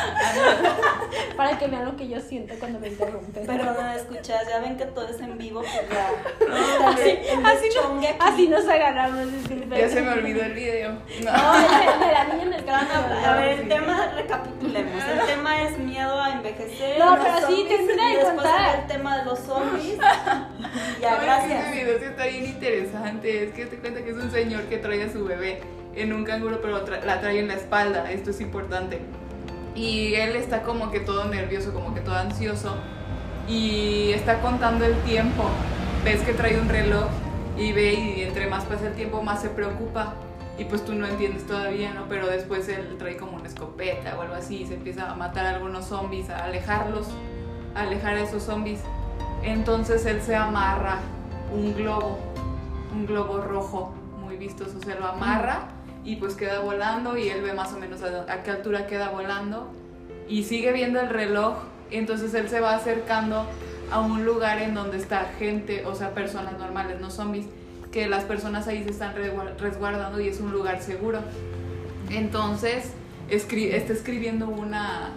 Para 1.38 1.58
que 1.58 1.68
vean 1.68 1.86
lo 1.86 1.96
que 1.96 2.08
yo 2.08 2.20
siento 2.20 2.54
cuando 2.60 2.80
me 2.80 2.88
interrumpen. 2.89 3.46
Pero 3.46 3.63
no 3.66 3.92
escuchas, 3.94 4.48
ya 4.48 4.60
ven 4.60 4.78
que 4.78 4.86
todo 4.86 5.08
es 5.08 5.20
en 5.20 5.38
vivo, 5.38 5.62
pues 5.62 5.89
ya. 5.89 6.88
así, 6.89 7.12
así, 7.44 7.68
aquí. 7.78 8.08
así 8.20 8.48
nos 8.48 8.68
agarramos. 8.68 9.32
disculpen. 9.32 9.70
Ya 9.80 9.89
se 9.89 10.02
me 10.02 10.12
olvidó 10.12 10.44
el 10.44 10.54
video. 10.54 10.92
No, 10.92 11.00
de, 11.00 12.06
de 12.06 12.12
la 12.12 12.24
niña 12.26 12.44
en 12.44 12.54
el 12.54 12.66
carro. 12.66 13.26
A 13.26 13.36
ver, 13.36 13.60
el 13.60 13.68
tema, 13.68 14.12
recapitulemos. 14.16 15.04
El 15.04 15.26
tema 15.26 15.63
es 15.63 15.78
miedo 15.80 16.22
a 16.22 16.32
envejecer. 16.34 17.00
No, 17.00 17.18
pero 17.22 17.48
sí, 17.48 17.66
termina 17.68 18.10
de 18.10 18.24
contar. 18.24 18.80
el 18.80 18.88
tema 18.88 19.18
de 19.18 19.26
los 19.26 19.39
zombies. 19.39 19.98
Ya, 21.00 21.18
gracias. 21.18 21.66
Este 21.68 21.84
video 21.84 22.00
sí 22.00 22.06
está 22.06 22.26
bien 22.26 22.46
interesante. 22.46 23.44
Es 23.44 23.52
que 23.54 23.66
te 23.66 23.78
cuenta 23.78 24.02
que 24.04 24.10
es 24.12 24.16
un 24.16 24.32
señor 24.32 24.63
que 24.63 24.78
trae 24.78 25.04
a 25.04 25.12
su 25.12 25.26
bebé 25.26 25.62
en 25.96 26.13
un 26.13 26.24
canguro, 26.24 26.62
pero 26.62 26.84
tra- 26.86 27.04
la 27.04 27.20
trae 27.20 27.39
en 27.39 27.48
la 27.50 27.56
espalda. 27.56 28.10
Esto 28.10 28.32
es 28.32 28.39
importante. 28.42 29.00
Y 29.75 30.15
él 30.15 30.36
está 30.36 30.63
como 30.63 30.91
que 30.91 30.99
todo 30.99 31.25
nervioso, 31.25 31.73
como 31.73 31.93
que 31.93 32.01
todo 32.01 32.15
ansioso. 32.15 32.75
Y 33.47 34.12
está 34.12 34.39
contando 34.41 34.86
el 34.86 34.95
tiempo. 35.01 35.43
Ves 36.05 36.21
que 36.21 36.33
trae 36.33 36.59
un 36.59 36.69
reloj 36.69 37.07
y 37.57 37.71
ve 37.71 37.93
y 37.93 38.21
entre 38.21 38.47
más 38.47 38.65
pasa 38.65 38.88
el 38.88 38.93
tiempo 38.93 39.21
más 39.21 39.41
se 39.41 39.49
preocupa. 39.49 40.13
Y 40.57 40.65
pues 40.65 40.86
tú 40.86 40.93
no 40.93 41.07
entiendes 41.07 41.47
todavía, 41.47 41.93
¿no? 41.93 42.05
Pero 42.07 42.27
después 42.27 42.69
él 42.69 42.95
trae 42.99 43.17
como 43.17 43.38
una 43.38 43.47
escopeta 43.47 44.15
o 44.17 44.21
algo 44.21 44.36
así 44.36 44.62
y 44.62 44.67
se 44.67 44.75
empieza 44.75 45.09
a 45.09 45.15
matar 45.15 45.47
a 45.47 45.49
algunos 45.55 45.86
zombies, 45.86 46.29
a 46.29 46.45
alejarlos, 46.45 47.07
a 47.73 47.81
alejar 47.81 48.15
a 48.15 48.21
esos 48.21 48.43
zombies. 48.43 48.81
Entonces 49.41 50.05
él 50.05 50.21
se 50.21 50.36
amarra 50.36 50.99
un 51.51 51.73
globo, 51.73 52.19
un 52.93 53.07
globo 53.07 53.39
rojo, 53.39 53.93
muy 54.23 54.38
vistoso, 54.38 54.79
se 54.79 54.95
lo 54.95 55.07
amarra 55.07 55.67
y 56.04 56.18
pues 56.18 56.36
queda 56.36 56.60
volando 56.60 57.18
y 57.18 57.30
él 57.30 57.42
ve 57.42 57.54
más 57.54 57.74
o 57.74 57.80
menos 57.80 58.02
a, 58.04 58.32
a 58.32 58.44
qué 58.44 58.52
altura 58.52 58.88
queda 58.88 59.10
volando 59.10 59.72
y 60.28 60.44
sigue 60.44 60.72
viendo 60.74 61.00
el 61.00 61.10
reloj. 61.10 61.56
Entonces 61.92 62.34
él 62.34 62.50
se 62.50 62.60
va 62.60 62.76
acercando 62.76 63.46
a 63.92 64.00
un 64.00 64.26
lugar 64.26 64.60
en 64.62 64.74
donde 64.74 64.98
está 64.98 65.28
gente, 65.38 65.86
o 65.86 65.94
sea, 65.96 66.13
personas 66.13 66.58
normales, 66.58 67.00
no 67.00 67.12
zombies, 67.12 67.46
que 67.92 68.08
las 68.08 68.24
personas 68.24 68.68
ahí 68.68 68.84
se 68.84 68.89
están 68.89 69.13
resguar- 69.16 69.56
resguardando 69.60 70.20
y 70.20 70.28
es 70.28 70.39
un 70.39 70.52
lugar 70.52 70.82
seguro. 70.82 71.20
Entonces 72.10 72.94
escri- 73.30 73.72
está 73.74 73.94
escribiendo 73.94 74.48
una, 74.48 75.12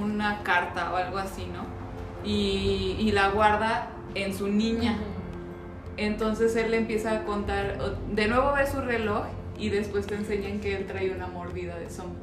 una 0.00 0.42
carta 0.42 0.92
o 0.92 0.96
algo 0.96 1.18
así, 1.18 1.46
¿no? 1.46 1.64
Y, 2.28 2.96
y 2.98 3.12
la 3.12 3.28
guarda 3.30 3.88
en 4.14 4.34
su 4.34 4.48
niña. 4.48 4.96
Entonces 5.96 6.54
él 6.56 6.70
le 6.70 6.76
empieza 6.76 7.12
a 7.12 7.24
contar, 7.24 7.78
de 8.12 8.28
nuevo 8.28 8.52
ve 8.54 8.66
su 8.66 8.80
reloj 8.80 9.24
y 9.60 9.68
después 9.68 10.06
te 10.06 10.14
enseñan 10.16 10.60
que 10.60 10.74
él 10.76 10.86
trae 10.86 11.10
una 11.14 11.26
mordida 11.26 11.78
de 11.78 11.88
zombie. 11.90 12.18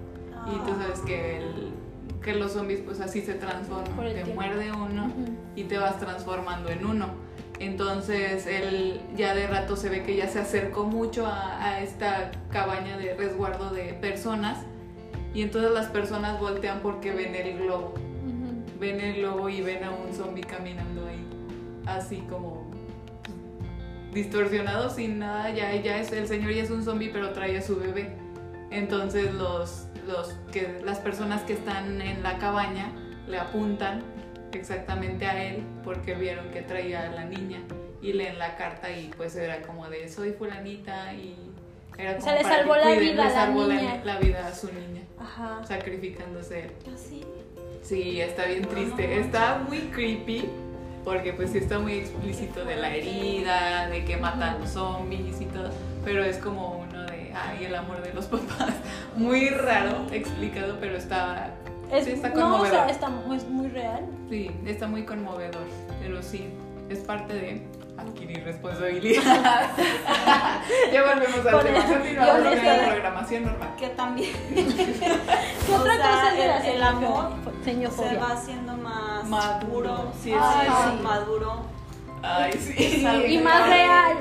Y 0.53 0.57
tú 0.65 0.75
sabes 0.81 0.99
que, 1.01 1.37
el- 1.37 1.71
que 2.21 2.33
los 2.35 2.53
zombies 2.53 2.79
pues 2.81 2.99
así 3.01 3.21
se 3.21 3.33
transforman. 3.35 3.95
Te 4.07 4.13
tiempo. 4.13 4.33
muerde 4.35 4.71
uno 4.71 5.05
Ujú. 5.05 5.25
y 5.55 5.63
te 5.65 5.77
vas 5.77 5.99
transformando 5.99 6.69
en 6.69 6.85
uno. 6.85 7.07
Entonces 7.59 8.45
él 8.45 9.01
ya 9.15 9.33
de 9.33 9.47
rato 9.47 9.75
se 9.75 9.89
ve 9.89 10.03
que 10.03 10.15
ya 10.15 10.27
se 10.27 10.39
acercó 10.39 10.83
mucho 10.83 11.25
a, 11.25 11.63
a 11.63 11.81
esta 11.81 12.31
cabaña 12.51 12.97
de 12.97 13.15
resguardo 13.15 13.71
de 13.71 13.93
personas 13.95 14.59
y 15.33 15.41
entonces 15.41 15.71
las 15.71 15.87
personas 15.87 16.39
voltean 16.39 16.79
porque 16.81 17.11
ven 17.13 17.33
el 17.35 17.57
globo. 17.59 17.93
Ven 18.79 18.99
el 19.01 19.15
globo 19.21 19.49
y 19.49 19.61
ven 19.61 19.83
a 19.83 19.89
un 19.89 20.13
zombie 20.13 20.43
caminando 20.43 21.07
ahí, 21.07 21.25
así 21.87 22.17
como 22.29 22.66
distorsionado 24.13 24.89
sin 24.89 25.19
nada. 25.19 25.49
Ya, 25.51 25.75
ya 25.75 25.97
es 25.99 26.11
el 26.11 26.27
señor 26.27 26.51
ya 26.51 26.63
es 26.63 26.69
un 26.71 26.83
zombie 26.83 27.09
pero 27.11 27.31
trae 27.31 27.57
a 27.57 27.61
su 27.61 27.77
bebé. 27.77 28.09
Entonces 28.71 29.33
los, 29.33 29.87
los 30.07 30.29
que 30.51 30.81
las 30.83 30.99
personas 30.99 31.41
que 31.43 31.53
están 31.53 32.01
en 32.01 32.23
la 32.23 32.37
cabaña 32.37 32.91
le 33.27 33.37
apuntan 33.37 34.03
exactamente 34.53 35.25
a 35.25 35.43
él 35.43 35.63
porque 35.83 36.15
vieron 36.15 36.49
que 36.51 36.61
traía 36.61 37.09
a 37.09 37.11
la 37.11 37.25
niña 37.25 37.59
y 38.01 38.13
leen 38.13 38.39
la 38.39 38.55
carta 38.55 38.89
y 38.91 39.11
pues 39.17 39.35
era 39.35 39.61
como 39.61 39.89
de 39.89 40.07
soy 40.09 40.31
fulanita 40.31 41.13
y 41.13 41.35
era 41.97 42.11
O 42.11 42.15
como 42.15 42.25
sea, 42.25 42.35
le 42.35 42.43
salvó 42.43 42.75
la 42.75 42.91
vida 42.91 42.93
a 42.93 42.99
le 42.99 43.15
la 43.15 43.29
salvó 43.31 43.65
la, 43.65 43.75
niña. 43.75 44.01
la 44.05 44.19
vida 44.19 44.47
a 44.47 44.53
su 44.53 44.67
niña 44.67 45.01
Ajá. 45.19 45.61
sacrificándose 45.65 46.65
él. 46.65 46.71
Así. 46.93 47.23
Sí, 47.83 48.19
está 48.21 48.45
bien 48.45 48.63
triste. 48.63 49.19
Está 49.19 49.59
muy 49.67 49.79
creepy 49.79 50.49
porque 51.07 51.31
pues 51.31 51.51
sí 51.51 51.59
está 51.59 51.79
muy 51.79 51.93
explícito 51.93 52.65
de 52.65 52.75
la 52.75 52.93
herida, 52.93 53.87
de 53.87 54.03
que 54.03 54.17
matan 54.17 54.59
los 54.59 54.71
zombies 54.71 55.39
y 55.39 55.45
todo, 55.45 55.69
pero 56.03 56.21
es 56.21 56.37
como 56.37 56.79
uno 56.85 57.03
de, 57.03 57.31
ay, 57.33 57.63
el 57.63 57.75
amor 57.75 58.01
de 58.03 58.13
los 58.13 58.25
papás. 58.33 58.73
Muy 59.15 59.47
raro 59.47 60.05
explicado, 60.11 60.75
pero 60.81 60.97
está, 60.97 61.51
Es, 61.93 62.03
sí, 62.03 62.11
está 62.11 62.27
no, 62.27 62.35
o 62.35 62.41
conmovedor. 62.41 62.69
sea, 62.71 62.89
está 62.89 63.07
muy, 63.07 63.37
es 63.37 63.47
muy 63.47 63.69
real. 63.69 64.01
Sí, 64.29 64.51
está 64.65 64.87
muy 64.87 65.05
conmovedor, 65.05 65.63
pero 66.01 66.21
sí, 66.21 66.49
es 66.89 66.99
parte 66.99 67.33
de 67.35 67.61
adquirir 67.97 68.43
responsabilidad. 68.43 69.23
ya 70.91 71.03
volvemos 71.03 71.37
al 71.37 71.63
tema. 71.63 71.85
Continuamos 71.85 72.43
con 72.43 72.65
la 72.65 72.85
programación 72.89 73.45
normal. 73.45 73.69
Que 73.79 73.87
también 73.91 74.33
¿Qué 74.53 75.73
otra 75.73 75.95
sea, 75.95 76.09
cosa 76.11 76.31
de 76.33 76.47
la 76.47 76.57
el- 76.67 76.75
el 76.75 76.83
amor 76.83 77.31
se 77.63 78.15
va 78.17 78.31
haciendo 78.31 78.77
más 78.77 78.86
Maduro, 79.29 80.11
sí, 80.21 80.31
es 80.31 80.39
Ay, 80.41 80.69
más 80.69 80.91
sí. 80.93 80.99
maduro. 81.03 81.55
Ay, 82.23 82.51
sí. 82.53 83.05
Y 83.29 83.37
más 83.39 83.67
real. 83.67 84.17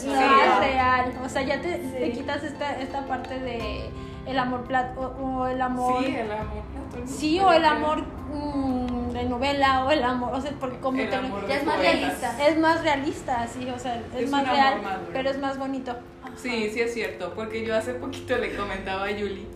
De 0.00 0.06
es 0.06 0.58
real. 0.58 1.12
O 1.24 1.28
sea, 1.28 1.42
ya 1.42 1.60
te, 1.60 1.78
te 1.78 2.12
quitas 2.12 2.42
esta, 2.42 2.78
esta 2.80 3.06
parte 3.06 3.38
de 3.40 3.90
el 4.26 4.38
amor 4.38 4.64
plat 4.64 4.96
o, 4.96 5.02
o 5.06 5.46
el 5.46 5.60
amor. 5.60 6.04
Sí, 6.04 6.16
el 6.16 6.30
amor. 6.32 6.62
Sí, 7.06 7.40
o 7.40 7.52
el 7.52 7.64
amor 7.64 8.02
mm, 8.32 9.10
de 9.12 9.24
novela 9.24 9.84
o 9.84 9.90
el 9.90 10.02
amor, 10.02 10.34
o 10.34 10.40
sea, 10.40 10.52
porque 10.58 10.78
como 10.78 10.98
El 10.98 11.10
te 11.10 11.20
lo- 11.22 11.46
Ya 11.48 11.56
es 11.56 11.64
más 11.64 11.78
realista. 11.78 12.46
es 12.48 12.58
más 12.58 12.82
realista, 12.82 13.46
sí, 13.46 13.68
o 13.70 13.78
sea, 13.78 13.96
es, 14.14 14.22
Es 14.24 14.30
más 14.30 14.48
real, 14.48 14.82
maduro. 14.82 15.10
pero 15.12 15.30
es 15.30 15.38
más 15.38 15.58
bonito. 15.58 15.96
Sí, 16.36 16.70
sí 16.72 16.80
es 16.80 16.92
cierto, 16.92 17.32
porque 17.34 17.64
yo 17.64 17.76
hace 17.76 17.94
poquito 17.94 18.36
le 18.36 18.54
comentaba 18.56 19.04
a 19.04 19.10
Yuli, 19.10 19.46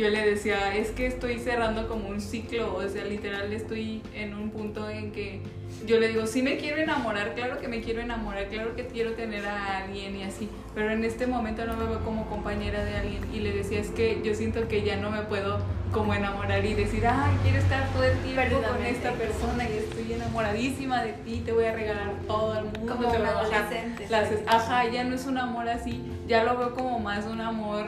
yo 0.00 0.08
le 0.08 0.24
decía, 0.30 0.74
es 0.74 0.90
que 0.90 1.06
estoy 1.06 1.38
cerrando 1.38 1.86
como 1.88 2.08
un 2.08 2.20
ciclo, 2.20 2.74
o 2.74 2.88
sea, 2.88 3.04
literal 3.04 3.52
estoy 3.52 4.02
en 4.14 4.34
un 4.34 4.50
punto 4.50 4.88
en 4.88 5.12
que 5.12 5.42
yo 5.86 5.98
le 6.00 6.08
digo, 6.08 6.26
sí 6.26 6.42
me 6.42 6.56
quiero 6.56 6.78
enamorar, 6.78 7.34
claro 7.34 7.58
que 7.60 7.68
me 7.68 7.80
quiero 7.80 8.00
enamorar, 8.00 8.48
claro 8.48 8.74
que 8.74 8.86
quiero 8.86 9.12
tener 9.12 9.44
a 9.46 9.78
alguien 9.78 10.16
y 10.16 10.22
así, 10.24 10.48
pero 10.74 10.90
en 10.90 11.04
este 11.04 11.26
momento 11.26 11.64
no 11.66 11.76
me 11.76 11.84
veo 11.86 12.00
como 12.04 12.26
compañera 12.28 12.82
de 12.84 12.96
alguien 12.96 13.22
y 13.32 13.40
le 13.40 13.52
decía, 13.52 13.78
es 13.80 13.90
que 13.90 14.20
yo 14.24 14.34
siento 14.34 14.66
que 14.68 14.82
ya 14.82 14.96
no 14.96 15.10
me 15.10 15.20
puedo 15.22 15.58
como 15.92 16.14
enamorar 16.14 16.64
y 16.64 16.74
decir, 16.74 17.06
ay, 17.06 17.36
quiero 17.42 17.58
estar 17.58 17.86
todo 17.92 18.04
el 18.04 18.16
tiempo 18.18 18.62
con 18.62 18.84
esta 18.84 19.12
persona 19.12 19.64
y 19.68 19.78
estoy 19.78 20.12
enamoradísima 20.12 21.02
de 21.02 21.12
ti, 21.14 21.42
te 21.44 21.52
voy 21.52 21.64
a 21.64 21.72
regalar 21.74 22.12
todo 22.26 22.58
el 22.58 22.64
mundo, 22.66 22.94
Como 22.94 23.10
te 23.10 23.18
voy 23.18 23.26
a 23.26 23.32
bajar 23.32 23.54
adolescente. 23.64 24.06
las- 24.08 24.30
ajá, 24.46 24.88
ya 24.88 25.04
no 25.04 25.14
es 25.14 25.26
un 25.26 25.36
amor 25.38 25.68
así, 25.68 26.00
ya 26.26 26.44
lo 26.44 26.56
veo 26.56 26.74
como 26.74 26.98
más 27.00 27.26
un 27.26 27.40
amor, 27.40 27.86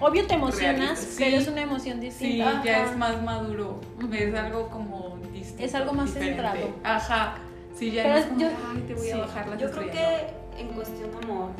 Obvio 0.00 0.26
te 0.26 0.34
emocionas, 0.34 0.98
sí. 0.98 1.16
pero 1.24 1.36
es 1.38 1.48
una 1.48 1.62
emoción 1.62 1.98
sí, 1.98 2.04
distinta. 2.06 2.62
ya 2.64 2.82
Ajá. 2.82 2.90
es 2.92 2.96
más 2.98 3.22
maduro, 3.22 3.80
es 4.12 4.34
algo 4.34 4.68
como 4.68 5.16
distinto. 5.32 5.62
Es 5.64 5.74
algo 5.74 5.92
más 5.94 6.06
diferente. 6.12 6.42
centrado. 6.42 6.68
Ajá, 6.84 7.34
sí, 7.74 7.90
ya 7.92 8.02
Pero 8.02 8.14
no 8.14 8.20
es 8.20 8.26
como, 8.26 8.40
yo- 8.40 8.48
ay, 8.74 8.84
te 8.86 8.94
voy 8.94 9.06
sí, 9.06 9.12
a 9.12 9.16
bajar 9.18 9.48
la 9.48 9.56
Yo 9.56 9.70
creo 9.70 9.90
que 9.90 10.60
en 10.60 10.68
cuestión 10.68 11.10
de 11.10 11.16
amor, 11.26 11.50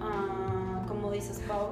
ah, 0.00 0.82
como 0.88 1.10
dices, 1.10 1.40
Pau, 1.48 1.70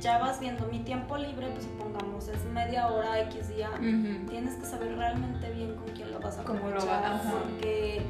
ya 0.00 0.18
vas 0.18 0.38
viendo 0.40 0.66
mi 0.70 0.80
tiempo 0.80 1.16
libre, 1.16 1.48
pues 1.52 1.64
supongamos 1.64 2.28
es 2.28 2.44
media 2.52 2.86
hora, 2.88 3.20
X 3.22 3.48
día. 3.48 3.70
Tienes 4.28 4.54
que 4.54 4.64
saber 4.66 4.94
realmente 4.96 5.50
bien 5.50 5.74
con 5.74 5.86
quién 5.94 6.12
lo 6.12 6.20
vas 6.20 6.38
a 6.38 6.44
Cómo 6.44 6.60
lo 6.60 6.66
aprovechar, 6.66 7.02
va- 7.02 7.14
ajá. 7.16 7.32
porque 7.42 8.02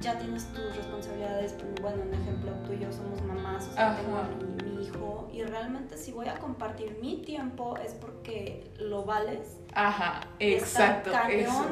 ya 0.00 0.18
tienes 0.18 0.46
tus 0.52 0.74
responsabilidades. 0.76 1.52
pues, 1.52 1.70
Bueno, 1.82 2.02
un 2.08 2.14
ejemplo, 2.14 2.50
tú 2.66 2.72
y 2.72 2.78
yo 2.80 2.90
somos 2.92 3.22
mamás, 3.22 3.68
o 3.68 3.72
sea, 3.74 3.90
Ajá. 3.92 4.00
tengo 4.00 4.18
mi, 4.64 4.69
mi 4.80 4.86
hijo, 4.86 5.28
y 5.32 5.42
realmente 5.42 5.96
si 5.96 6.12
voy 6.12 6.28
a 6.28 6.34
compartir 6.38 6.98
mi 7.02 7.18
tiempo 7.22 7.76
es 7.78 7.92
porque 7.94 8.70
lo 8.78 9.04
vales. 9.04 9.56
Ajá, 9.74 10.20
exacto, 10.38 11.10
cañón. 11.12 11.40
eso, 11.40 11.64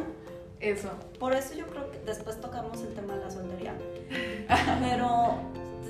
eso. 0.61 0.91
Por 1.19 1.33
eso 1.35 1.55
yo 1.55 1.67
creo 1.67 1.91
que 1.91 1.99
después 2.01 2.41
tocamos 2.41 2.81
el 2.83 2.95
tema 2.95 3.15
de 3.17 3.25
la 3.25 3.31
soltería. 3.31 3.75
Pero 4.81 5.35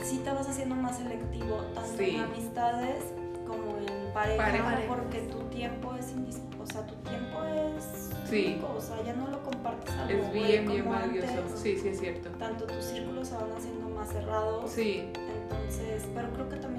sí 0.02 0.18
te 0.24 0.30
vas 0.30 0.48
haciendo 0.48 0.74
más 0.74 0.96
selectivo, 0.98 1.56
tanto 1.74 1.96
Sí. 1.98 2.10
en 2.16 2.20
amistades 2.22 3.04
como 3.46 3.78
en 3.78 4.12
pareja, 4.12 4.36
Pareja. 4.44 4.80
porque 4.88 5.20
tu 5.22 5.38
tiempo 5.44 5.94
es 5.94 6.14
indis- 6.14 6.40
o 6.60 6.66
sea, 6.66 6.86
tu 6.86 6.94
tiempo 6.96 7.42
es 7.44 8.10
Sí. 8.28 8.54
único, 8.58 8.74
o 8.76 8.80
sea, 8.80 9.02
ya 9.02 9.14
no 9.14 9.26
lo 9.28 9.42
compartes 9.42 9.90
a 9.94 10.04
lo 10.04 10.10
Es 10.10 10.32
bien, 10.32 10.66
bien 10.68 10.82
como 10.84 10.96
valioso. 10.96 11.28
antes. 11.28 11.58
Sí, 11.60 11.78
sí, 11.78 11.88
es 11.88 11.98
cierto. 12.00 12.28
Tanto 12.38 12.66
tus 12.66 12.84
círculos 12.84 13.28
se 13.28 13.34
van 13.36 13.50
haciendo 13.56 13.88
más 13.88 14.08
cerrados. 14.10 14.70
Sí, 14.70 15.10
Entonces, 15.42 16.06
pero 16.14 16.28
creo 16.34 16.48
que 16.48 16.56
también. 16.56 16.77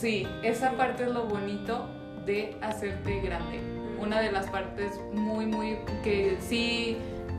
Sí, 0.00 0.26
esa 0.42 0.72
parte 0.72 1.04
es 1.04 1.10
lo 1.10 1.24
bonito 1.24 1.88
de 2.24 2.56
hacerte 2.62 3.20
grande. 3.20 3.60
una 4.00 4.20
de 4.20 4.32
las 4.32 4.46
partes 4.46 4.98
muy, 5.12 5.44
muy 5.44 5.76
que 6.02 6.38
sí 6.40 6.96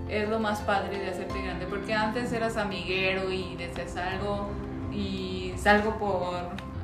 es 0.07 0.29
lo 0.29 0.39
más 0.39 0.59
padre 0.61 0.99
de 0.99 1.09
hacerte 1.09 1.41
grande, 1.41 1.65
porque 1.65 1.95
antes 1.95 2.31
eras 2.31 2.55
amiguero 2.55 3.31
y 3.31 3.55
decías 3.55 3.97
algo 3.97 4.49
y 4.93 5.53
salgo 5.57 5.97
por 5.97 6.35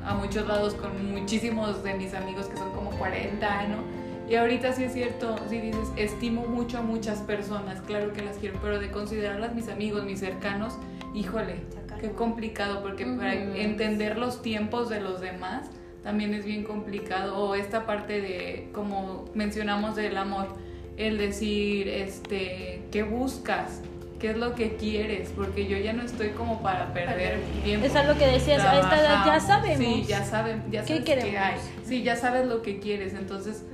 a 0.04 0.14
muchos 0.14 0.48
lados 0.48 0.74
con 0.74 1.12
muchísimos 1.12 1.84
de 1.84 1.94
mis 1.94 2.12
amigos 2.14 2.46
que 2.46 2.56
son 2.56 2.72
como 2.72 2.90
40, 2.90 3.68
¿no? 3.68 3.76
Y 4.28 4.34
ahorita 4.34 4.72
sí 4.72 4.84
es 4.84 4.92
cierto, 4.92 5.36
si 5.48 5.60
dices, 5.60 5.92
estimo 5.96 6.46
mucho 6.46 6.78
a 6.78 6.82
muchas 6.82 7.20
personas, 7.20 7.80
claro 7.82 8.12
que 8.12 8.22
las 8.22 8.36
quiero, 8.38 8.58
pero 8.60 8.80
de 8.80 8.90
considerarlas 8.90 9.54
mis 9.54 9.68
amigos, 9.68 10.04
mis 10.04 10.18
cercanos, 10.18 10.76
híjole, 11.14 11.56
qué 12.00 12.10
complicado, 12.10 12.82
porque 12.82 13.06
para 13.06 13.34
entender 13.34 14.18
los 14.18 14.42
tiempos 14.42 14.88
de 14.88 15.00
los 15.00 15.20
demás 15.20 15.68
también 16.02 16.32
es 16.34 16.44
bien 16.44 16.64
complicado. 16.64 17.36
O 17.36 17.54
esta 17.54 17.86
parte 17.86 18.20
de, 18.20 18.68
como 18.72 19.26
mencionamos 19.34 19.96
del 19.96 20.16
amor, 20.16 20.48
el 20.96 21.18
decir, 21.18 21.88
este, 21.88 22.82
¿qué 22.90 23.02
buscas? 23.02 23.82
¿Qué 24.18 24.30
es 24.30 24.36
lo 24.36 24.54
que 24.54 24.76
quieres? 24.76 25.30
Porque 25.34 25.68
yo 25.68 25.78
ya 25.78 25.92
no 25.92 26.02
estoy 26.02 26.30
como 26.30 26.60
para 26.60 26.92
perder 26.92 27.38
tiempo. 27.62 27.86
Es 27.86 27.94
lo 27.94 28.18
que 28.18 28.26
decías, 28.26 28.64
a 28.64 28.80
esta 28.80 29.00
edad 29.00 29.26
ya 29.26 29.38
sabemos. 29.38 29.78
Sí, 29.78 30.04
ya 30.08 30.24
saben, 30.24 30.64
ya 30.70 30.84
sabes 30.84 31.04
¿Qué 31.04 31.14
qué 31.14 31.38
hay. 31.38 31.56
Sí, 31.84 32.02
ya 32.02 32.16
sabes 32.16 32.46
lo 32.46 32.62
que 32.62 32.80
quieres, 32.80 33.14
entonces 33.14 33.64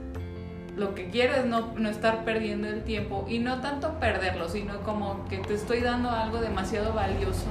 lo 0.76 0.94
que 0.94 1.08
quiero 1.08 1.34
es 1.34 1.46
no, 1.46 1.72
no, 1.76 1.88
estar 1.88 2.24
perdiendo 2.24 2.68
el 2.68 2.82
tiempo 2.82 3.26
y 3.28 3.38
no 3.38 3.60
tanto 3.60 4.00
perderlo, 4.00 4.48
sino 4.48 4.80
como 4.80 5.24
que 5.28 5.38
te 5.38 5.54
estoy 5.54 5.80
dando 5.80 6.10
algo 6.10 6.38
demasiado 6.38 6.92
valioso 6.92 7.46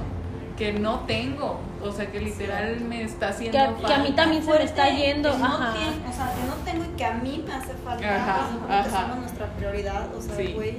que 0.56 0.72
no 0.72 1.00
tengo, 1.00 1.60
o 1.82 1.90
sea, 1.90 2.10
que 2.12 2.20
literal 2.20 2.80
me 2.80 3.02
está 3.02 3.28
haciendo 3.28 3.58
que, 3.58 3.64
falta. 3.64 3.88
Que 3.88 3.94
a 3.94 3.98
mí 3.98 4.12
también 4.12 4.42
se 4.42 4.52
me 4.52 4.62
está 4.62 4.88
yendo, 4.88 5.32
que 5.32 5.38
no 5.38 5.72
Tiene, 5.72 6.08
o 6.08 6.12
sea, 6.12 6.32
que 6.34 6.44
no 6.46 6.54
tengo 6.64 6.84
y 6.84 6.96
que 6.96 7.04
a 7.04 7.14
mí 7.14 7.44
me 7.46 7.54
hace 7.54 7.72
falta, 7.74 8.16
ajá, 8.16 8.48
porque 8.60 8.90
somos 8.90 9.18
nuestra 9.18 9.46
prioridad, 9.56 10.14
o 10.14 10.20
sea, 10.20 10.34
güey, 10.54 10.76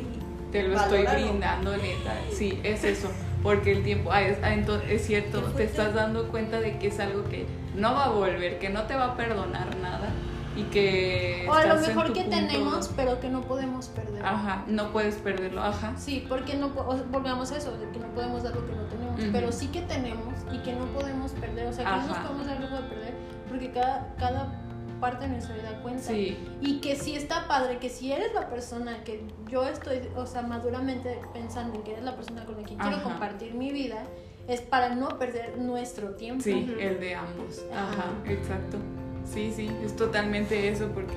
te 0.52 0.64
lo 0.64 0.80
estoy 0.80 1.06
brindando, 1.06 1.76
neta, 1.76 2.16
sí, 2.32 2.60
es 2.64 2.84
eso, 2.84 3.10
porque 3.43 3.74
el 3.74 3.84
tiempo, 3.84 4.12
ah, 4.12 4.22
es, 4.22 4.38
ah, 4.43 4.54
entonces, 4.54 4.89
es 4.91 5.06
cierto, 5.06 5.41
te 5.41 5.66
estás 5.66 5.93
dando 5.93 6.30
cuenta 6.30 6.62
de 6.62 6.78
que 6.78 6.88
es 6.88 7.00
algo 7.00 7.26
que 7.26 7.46
no 7.76 7.93
va 7.93 8.06
a 8.06 8.10
volver, 8.10 8.60
que 8.60 8.70
no 8.70 8.84
te 8.84 8.96
va 8.96 9.08
a 9.08 9.18
perdonar 9.18 9.76
nada, 9.82 10.10
y 10.56 10.64
que... 10.64 11.45
O 11.49 11.53
a 11.53 11.66
lo 11.66 11.76
mejor 11.76 12.14
que 12.14 12.24
tenemos, 12.24 12.89
pero 12.95 13.20
que 13.20 13.30
no 13.30 13.41
podemos 13.41 13.88
perder. 13.88 14.26
Ajá, 14.26 14.64
no 14.68 14.91
puedes 14.91 15.16
perderlo, 15.16 15.62
ajá. 15.62 15.93
Sí, 15.97 16.26
porque 16.28 16.56
no, 16.56 16.70
volvemos 16.70 17.51
a 17.51 17.58
eso, 17.58 17.78
de 17.78 17.89
que 17.89 17.99
no 17.99 18.08
podemos 18.08 18.43
dar 18.43 18.56
lo 18.56 18.66
que 18.66 18.74
no 18.74 18.84
tenemos, 18.84 19.22
pero 19.32 19.51
sí 19.51 19.68
que 19.68 19.82
tenemos 19.82 20.34
y 20.51 20.60
que 20.60 20.74
no 20.74 20.86
podemos 20.88 21.32
perder, 21.34 21.68
o 21.68 21.74
sea, 21.74 21.86
que 21.86 22.01
no 22.01 22.08
nos 22.08 22.18
podemos 22.18 22.47
dar 22.47 22.60
lujo 22.60 22.76
de 22.76 22.89
perder, 22.89 23.14
porque 23.49 23.72
cada, 23.72 24.16
cada 24.18 24.62
parte 24.99 25.26
de 25.26 25.34
nuestra 25.34 25.56
vida 25.56 25.82
cuenta. 25.82 26.03
Sí. 26.03 26.38
Y 26.62 26.80
que 26.80 26.95
sí 26.95 27.16
está 27.16 27.47
padre, 27.47 27.78
que 27.78 27.89
si 27.89 28.12
eres 28.12 28.34
la 28.34 28.49
persona 28.49 29.03
que 29.03 29.26
yo 29.49 29.66
estoy, 29.66 30.01
o 30.16 30.26
sea, 30.26 30.41
maduramente 30.41 31.20
pensando 31.34 31.76
en 31.76 31.84
que 31.84 31.91
eres 31.91 32.03
la 32.03 32.16
persona 32.16 32.45
con 32.45 32.58
la 32.58 32.64
que 32.64 32.76
quiero 32.76 33.03
compartir 33.03 33.53
mi 33.53 33.72
vida, 33.72 34.03
es 34.47 34.62
para 34.62 34.95
no 34.95 35.10
perder 35.18 35.58
nuestro 35.58 36.16
tiempo. 36.16 36.43
Sí, 36.43 36.76
el 36.80 36.99
de 36.99 37.16
ambos. 37.16 37.66
Ajá, 37.74 38.14
exacto. 38.26 38.78
Sí, 39.26 39.52
sí, 39.56 39.70
es 39.84 39.96
totalmente 39.96 40.70
eso 40.70 40.90
porque, 40.94 41.16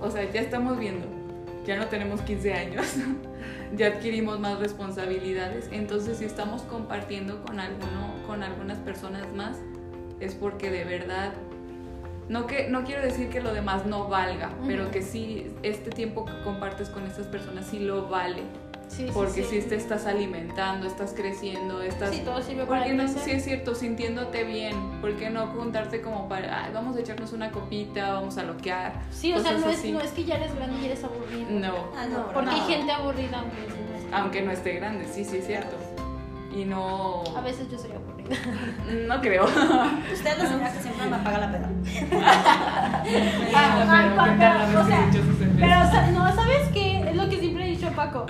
o 0.00 0.10
sea, 0.10 0.30
ya 0.30 0.40
estamos 0.40 0.78
viendo, 0.78 1.06
ya 1.66 1.76
no 1.76 1.86
tenemos 1.86 2.22
15 2.22 2.54
años, 2.54 2.86
ya 3.76 3.88
adquirimos 3.88 4.40
más 4.40 4.58
responsabilidades, 4.58 5.68
entonces 5.70 6.18
si 6.18 6.24
estamos 6.24 6.62
compartiendo 6.62 7.42
con 7.42 7.60
alguno, 7.60 8.14
con 8.26 8.42
algunas 8.42 8.78
personas 8.78 9.32
más, 9.34 9.58
es 10.18 10.34
porque 10.34 10.70
de 10.70 10.84
verdad, 10.84 11.32
no, 12.28 12.46
que, 12.46 12.68
no 12.68 12.84
quiero 12.84 13.02
decir 13.02 13.28
que 13.28 13.40
lo 13.40 13.52
demás 13.52 13.84
no 13.86 14.08
valga, 14.08 14.50
pero 14.66 14.90
que 14.90 15.02
sí, 15.02 15.52
este 15.62 15.90
tiempo 15.90 16.24
que 16.24 16.32
compartes 16.42 16.88
con 16.88 17.04
estas 17.04 17.26
personas 17.26 17.66
sí 17.66 17.80
lo 17.80 18.08
vale 18.08 18.42
porque 19.14 19.44
si 19.44 19.60
te 19.62 19.76
estás 19.76 20.06
alimentando, 20.06 20.86
estás 20.86 21.12
creciendo, 21.14 21.82
estás... 21.82 22.10
Sí, 22.10 22.22
todo 22.24 22.42
sirve 22.42 22.66
para 22.66 22.86
no, 22.88 23.08
Sí, 23.08 23.30
es 23.32 23.44
cierto, 23.44 23.74
sintiéndote 23.74 24.44
bien. 24.44 25.00
¿Por 25.00 25.16
qué 25.16 25.30
no 25.30 25.46
juntarte 25.48 26.00
como 26.00 26.28
para, 26.28 26.64
ay, 26.64 26.72
vamos 26.72 26.96
a 26.96 27.00
echarnos 27.00 27.32
una 27.32 27.50
copita, 27.50 28.12
vamos 28.12 28.38
a 28.38 28.44
loquear? 28.44 29.02
Sí, 29.10 29.32
o 29.32 29.40
sea, 29.40 29.52
no 29.52 29.68
es, 29.68 29.84
no 29.84 30.00
es, 30.00 30.10
que 30.10 30.24
ya 30.24 30.36
eres 30.36 30.54
grande 30.54 30.76
y 30.80 30.86
eres 30.86 31.04
aburrido. 31.04 31.50
No. 31.50 31.74
Ah, 31.96 32.06
no 32.06 32.32
porque 32.32 32.50
hay 32.50 32.60
gente 32.60 32.92
aburrida 32.92 33.38
aunque 33.38 33.60
no 33.60 33.96
esté 33.96 34.14
Aunque 34.14 34.42
no 34.42 34.50
esté 34.50 34.72
grande, 34.74 35.06
sí, 35.12 35.24
sí, 35.24 35.38
es 35.38 35.46
cierto. 35.46 35.76
Y 36.54 36.64
no... 36.66 37.24
A 37.34 37.40
veces 37.40 37.70
yo 37.70 37.78
soy 37.78 37.92
aburrida. 37.92 38.36
No 39.08 39.20
creo. 39.20 39.44
Usted 39.44 40.38
la 40.38 40.46
señora 40.46 40.72
que 40.72 40.80
siempre 40.80 41.06
me 41.08 41.16
apaga 41.16 41.38
la 41.38 41.50
peda. 41.50 41.70
ah, 43.54 44.26
pero, 45.58 45.80
o 45.80 45.90
sea, 45.90 46.10
no, 46.12 46.34
¿sabes 46.34 46.68
qué? 46.72 47.00
Es 47.08 47.16
lo 47.16 47.28
que 47.28 47.38
siempre 47.38 47.66
he 47.66 47.70
dicho 47.70 47.90
Paco 47.96 48.26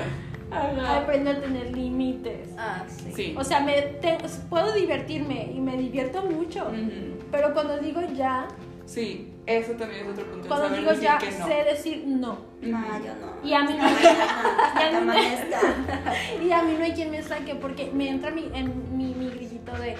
aprendo 0.53 1.30
a 1.30 1.40
tener 1.40 1.76
límites. 1.76 2.48
Ah, 2.57 2.84
sí. 3.14 3.34
O 3.38 3.44
sea, 3.44 3.61
me 3.61 3.98
puedo 4.48 4.72
divertirme 4.72 5.53
y 5.55 5.61
me 5.61 5.76
divierto 5.76 6.22
mucho, 6.22 6.70
pero 7.30 7.53
cuando 7.53 7.78
digo 7.78 8.00
ya... 8.14 8.48
Sí, 8.84 9.32
eso 9.46 9.72
también 9.72 10.05
es 10.05 10.12
otro 10.12 10.30
punto. 10.30 10.48
Cuando 10.48 10.76
digo 10.76 10.92
ya, 10.92 11.18
sé 11.20 11.64
decir 11.64 12.05
no. 12.07 12.38
Ah, 12.74 13.00
yo 13.05 13.14
no. 13.14 13.48
Y 13.48 13.55
a 13.55 13.62
mí 13.62 13.74
no 13.76 13.84
hay 13.84 13.94
quien, 16.36 16.48
y 16.48 16.53
a 16.53 16.62
mí 16.62 16.74
no 16.78 16.84
hay 16.84 16.92
quien 16.92 17.11
me 17.11 17.22
saque 17.22 17.55
porque 17.55 17.90
me 17.92 18.09
entra 18.09 18.30
mi, 18.30 18.50
en 18.55 18.96
mi, 18.96 19.14
mi 19.14 19.30
grillito 19.30 19.72
de 19.72 19.96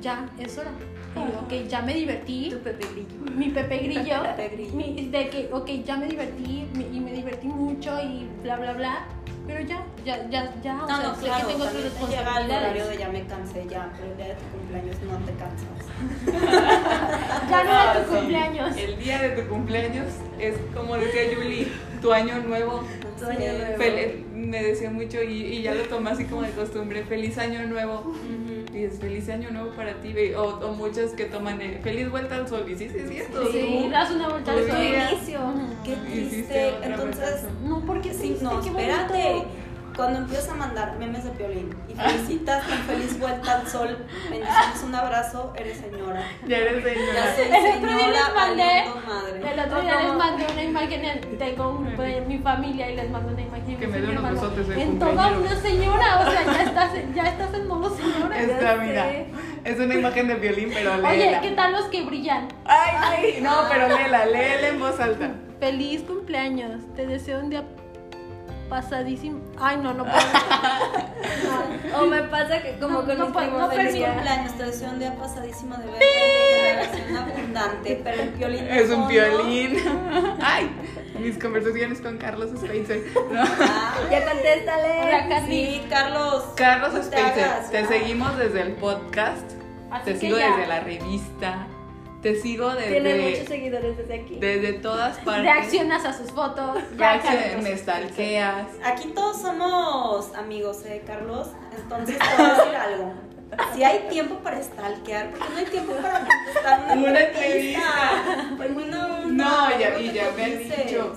ya, 0.00 0.28
es 0.38 0.58
hora. 0.58 0.70
Y 1.16 1.18
ok, 1.18 1.68
ya 1.68 1.82
me 1.82 1.94
divertí. 1.94 2.50
Tu 2.50 2.58
Pepe 2.58 2.86
Grillo. 2.92 3.36
Mi 3.36 3.48
Pepe 3.50 3.78
Grillo. 3.78 4.22
de 4.22 5.28
que, 5.28 5.48
ok, 5.52 5.70
ya 5.84 5.96
me 5.96 6.06
divertí 6.06 6.66
y 6.92 7.00
me 7.00 7.12
divertí 7.12 7.46
mucho 7.46 8.00
y 8.02 8.28
bla, 8.42 8.56
bla, 8.56 8.72
bla 8.72 9.06
pero 9.46 9.60
ya, 9.60 9.84
ya, 10.06 10.28
ya, 10.30 10.54
ya, 10.62 10.82
o 10.82 10.86
sea, 10.86 11.02
no, 11.02 11.14
sé 11.16 11.26
que 11.26 11.52
tengo 11.52 11.64
otras 11.64 11.82
responsabilidades. 11.82 12.46
Llega 12.46 12.58
el 12.58 12.64
horario 12.64 12.86
de 12.86 12.96
ya 12.96 13.08
me 13.10 13.26
cansé, 13.26 13.66
ya, 13.68 13.92
pero 13.94 14.10
el 14.10 14.16
día 14.16 14.28
de 14.28 14.34
tu 14.34 14.44
cumpleaños 14.56 14.96
no 15.02 15.18
te 15.18 15.32
cansas. 15.34 15.84
ya 17.50 17.64
no 17.64 18.00
es 18.00 18.06
tu 18.06 18.14
cumpleaños. 18.14 18.76
El 18.76 18.98
día 18.98 19.18
de 19.20 19.28
tu 19.30 19.48
cumpleaños 19.48 20.06
es 20.40 20.54
como 20.74 20.96
decía 20.96 21.22
Julie, 21.36 21.68
tu 22.00 22.12
año 22.12 22.38
nuevo. 22.38 22.84
Tu 23.18 23.26
año 23.26 23.52
nuevo. 23.76 24.24
me 24.34 24.62
decía 24.62 24.90
mucho 24.90 25.22
y, 25.22 25.42
y, 25.42 25.62
ya 25.62 25.74
lo 25.74 25.82
tomé 25.84 26.10
así 26.10 26.24
como 26.24 26.42
de 26.42 26.50
costumbre, 26.52 27.04
feliz 27.04 27.36
año 27.36 27.66
nuevo. 27.66 28.14
Y 28.26 28.53
es 28.82 28.98
feliz 28.98 29.28
año 29.28 29.50
nuevo 29.50 29.70
para 29.70 29.94
ti, 30.00 30.14
o, 30.36 30.42
o 30.42 30.72
muchas 30.72 31.12
que 31.12 31.26
toman 31.26 31.60
el 31.60 31.78
feliz 31.78 32.10
vuelta 32.10 32.36
al 32.36 32.48
sol. 32.48 32.64
Y 32.68 32.74
sí, 32.74 32.88
sí, 32.88 32.98
es 32.98 33.08
cierto. 33.08 33.46
Sí, 33.52 33.88
das 33.90 34.10
una 34.10 34.28
vuelta 34.28 34.52
al 34.52 34.66
sol. 34.68 34.78
inicio. 34.82 35.40
Qué 35.84 35.96
triste. 35.96 36.74
Entonces, 36.82 37.44
no, 37.62 37.80
porque 37.86 38.12
sí, 38.12 38.38
no, 38.42 38.60
espérate 38.60 39.44
cuando 39.96 40.18
empiezas 40.18 40.50
a 40.50 40.54
mandar 40.54 40.96
memes 40.98 41.24
de 41.24 41.30
violín 41.30 41.74
y 41.88 41.94
felicitas 41.94 42.64
con 42.64 42.78
feliz 42.78 43.18
vuelta 43.18 43.60
al 43.60 43.68
sol, 43.68 43.96
bendiciones, 44.30 44.82
un 44.84 44.94
abrazo, 44.94 45.52
eres 45.56 45.78
señora. 45.78 46.22
Ya 46.46 46.58
eres 46.58 46.82
señora. 46.82 47.14
Ya 47.14 47.34
soy 47.34 47.44
el 47.44 47.76
otro 47.76 47.96
día 47.96 48.08
les 48.08 48.34
mandé, 48.34 48.84
madre. 49.06 49.52
El 49.52 49.60
otro 49.60 49.80
día 49.80 50.02
les 50.02 50.14
mandé 50.14 50.46
una 50.52 50.62
imagen, 50.62 51.38
tengo 51.38 51.70
un, 51.70 51.92
pues, 51.96 52.26
mi 52.26 52.38
familia 52.38 52.90
y 52.90 52.96
les 52.96 53.10
mando 53.10 53.32
una 53.32 53.42
imagen. 53.42 53.76
Que 53.76 53.86
me 53.86 54.00
dé 54.00 54.08
unos 54.08 54.32
besotes 54.32 54.68
En 54.76 54.98
toda 54.98 55.38
una 55.38 55.56
señora, 55.56 56.20
o 56.20 56.30
sea, 56.30 56.44
ya 56.44 56.62
estás, 56.64 56.90
ya 57.14 57.22
estás 57.24 57.54
en 57.54 57.68
modo 57.68 57.96
señora. 57.96 58.40
Está, 58.40 58.76
mira. 58.76 59.06
Es 59.64 59.78
una 59.78 59.94
imagen 59.94 60.28
de 60.28 60.34
violín, 60.34 60.70
pero 60.74 60.96
léela. 60.96 61.08
Oye, 61.08 61.38
¿qué 61.40 61.50
tal 61.52 61.72
los 61.72 61.84
que 61.86 62.02
brillan? 62.02 62.48
Ay, 62.64 62.92
ay, 63.00 63.40
no, 63.40 63.62
pero 63.70 63.88
léela, 63.88 64.26
léela 64.26 64.68
en 64.68 64.80
voz 64.80 65.00
alta. 65.00 65.30
Feliz 65.60 66.02
cumpleaños. 66.02 66.82
Te 66.94 67.06
deseo 67.06 67.40
un 67.40 67.48
día 67.48 67.64
pasadísimo. 68.74 69.40
Ay, 69.56 69.76
no, 69.76 69.94
no 69.94 70.04
puedo. 70.04 70.18
O 71.96 72.06
me 72.06 72.22
pasa 72.24 72.60
que 72.60 72.76
como 72.80 73.04
con 73.04 73.16
no, 73.16 73.26
mis 73.26 73.36
primos 73.36 73.60
no 73.60 73.70
feliz 73.70 74.04
cumpleaños, 74.04 74.52
te 74.56 74.64
deseo 74.64 74.90
un 74.90 74.98
día 74.98 75.14
pasadísimo 75.14 75.76
de 75.76 75.86
ver 75.86 76.02
una 76.02 76.82
relación 76.82 77.16
abundante, 77.16 78.00
pero 78.02 78.22
el 78.22 78.30
violín 78.30 78.66
Es 78.68 78.90
un 78.90 79.06
violín. 79.06 79.76
Ay, 80.42 80.68
mis 81.20 81.38
conversaciones 81.38 82.00
con 82.00 82.18
Carlos 82.18 82.50
Spencer. 82.52 83.00
No. 83.30 83.42
Ah, 83.42 83.94
ya 84.10 84.24
contéstale. 84.24 85.24
Hola, 85.24 85.46
Sí, 85.46 85.82
Carlos. 85.88 86.44
Carlos 86.56 86.94
Spencer, 86.94 87.50
te, 87.70 87.86
seguimos 87.86 88.36
desde 88.36 88.62
el 88.62 88.72
podcast. 88.72 89.52
te 90.04 90.18
sigo 90.18 90.36
desde 90.36 90.66
la 90.66 90.80
revista 90.80 91.68
te 92.24 92.40
sigo 92.40 92.74
desde. 92.74 93.00
Tiene 93.00 93.30
muchos 93.30 93.48
seguidores 93.48 93.98
desde 93.98 94.14
aquí. 94.14 94.36
Desde 94.40 94.72
todas 94.72 95.18
partes. 95.24 95.44
Reaccionas 95.44 96.04
a 96.06 96.12
sus 96.14 96.32
fotos. 96.32 96.78
me 97.62 97.76
stalkeas. 97.76 98.66
Aquí 98.82 99.08
todos 99.08 99.42
somos 99.42 100.34
amigos, 100.34 100.84
¿eh, 100.86 101.02
Carlos? 101.06 101.48
Entonces 101.76 102.18
te 102.18 102.24
voy 102.24 102.46
a 102.46 102.54
decir 102.54 102.76
algo. 102.76 103.14
Si 103.72 103.84
hay 103.84 104.08
tiempo 104.08 104.40
para 104.40 104.60
stalkear, 104.60 105.30
porque 105.30 105.48
no 105.48 105.58
hay 105.58 105.66
tiempo 105.66 105.92
para 106.02 106.26
contestar 106.26 106.98
una, 106.98 107.20
entrevista. 107.20 107.82
Pues 108.56 108.70
no, 108.70 109.26
no, 109.26 109.78
ya, 109.78 109.96
y 109.96 110.12
ya 110.12 110.32
me 110.36 110.44
han 110.44 110.58
dicho. 110.58 111.14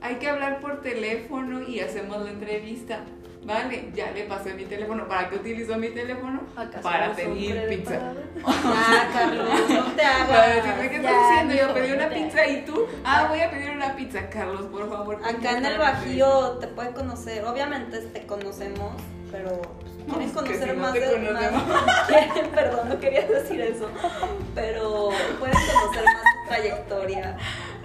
Hay 0.00 0.14
que 0.14 0.26
hablar 0.26 0.60
por 0.60 0.80
teléfono 0.80 1.68
y 1.68 1.80
hacemos 1.80 2.22
la 2.22 2.30
entrevista. 2.30 3.00
Vale, 3.44 3.90
ya 3.94 4.10
le 4.12 4.24
pasé 4.24 4.54
mi 4.54 4.64
teléfono. 4.64 5.06
¿Para 5.06 5.28
qué 5.28 5.36
utilizó 5.36 5.76
mi 5.76 5.88
teléfono? 5.90 6.40
Para 6.82 7.12
pedir 7.14 7.68
pizza. 7.68 8.00
Ah, 8.46 9.08
Carlos, 9.12 9.48
no 9.68 9.84
te 9.92 10.02
hagas. 10.04 10.78
Qué 10.90 10.96
estás 10.96 11.12
haciendo. 11.14 11.54
Yo 11.54 11.72
pedí 11.74 11.92
una 11.92 12.08
pizza 12.10 12.46
y 12.46 12.64
tú, 12.64 12.86
ah, 13.04 13.26
voy 13.28 13.40
a 13.40 13.50
pedir 13.50 13.70
una 13.70 13.94
pizza, 13.96 14.28
Carlos, 14.28 14.62
por 14.66 14.88
favor. 14.90 15.16
Acá 15.24 15.58
en 15.58 15.64
el 15.66 15.78
Bajío 15.78 16.58
te 16.58 16.66
puede 16.68 16.92
conocer, 16.92 17.44
obviamente 17.44 17.98
te 18.00 18.26
conocemos, 18.26 19.00
pero 19.30 19.62
pues, 19.80 19.92
quieren 20.06 20.30
conocer 20.32 20.68
si 20.70 20.74
no 20.76 20.82
más 20.82 20.92
de 20.94 21.50
más- 21.50 22.06
quieren- 22.08 22.50
perdón, 22.50 22.88
no 22.88 23.00
quería 23.00 23.26
decir 23.26 23.60
eso, 23.60 23.88
pero 24.54 25.10
pueden 25.38 25.54
conocer 25.54 26.04
más 26.04 26.22
tu 26.22 26.48
trayectoria. 26.48 27.36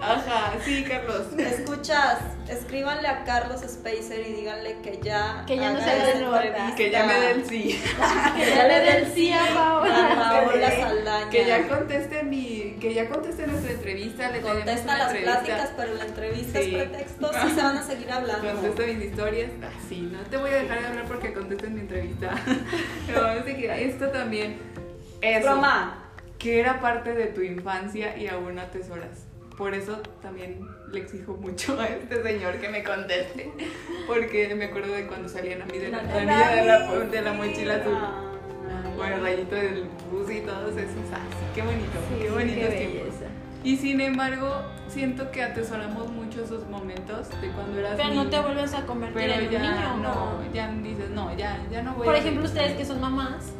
Ajá, 0.02 0.52
sí, 0.64 0.84
Carlos. 0.88 1.26
Escuchas, 1.38 2.18
escríbanle 2.48 3.06
a 3.06 3.24
Carlos 3.24 3.60
Spacer 3.60 4.20
y 4.26 4.32
díganle 4.32 4.78
que 4.82 4.98
ya 5.02 5.44
Que 5.46 5.56
ya 5.56 5.72
no 5.72 5.78
se 5.80 6.20
nota. 6.20 6.44
entrevista. 6.44 6.74
Que 6.76 6.90
ya 6.90 7.04
me 7.06 7.20
den 7.20 7.46
sí. 7.46 7.80
Que 8.36 8.46
ya 8.54 8.66
le 8.66 8.80
den 8.80 9.12
sí 9.14 9.30
a 9.32 9.44
a 9.44 9.54
Paola. 9.54 10.42
Paola 10.46 10.70
Saldaña. 10.70 11.30
Que 11.30 11.44
ya 11.46 11.68
conteste 11.68 12.22
mi, 12.22 12.76
que 12.80 12.94
ya 12.94 13.08
conteste 13.08 13.46
nuestra 13.46 13.72
entrevista, 13.72 14.30
le 14.30 14.40
Contesta 14.40 14.96
las 14.98 15.06
entrevista. 15.08 15.38
pláticas, 15.40 15.70
pero 15.76 15.94
la 15.94 16.04
entrevista 16.06 16.60
Sí. 16.62 16.74
es 16.74 16.82
pretexto, 16.88 17.32
sí 17.32 17.50
se 17.54 17.62
van 17.62 17.76
a 17.76 17.82
seguir 17.82 18.10
hablando. 18.10 18.52
Contesta 18.52 18.82
mis 18.82 19.04
historias. 19.04 19.50
Ah, 19.62 19.68
sí, 19.88 20.08
no 20.10 20.18
te 20.20 20.36
voy 20.38 20.50
a 20.50 20.54
dejar 20.54 20.80
de 20.80 20.86
hablar 20.86 21.04
porque 21.06 21.32
contestes 21.32 21.70
mi 21.70 21.80
entrevista. 21.80 22.30
Pero 23.06 23.28
es 23.32 23.44
de 23.44 23.56
que 23.56 23.84
esto 23.86 24.08
también. 24.08 24.58
Eso. 25.20 25.46
Broma. 25.50 25.96
Que 26.38 26.58
era 26.58 26.80
parte 26.80 27.12
de 27.14 27.26
tu 27.26 27.42
infancia 27.42 28.16
y 28.16 28.26
aún 28.28 28.58
atesoras. 28.58 29.26
Por 29.60 29.74
eso 29.74 30.00
también 30.22 30.66
le 30.90 31.00
exijo 31.00 31.34
mucho 31.34 31.78
a 31.78 31.84
este 31.86 32.22
señor 32.22 32.54
que 32.62 32.70
me 32.70 32.82
conteste. 32.82 33.52
Porque 34.06 34.54
me 34.54 34.64
acuerdo 34.64 34.94
de 34.94 35.06
cuando 35.06 35.28
salían 35.28 35.60
a 35.60 35.66
mí 35.66 35.76
de 35.76 35.90
la, 35.90 36.02
de 36.02 36.24
la, 36.24 36.86
nariz. 36.86 37.10
de 37.10 37.20
la 37.20 37.32
mochila 37.34 37.74
azul. 37.74 37.92
Ah. 37.94 38.26
El 39.06 39.22
rayito 39.22 39.54
del 39.54 39.84
bus 40.10 40.30
y 40.30 40.40
todos 40.40 40.74
esos. 40.78 40.96
Ah, 41.12 41.18
sí, 41.28 41.44
qué 41.54 41.60
bonito. 41.60 41.98
Sí, 42.08 42.22
qué 42.22 42.30
bonito 42.30 42.68
qué 42.70 42.86
belleza. 42.86 43.26
Y 43.62 43.76
sin 43.76 44.00
embargo, 44.00 44.62
siento 44.88 45.30
que 45.30 45.42
atesoramos 45.42 46.08
mucho 46.10 46.42
esos 46.42 46.66
momentos 46.66 47.28
de 47.42 47.48
cuando 47.50 47.78
eras 47.80 47.96
Pero 47.96 48.08
niño. 48.08 48.24
no 48.24 48.30
te 48.30 48.40
vuelves 48.40 48.72
a 48.72 48.86
convertir 48.86 49.20
Pero 49.20 49.34
en 49.34 49.44
un 49.44 49.50
ya 49.50 49.60
niño. 49.60 49.96
no, 49.98 50.52
ya 50.54 50.72
dices, 50.72 51.10
no, 51.10 51.36
ya, 51.36 51.58
ya 51.70 51.82
no 51.82 51.92
voy 51.96 52.06
Por 52.06 52.14
a 52.14 52.18
ejemplo, 52.18 52.44
ustedes 52.46 52.78
que 52.78 52.86
son 52.86 52.98
mamás, 53.02 53.52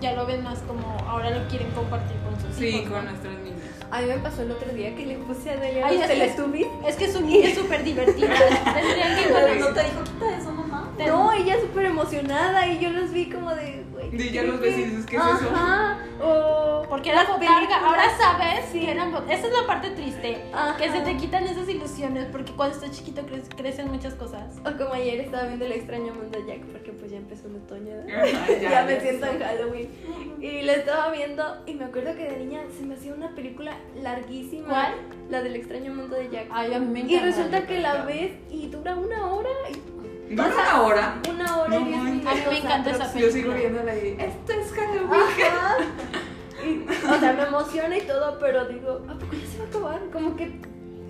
ya 0.00 0.12
lo 0.12 0.26
ven 0.26 0.44
más 0.44 0.60
como 0.60 0.96
ahora 1.08 1.30
lo 1.30 1.48
quieren 1.48 1.68
compartir 1.72 2.16
con 2.18 2.40
sus 2.40 2.54
Sí, 2.54 2.66
hijos. 2.68 2.90
con 2.92 3.04
¿no? 3.04 3.10
nuestros 3.10 3.34
niños. 3.40 3.57
A 3.90 4.00
mí 4.02 4.06
me 4.06 4.18
pasó 4.18 4.42
el 4.42 4.50
otro 4.50 4.70
día 4.72 4.94
que 4.94 5.06
le 5.06 5.16
puse 5.16 5.50
a 5.50 5.56
Delia 5.56 5.86
Ay, 5.86 5.94
los 5.96 6.02
es 6.04 6.10
Teletubbies. 6.10 6.66
Es 6.86 6.96
que 6.96 7.10
su 7.10 7.22
niña 7.22 7.48
es 7.48 7.54
súper 7.54 7.82
divertida. 7.82 8.28
Tendrían 8.74 9.16
que 9.16 9.30
conocer. 9.30 9.60
no 9.60 9.66
te 9.68 9.84
dijo, 9.84 10.04
quita 10.04 10.36
eso, 10.36 10.52
mamá. 10.52 10.92
No, 10.98 11.32
ella 11.32 11.56
súper 11.60 11.86
emocionada 11.86 12.66
y 12.66 12.78
yo 12.80 12.90
los 12.90 13.12
vi 13.12 13.30
como 13.30 13.54
de, 13.54 13.84
güey. 14.08 14.26
Y 14.28 14.30
ya 14.30 14.42
los 14.44 14.60
ves 14.60 14.78
y 14.78 14.82
dices, 14.84 15.06
¿qué 15.06 15.16
es 15.16 15.22
eso? 15.22 15.50
Ajá. 15.54 15.98
O 16.20 16.82
Porque 16.88 17.10
era 17.10 17.22
las 17.22 17.28
botarga. 17.30 17.54
películas. 17.56 17.82
Ahora 17.82 18.02
sabes 18.18 18.64
que 18.72 18.90
eran 18.90 19.14
Esa 19.30 19.46
es 19.46 19.52
la 19.52 19.66
parte 19.66 19.90
triste. 19.90 20.44
Ajá. 20.52 20.76
Que 20.76 20.90
se 20.90 21.00
te 21.00 21.16
quitan 21.16 21.44
esas 21.44 21.68
ilusiones. 21.68 22.26
Porque 22.32 22.52
cuando 22.52 22.74
estás 22.76 22.90
chiquito 22.92 23.22
cre- 23.22 23.54
crecen 23.56 23.88
muchas 23.90 24.14
cosas. 24.14 24.56
O 24.64 24.76
como 24.76 24.94
ayer 24.94 25.20
estaba 25.20 25.44
viendo 25.46 25.64
el 25.66 25.72
extraño 25.72 26.12
mundo 26.14 26.38
de 26.38 26.46
Jack 26.46 26.64
porque 26.66 26.92
pues 26.92 27.10
ya 27.12 27.18
empezó 27.18 27.46
el 27.48 27.56
otoño. 27.56 27.94
¿no? 28.06 28.14
Ajá, 28.14 28.46
ya, 28.60 28.82
me 28.86 28.94
ya 28.94 29.00
siento 29.00 29.26
sé. 29.26 29.32
en 29.32 29.42
Halloween. 29.42 29.88
Y 30.40 30.62
la 30.62 30.72
estaba 30.72 31.10
viendo 31.12 31.56
y 31.66 31.74
me 31.74 31.84
acuerdo 31.84 32.16
que 32.16 32.24
de 32.24 32.36
niña 32.38 32.60
se 32.76 32.84
me 32.84 32.94
hacía 32.94 33.14
una 33.14 33.34
película 33.34 33.72
larguísima. 34.02 34.68
¿Cuál? 34.68 34.92
La 35.30 35.42
del 35.42 35.56
extraño 35.56 35.94
mundo 35.94 36.16
de 36.16 36.30
Jack. 36.30 36.46
Ay, 36.50 36.72
a 36.74 36.78
mí 36.80 36.86
me 36.86 37.00
y 37.00 37.14
encanta. 37.14 37.24
resulta 37.26 37.66
que 37.66 37.78
la 37.80 38.02
ves 38.04 38.32
y 38.50 38.66
dura 38.68 38.96
una 38.96 39.26
hora. 39.26 39.50
Y 39.70 39.97
¿Dura 40.30 40.48
una 40.54 40.82
hora? 40.82 41.22
una 41.30 41.58
hora 41.58 41.68
No 41.78 41.80
y 41.80 41.84
diez. 41.84 41.98
A 41.98 42.02
mí 42.34 42.40
me 42.50 42.58
encanta 42.58 42.90
esa 42.90 43.04
Yo 43.18 43.30
sigo 43.30 43.52
película. 43.52 43.56
viéndola 43.56 43.94
y 43.96 44.16
esto 44.18 44.52
es 44.52 44.72
Halloween. 44.72 45.12
Ajá. 45.12 45.76
Y, 46.64 46.86
o 47.16 47.18
sea, 47.20 47.32
me 47.32 47.42
emociona 47.44 47.96
y 47.96 48.00
todo, 48.02 48.38
pero 48.38 48.66
digo, 48.66 49.04
¿a 49.08 49.14
poco 49.14 49.32
ya 49.32 49.46
se 49.46 49.58
va 49.58 49.64
a 49.64 49.68
acabar? 49.68 50.00
Como 50.12 50.36
que 50.36 50.60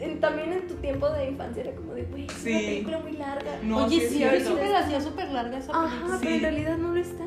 en- 0.01 0.21
también 0.21 0.53
en 0.53 0.69
tu 0.69 0.75
tiempo 0.75 1.09
de 1.11 1.27
infancia 1.31 1.63
era 1.65 1.75
como 1.75 1.95
de, 1.95 2.03
güey, 2.05 2.27
es 2.27 2.33
Sí. 2.35 2.51
una 2.51 2.59
película 2.61 2.99
muy 3.01 3.13
larga. 3.13 3.51
No, 3.63 3.85
Oye, 3.87 3.99
sí 3.99 4.05
es 4.05 4.11
sí, 4.13 4.17
cierto. 4.19 4.49
sí 4.51 4.55
me 4.55 4.69
la 4.69 4.79
hacía 4.81 5.01
súper 5.01 5.29
larga 5.31 5.59
esa 5.59 5.73
película. 5.73 5.87
Ajá, 6.15 6.19
pero 6.21 6.31
Sí. 6.31 6.37
en 6.37 6.43
realidad 6.43 6.77
no 6.79 6.93
lo 6.95 7.01
está. 7.01 7.25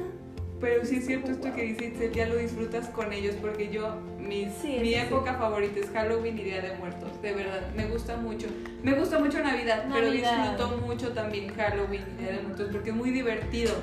Pero 0.62 0.86
sí 0.86 0.98
es 0.98 1.08
cierto 1.08 1.32
esto 1.32 1.52
que 1.56 1.64
dice 1.64 1.86
Itzel, 1.88 2.12
ya 2.14 2.28
lo 2.28 2.36
disfrutas 2.38 2.88
con 2.90 3.12
ellos 3.12 3.36
porque 3.42 3.70
yo, 3.70 3.96
mis, 4.20 4.54
Sí, 4.62 4.78
mi 4.80 4.90
sí, 4.90 4.94
época 4.96 5.34
favorita 5.34 5.80
es 5.80 5.90
Halloween 5.90 6.38
y 6.38 6.44
Día 6.44 6.62
de 6.62 6.74
Muertos, 6.78 7.20
de 7.22 7.34
verdad, 7.34 7.62
me 7.76 7.86
gusta 7.88 8.16
mucho. 8.18 8.48
Me 8.84 8.94
gusta 8.94 9.18
mucho 9.20 9.40
Navidad, 9.44 9.86
pero 9.92 10.12
disfruto 10.12 10.78
mucho 10.86 11.14
también 11.14 11.54
Halloween 11.56 12.04
y 12.16 12.22
Día 12.22 12.32
de 12.34 12.42
Muertos 12.44 12.70
porque 12.72 12.92
es 12.92 12.96
muy 12.96 13.10
divertido. 13.10 13.74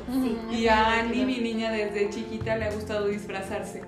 Y 0.53 0.69
a 0.69 1.01
Annie, 1.01 1.25
mi 1.27 1.39
niña, 1.39 1.73
desde 1.73 2.11
chiquita 2.11 2.57
le 2.57 2.67
ha 2.67 2.71
gustado 2.73 3.09
disfrazarse. 3.09 3.83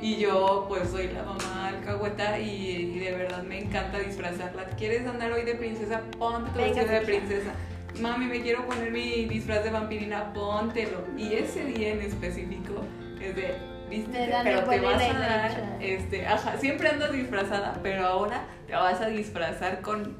Y 0.00 0.16
yo, 0.18 0.66
pues, 0.68 0.90
soy 0.90 1.08
la 1.08 1.24
mamá 1.24 1.68
alcahueta 1.68 2.38
y, 2.38 2.92
y 2.94 2.98
de 3.00 3.10
verdad 3.16 3.42
me 3.42 3.58
encanta 3.58 3.98
disfrazarla. 3.98 4.64
¿Quieres 4.76 5.04
andar 5.08 5.32
hoy 5.32 5.42
de 5.42 5.56
princesa? 5.56 6.02
Ponte 6.16 6.50
tu 6.52 6.58
vestido 6.60 6.86
de 6.86 7.00
princesa. 7.00 7.50
Mami, 8.00 8.26
me 8.26 8.40
quiero 8.40 8.64
poner 8.66 8.92
mi 8.92 9.24
disfraz 9.24 9.64
de 9.64 9.70
vampirina, 9.70 10.32
póntelo. 10.32 11.04
Y 11.16 11.34
ese 11.34 11.64
día 11.64 11.92
en 11.92 12.00
específico 12.00 12.84
es 13.20 13.34
de, 13.34 13.54
viste, 13.90 14.28
pero 14.44 14.64
te 14.64 14.80
vas 14.80 15.02
a 15.02 15.18
dar, 15.18 15.78
este, 15.80 16.26
ajá, 16.26 16.56
siempre 16.58 16.88
andas 16.88 17.12
disfrazada, 17.12 17.78
pero 17.82 18.06
ahora 18.06 18.44
te 18.66 18.74
vas 18.74 19.00
a 19.00 19.08
disfrazar 19.08 19.80
con 19.80 20.16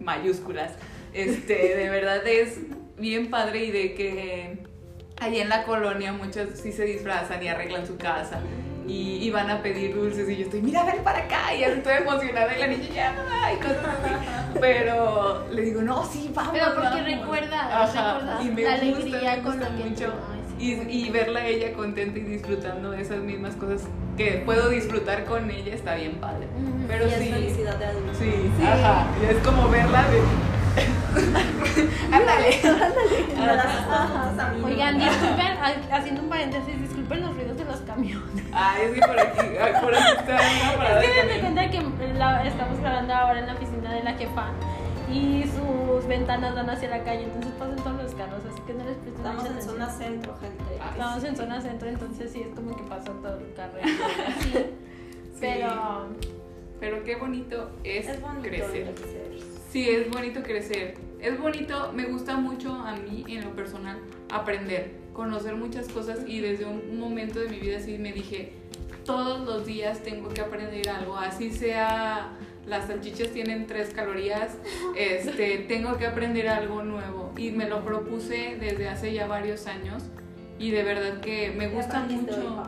mayúsculas. 0.00 0.72
Este, 1.12 1.76
de 1.76 1.88
verdad 1.90 2.26
es 2.26 2.58
bien 2.96 3.30
padre 3.30 3.64
y 3.64 3.70
de 3.70 3.94
que 3.94 4.58
ahí 5.20 5.38
en 5.38 5.48
la 5.48 5.64
colonia 5.64 6.12
muchos 6.12 6.58
sí 6.58 6.72
se 6.72 6.84
disfrazan 6.84 7.42
y 7.42 7.48
arreglan 7.48 7.86
su 7.86 7.96
casa. 7.96 8.40
Y, 8.90 9.18
y 9.22 9.30
van 9.30 9.48
a 9.48 9.62
pedir 9.62 9.94
dulces 9.94 10.28
y 10.28 10.36
yo 10.36 10.44
estoy, 10.44 10.62
mira, 10.62 10.84
ven 10.84 11.04
para 11.04 11.20
acá. 11.20 11.54
Y 11.54 11.62
estoy 11.62 11.92
emocionada 11.98 12.56
y 12.56 12.60
la 12.60 12.66
niña 12.66 12.88
ya, 12.92 13.52
y 13.52 13.56
cosas 13.58 13.86
así. 14.02 14.14
Pero 14.60 15.46
le 15.52 15.62
digo, 15.62 15.82
no, 15.82 16.04
sí, 16.04 16.30
vamos. 16.34 16.52
Pero 16.52 16.66
porque 16.74 16.88
vamos". 16.88 17.04
recuerda, 17.04 17.84
Ajá, 17.84 18.14
recuerda 18.18 18.42
y 18.42 18.48
me 18.50 18.62
la 18.62 18.70
gusta, 18.70 18.82
alegría 18.82 19.36
me 19.36 19.42
con 19.42 19.52
gusta 19.52 19.68
la 19.70 19.76
que 19.76 19.84
mucho. 19.84 20.12
Sí. 20.58 20.86
Y, 20.90 21.06
y 21.06 21.10
verla 21.10 21.40
a 21.40 21.46
ella 21.46 21.72
contenta 21.72 22.18
y 22.18 22.22
disfrutando 22.22 22.90
de 22.90 23.00
esas 23.00 23.18
mismas 23.20 23.54
cosas 23.54 23.82
que 24.16 24.42
puedo 24.44 24.68
disfrutar 24.68 25.24
con 25.24 25.50
ella 25.50 25.72
está 25.74 25.94
bien 25.94 26.16
padre. 26.16 26.48
Pero 26.88 27.06
y 27.06 27.10
es 27.10 27.18
sí. 27.18 27.32
felicidad 27.32 27.76
de 27.76 27.86
adulto. 27.86 28.12
Sí, 28.18 28.32
ajá. 28.66 29.06
Y 29.22 29.26
es 29.32 29.38
como 29.44 29.68
verla 29.70 30.02
de. 30.10 30.20
Ándale. 32.12 32.60
¿no? 32.64 32.76
Oigan, 34.66 34.98
disculpen, 34.98 35.46
ha- 35.60 35.96
haciendo 35.96 36.22
un 36.22 36.28
paréntesis, 36.28 36.80
disculpen 36.80 37.20
los 37.22 37.34
ruidos 37.36 37.56
de 37.56 37.64
los 37.64 37.80
camiones. 37.80 38.44
Ay, 38.52 38.82
es 38.86 38.92
que 38.92 39.00
por 39.00 39.18
aquí, 39.18 39.46
por 39.82 39.94
aquí 39.94 40.12
está 40.18 40.34
una 40.36 40.76
parada 40.76 41.02
Es 41.04 41.10
que 41.10 41.22
me 41.24 41.34
di 41.34 41.40
cuenta 41.40 41.70
que 41.70 41.80
la- 42.18 42.44
estamos 42.46 42.78
grabando 42.80 43.14
ahora 43.14 43.38
en 43.40 43.46
la 43.46 43.54
oficina 43.54 43.94
de 43.94 44.02
la 44.02 44.12
jefa 44.14 44.50
y 45.10 45.44
sus 45.44 46.06
ventanas 46.06 46.54
dan 46.54 46.70
hacia 46.70 46.88
la 46.88 47.02
calle, 47.02 47.24
entonces 47.24 47.50
pasan 47.58 47.76
todos 47.76 48.00
los 48.02 48.14
carros, 48.14 48.42
así 48.50 48.60
que 48.66 48.72
no 48.74 48.84
les 48.84 48.94
presten 48.98 49.16
Estamos 49.16 49.44
en 49.44 49.50
atención. 49.52 49.74
zona 49.76 49.90
centro, 49.90 50.36
gente. 50.40 50.64
Ay, 50.80 50.88
Estamos 50.92 51.24
en 51.24 51.36
zona 51.36 51.60
centro, 51.60 51.88
entonces 51.88 52.30
sí 52.32 52.42
es 52.48 52.54
como 52.54 52.76
que 52.76 52.82
pasa 52.84 53.10
todo 53.20 53.38
el 53.38 53.52
carro 53.54 53.78
y 53.84 53.86
así. 53.90 54.66
Pero 55.40 56.06
Pero 56.78 57.02
qué 57.04 57.16
bonito 57.16 57.70
es, 57.82 58.06
Es 58.08 58.20
bonito 58.22 58.42
crecer. 58.48 58.94
crecer. 58.94 59.49
Sí, 59.70 59.88
es 59.88 60.10
bonito 60.10 60.42
crecer. 60.42 60.94
Es 61.20 61.38
bonito, 61.38 61.92
me 61.94 62.06
gusta 62.06 62.36
mucho 62.36 62.74
a 62.74 62.96
mí 62.96 63.24
en 63.28 63.44
lo 63.44 63.54
personal 63.54 63.98
aprender, 64.30 64.90
conocer 65.12 65.54
muchas 65.54 65.86
cosas 65.88 66.20
y 66.26 66.40
desde 66.40 66.64
un 66.64 66.98
momento 66.98 67.38
de 67.38 67.48
mi 67.48 67.58
vida 67.58 67.78
sí 67.78 67.96
me 67.98 68.12
dije, 68.12 68.52
todos 69.04 69.46
los 69.46 69.66
días 69.66 70.02
tengo 70.02 70.28
que 70.30 70.40
aprender 70.40 70.88
algo, 70.88 71.16
así 71.16 71.52
sea 71.52 72.32
las 72.66 72.86
salchichas 72.86 73.28
tienen 73.28 73.66
tres 73.66 73.90
calorías, 73.90 74.56
este, 74.96 75.58
tengo 75.68 75.98
que 75.98 76.06
aprender 76.06 76.48
algo 76.48 76.82
nuevo 76.82 77.32
y 77.36 77.50
me 77.50 77.68
lo 77.68 77.84
propuse 77.84 78.56
desde 78.58 78.88
hace 78.88 79.12
ya 79.12 79.26
varios 79.26 79.66
años 79.66 80.02
y 80.58 80.70
de 80.70 80.82
verdad 80.82 81.20
que 81.20 81.50
me 81.50 81.68
¿Qué 81.68 81.74
gusta 81.74 82.00
mucho. 82.00 82.64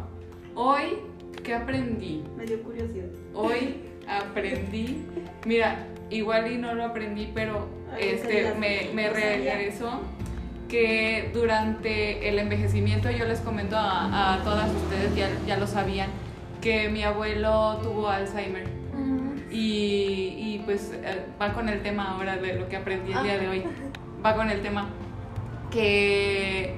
Hoy, 0.54 0.98
¿qué 1.42 1.54
aprendí? 1.54 2.22
Me 2.36 2.44
dio 2.44 2.62
curiosidad. 2.62 3.08
Hoy 3.34 3.76
aprendí, 4.06 5.04
mira, 5.46 5.86
igual 6.12 6.50
y 6.50 6.58
no 6.58 6.74
lo 6.74 6.84
aprendí, 6.84 7.30
pero 7.34 7.68
Ay, 7.92 8.10
este 8.10 8.54
me, 8.58 8.90
me 8.94 9.10
regresó 9.10 10.00
que 10.68 11.30
durante 11.34 12.28
el 12.28 12.38
envejecimiento, 12.38 13.10
yo 13.10 13.26
les 13.26 13.40
comento 13.40 13.76
a, 13.76 14.34
a 14.34 14.42
todas 14.42 14.70
ustedes, 14.70 15.14
ya, 15.14 15.28
ya 15.46 15.58
lo 15.58 15.66
sabían, 15.66 16.08
que 16.62 16.88
mi 16.88 17.02
abuelo 17.02 17.78
tuvo 17.82 18.08
Alzheimer. 18.08 18.66
Y, 19.50 20.34
y, 20.38 20.62
pues 20.64 20.92
eh, 20.94 21.26
va 21.38 21.52
con 21.52 21.68
el 21.68 21.82
tema 21.82 22.12
ahora 22.12 22.38
de 22.38 22.54
lo 22.54 22.70
que 22.70 22.76
aprendí 22.76 23.12
el 23.12 23.22
día 23.22 23.36
de 23.36 23.48
hoy. 23.48 23.64
Va 24.24 24.34
con 24.34 24.48
el 24.48 24.62
tema 24.62 24.88
que 25.70 26.74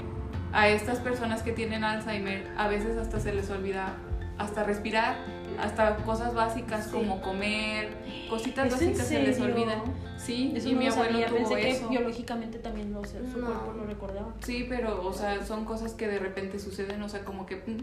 a 0.53 0.69
estas 0.69 0.99
personas 0.99 1.45
que 1.45 1.53
tienen 1.53 1.85
Alzheimer 1.85 2.49
a 2.57 2.67
veces 2.67 2.97
hasta 2.97 3.21
se 3.21 3.33
les 3.33 3.49
olvida 3.51 3.95
hasta 4.39 4.65
respirar, 4.65 5.17
hasta 5.61 5.97
cosas 5.99 6.35
básicas 6.35 6.87
Sí. 6.87 6.91
como 6.93 7.21
comer, 7.21 7.91
cositas 8.29 8.67
¿Es 8.67 8.73
en 8.83 8.89
básicas 8.89 9.07
se 9.09 9.23
les 9.23 9.41
olvidan. 9.41 9.83
Sí, 10.17 10.53
eso 10.57 10.69
y 10.69 10.73
no 10.73 10.79
mi 10.81 10.87
lo 10.87 10.93
abuelo 10.93 11.13
sabía, 11.13 11.27
tuvo 11.27 11.39
pensé 11.51 11.71
eso. 11.71 11.89
que 11.89 11.97
biológicamente 11.97 12.59
también 12.59 12.93
lo, 12.93 13.05
su 13.05 13.17
No. 13.39 13.47
cuerpo 13.47 13.73
lo 13.77 13.85
recordaba. 13.85 14.35
Sí, 14.43 14.67
pero, 14.69 15.07
o 15.07 15.13
sea, 15.13 15.45
son 15.45 15.65
cosas 15.65 15.93
que 15.95 16.09
de 16.09 16.19
repente 16.19 16.59
suceden, 16.59 17.03
o 17.03 17.09
sea, 17.09 17.25
como 17.25 17.47
que... 17.47 17.57
pum. 17.57 17.79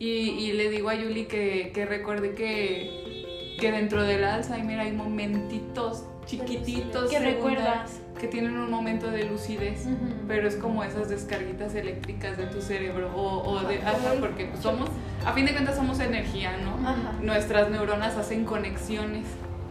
Y, 0.00 0.06
y 0.06 0.52
le 0.52 0.70
digo 0.70 0.88
a 0.90 0.94
Yuli 0.94 1.26
que, 1.26 1.72
que 1.74 1.84
recuerde 1.86 2.34
que 2.34 3.56
que 3.58 3.72
dentro 3.72 4.04
del 4.04 4.22
Alzheimer 4.22 4.78
hay 4.78 4.92
momentitos 4.92 6.04
chiquititos 6.28 7.10
Que 7.10 7.18
recuerdas. 7.18 8.00
que 8.20 8.28
tienen 8.28 8.58
un 8.58 8.70
momento 8.70 9.10
de 9.10 9.24
lucidez 9.24 9.86
pero 10.28 10.46
es 10.46 10.56
como 10.56 10.84
esas 10.84 11.08
descarguitas 11.08 11.74
eléctricas 11.74 12.36
de 12.36 12.44
tu 12.46 12.60
cerebro 12.60 13.10
o, 13.16 13.42
o 13.50 13.60
de 13.60 13.78
Ajá. 13.78 13.96
porque 14.20 14.44
pues, 14.46 14.60
somos 14.62 14.88
a 15.24 15.32
fin 15.32 15.46
de 15.46 15.52
cuentas 15.52 15.76
somos 15.76 15.98
energía 16.00 16.52
no 16.58 16.86
Ajá. 16.88 17.12
nuestras 17.22 17.70
neuronas 17.70 18.16
hacen 18.16 18.44
conexiones 18.44 19.24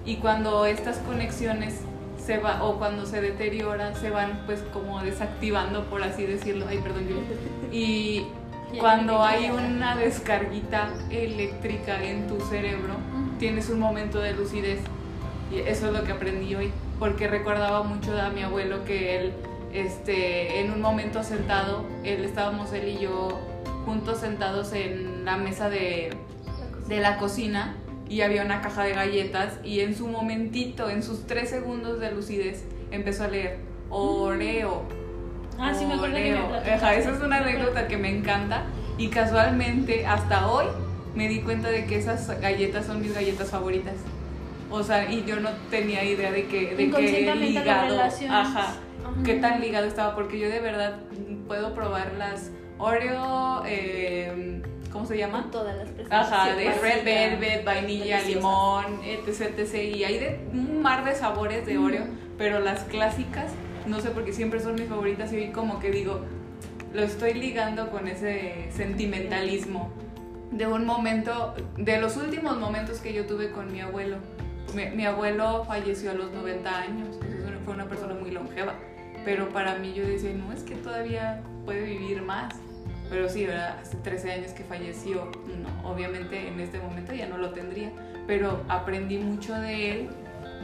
y 0.06 0.16
cuando 0.16 0.66
estas 0.66 0.98
conexiones 1.00 1.82
se 2.18 2.40
va 2.40 2.64
o 2.64 2.78
cuando 2.78 3.06
se 3.06 3.22
deterioran 3.22 3.96
se 3.96 4.10
van 4.10 4.42
pues 4.46 4.62
como 4.74 5.02
desactivando 5.02 5.84
por 5.86 6.02
así 6.04 6.26
decirlo 6.26 6.66
ay 6.68 6.80
perdón 6.80 7.08
Yuli. 7.08 7.22
y 7.72 8.26
cuando 8.80 9.24
hay 9.24 9.50
una 9.52 9.96
descarguita 9.96 10.90
eléctrica 11.12 12.04
en 12.04 12.28
tu 12.28 12.40
cerebro 12.42 12.96
tienes 13.40 13.70
un 13.70 13.80
momento 13.80 14.20
de 14.20 14.34
lucidez 14.34 14.80
y 15.52 15.60
eso 15.60 15.88
es 15.88 15.94
lo 15.94 16.04
que 16.04 16.12
aprendí 16.12 16.56
hoy 16.56 16.72
porque 17.00 17.28
recordaba 17.28 17.84
mucho 17.84 18.20
a 18.20 18.30
mi 18.30 18.44
abuelo 18.44 18.84
que 18.86 19.18
él 19.18 19.34
este 19.74 20.60
en 20.60 20.72
un 20.72 20.82
momento 20.82 21.24
sentado 21.24 21.86
él 22.04 22.24
estábamos 22.26 22.74
él 22.74 22.88
y 22.88 23.00
yo 23.00 23.40
juntos 23.86 24.20
sentados 24.20 24.74
en 24.74 25.26
la 25.26 25.38
mesa 25.38 25.70
de, 25.70 26.10
de 26.88 27.00
la 27.00 27.18
cocina 27.18 27.76
y 28.10 28.22
había 28.22 28.44
una 28.44 28.62
caja 28.62 28.84
de 28.84 28.94
galletas 28.94 29.60
y 29.64 29.82
en 29.82 29.96
su 29.96 30.08
momentito 30.08 30.90
en 30.90 31.04
sus 31.04 31.28
tres 31.28 31.50
segundos 31.50 32.00
de 32.00 32.12
lucidez 32.12 32.64
empezó 32.92 33.26
a 33.26 33.28
leer 33.28 33.60
Oreo 33.90 34.84
Ah, 35.60 35.74
sí, 35.74 35.86
me 35.86 35.96
acuerdo 35.96 36.16
que 36.16 36.32
me. 36.32 36.72
Ajá, 36.72 36.96
esa 36.96 37.12
es 37.12 37.22
una 37.22 37.38
anécdota 37.38 37.88
que 37.88 37.98
me 37.98 38.16
encanta 38.16 38.64
y 38.98 39.10
casualmente 39.10 40.06
hasta 40.06 40.48
hoy 40.48 40.66
me 41.16 41.28
di 41.28 41.42
cuenta 41.42 41.70
de 41.70 41.86
que 41.86 41.98
esas 41.98 42.40
galletas 42.40 42.86
son 42.86 43.02
mis 43.02 43.14
galletas 43.14 43.50
favoritas. 43.50 43.96
O 44.70 44.84
sea, 44.84 45.10
y 45.12 45.24
yo 45.26 45.40
no 45.40 45.50
tenía 45.70 46.04
idea 46.04 46.32
de 46.32 46.46
que, 46.48 46.76
de 46.76 46.88
lo 46.88 47.36
ligado, 47.36 48.02
ajá, 48.30 48.76
qué 49.24 49.36
tan 49.36 49.62
ligado 49.62 49.88
estaba, 49.88 50.14
porque 50.14 50.40
yo 50.40 50.50
de 50.50 50.60
verdad 50.60 51.00
puedo 51.48 51.74
probar 51.74 52.14
las 52.18 52.52
Oreo, 52.80 53.64
eh, 53.66 54.62
¿cómo 54.92 55.06
se 55.06 55.18
llama? 55.18 55.48
Todas 55.52 55.78
las 55.78 55.90
presentaciones. 55.90 56.32
Ajá, 56.32 56.56
de 56.56 56.74
Sí, 56.74 56.80
red 56.82 57.04
velvet, 57.06 57.66
vainilla, 57.66 58.22
limón, 58.22 59.00
etc, 59.04 59.58
etc. 59.58 59.96
Y 59.96 60.04
hay 60.04 60.20
de 60.20 60.40
un 60.52 60.82
mar 60.82 61.04
de 61.06 61.16
sabores 61.16 61.66
de 61.66 61.78
Oreo, 61.78 62.04
pero 62.38 62.60
las 62.60 62.84
clásicas, 62.84 63.52
no 63.88 64.00
sé 64.00 64.10
por 64.12 64.26
qué 64.26 64.34
siempre 64.34 64.60
son 64.60 64.76
mis 64.76 64.88
favoritas 64.88 65.34
y 65.34 65.48
como 65.48 65.80
que 65.80 65.90
digo, 65.92 66.22
lo 66.94 67.02
estoy 67.02 67.34
ligando 67.34 67.90
con 67.90 68.08
ese 68.08 68.70
sentimentalismo 68.72 69.92
de 70.52 70.68
un 70.68 70.86
momento, 70.86 71.56
de 71.78 72.00
los 72.00 72.16
últimos 72.18 72.58
momentos 72.58 73.00
que 73.00 73.14
yo 73.14 73.26
tuve 73.26 73.52
con 73.52 73.72
mi 73.72 73.82
abuelo. 73.82 74.18
Mi, 74.76 74.86
mi 74.96 75.06
abuelo 75.06 75.64
falleció 75.66 76.12
a 76.12 76.14
los 76.14 76.32
90 76.32 76.78
años, 76.78 77.18
entonces 77.22 77.60
fue 77.66 77.74
una 77.74 77.86
persona 77.86 78.14
muy 78.14 78.32
longeva, 78.32 78.74
pero 79.26 79.50
para 79.50 79.76
mí 79.76 79.94
yo 79.94 80.06
decía, 80.06 80.32
no, 80.34 80.54
es 80.54 80.64
que 80.64 80.76
todavía 80.76 81.42
puede 81.66 81.84
vivir 81.84 82.22
más. 82.22 82.54
Pero 83.10 83.30
sí, 83.30 83.46
¿verdad? 83.46 83.78
Hace 83.82 83.98
13 83.98 84.32
años 84.34 84.52
que 84.52 84.64
falleció, 84.64 85.32
no, 85.62 85.90
obviamente 85.90 86.48
en 86.48 86.60
este 86.60 86.80
momento 86.80 87.14
ya 87.14 87.28
no 87.28 87.38
lo 87.38 87.52
tendría, 87.52 87.92
pero 88.28 88.64
aprendí 88.68 89.18
mucho 89.18 89.54
de 89.56 89.92
él 89.92 90.10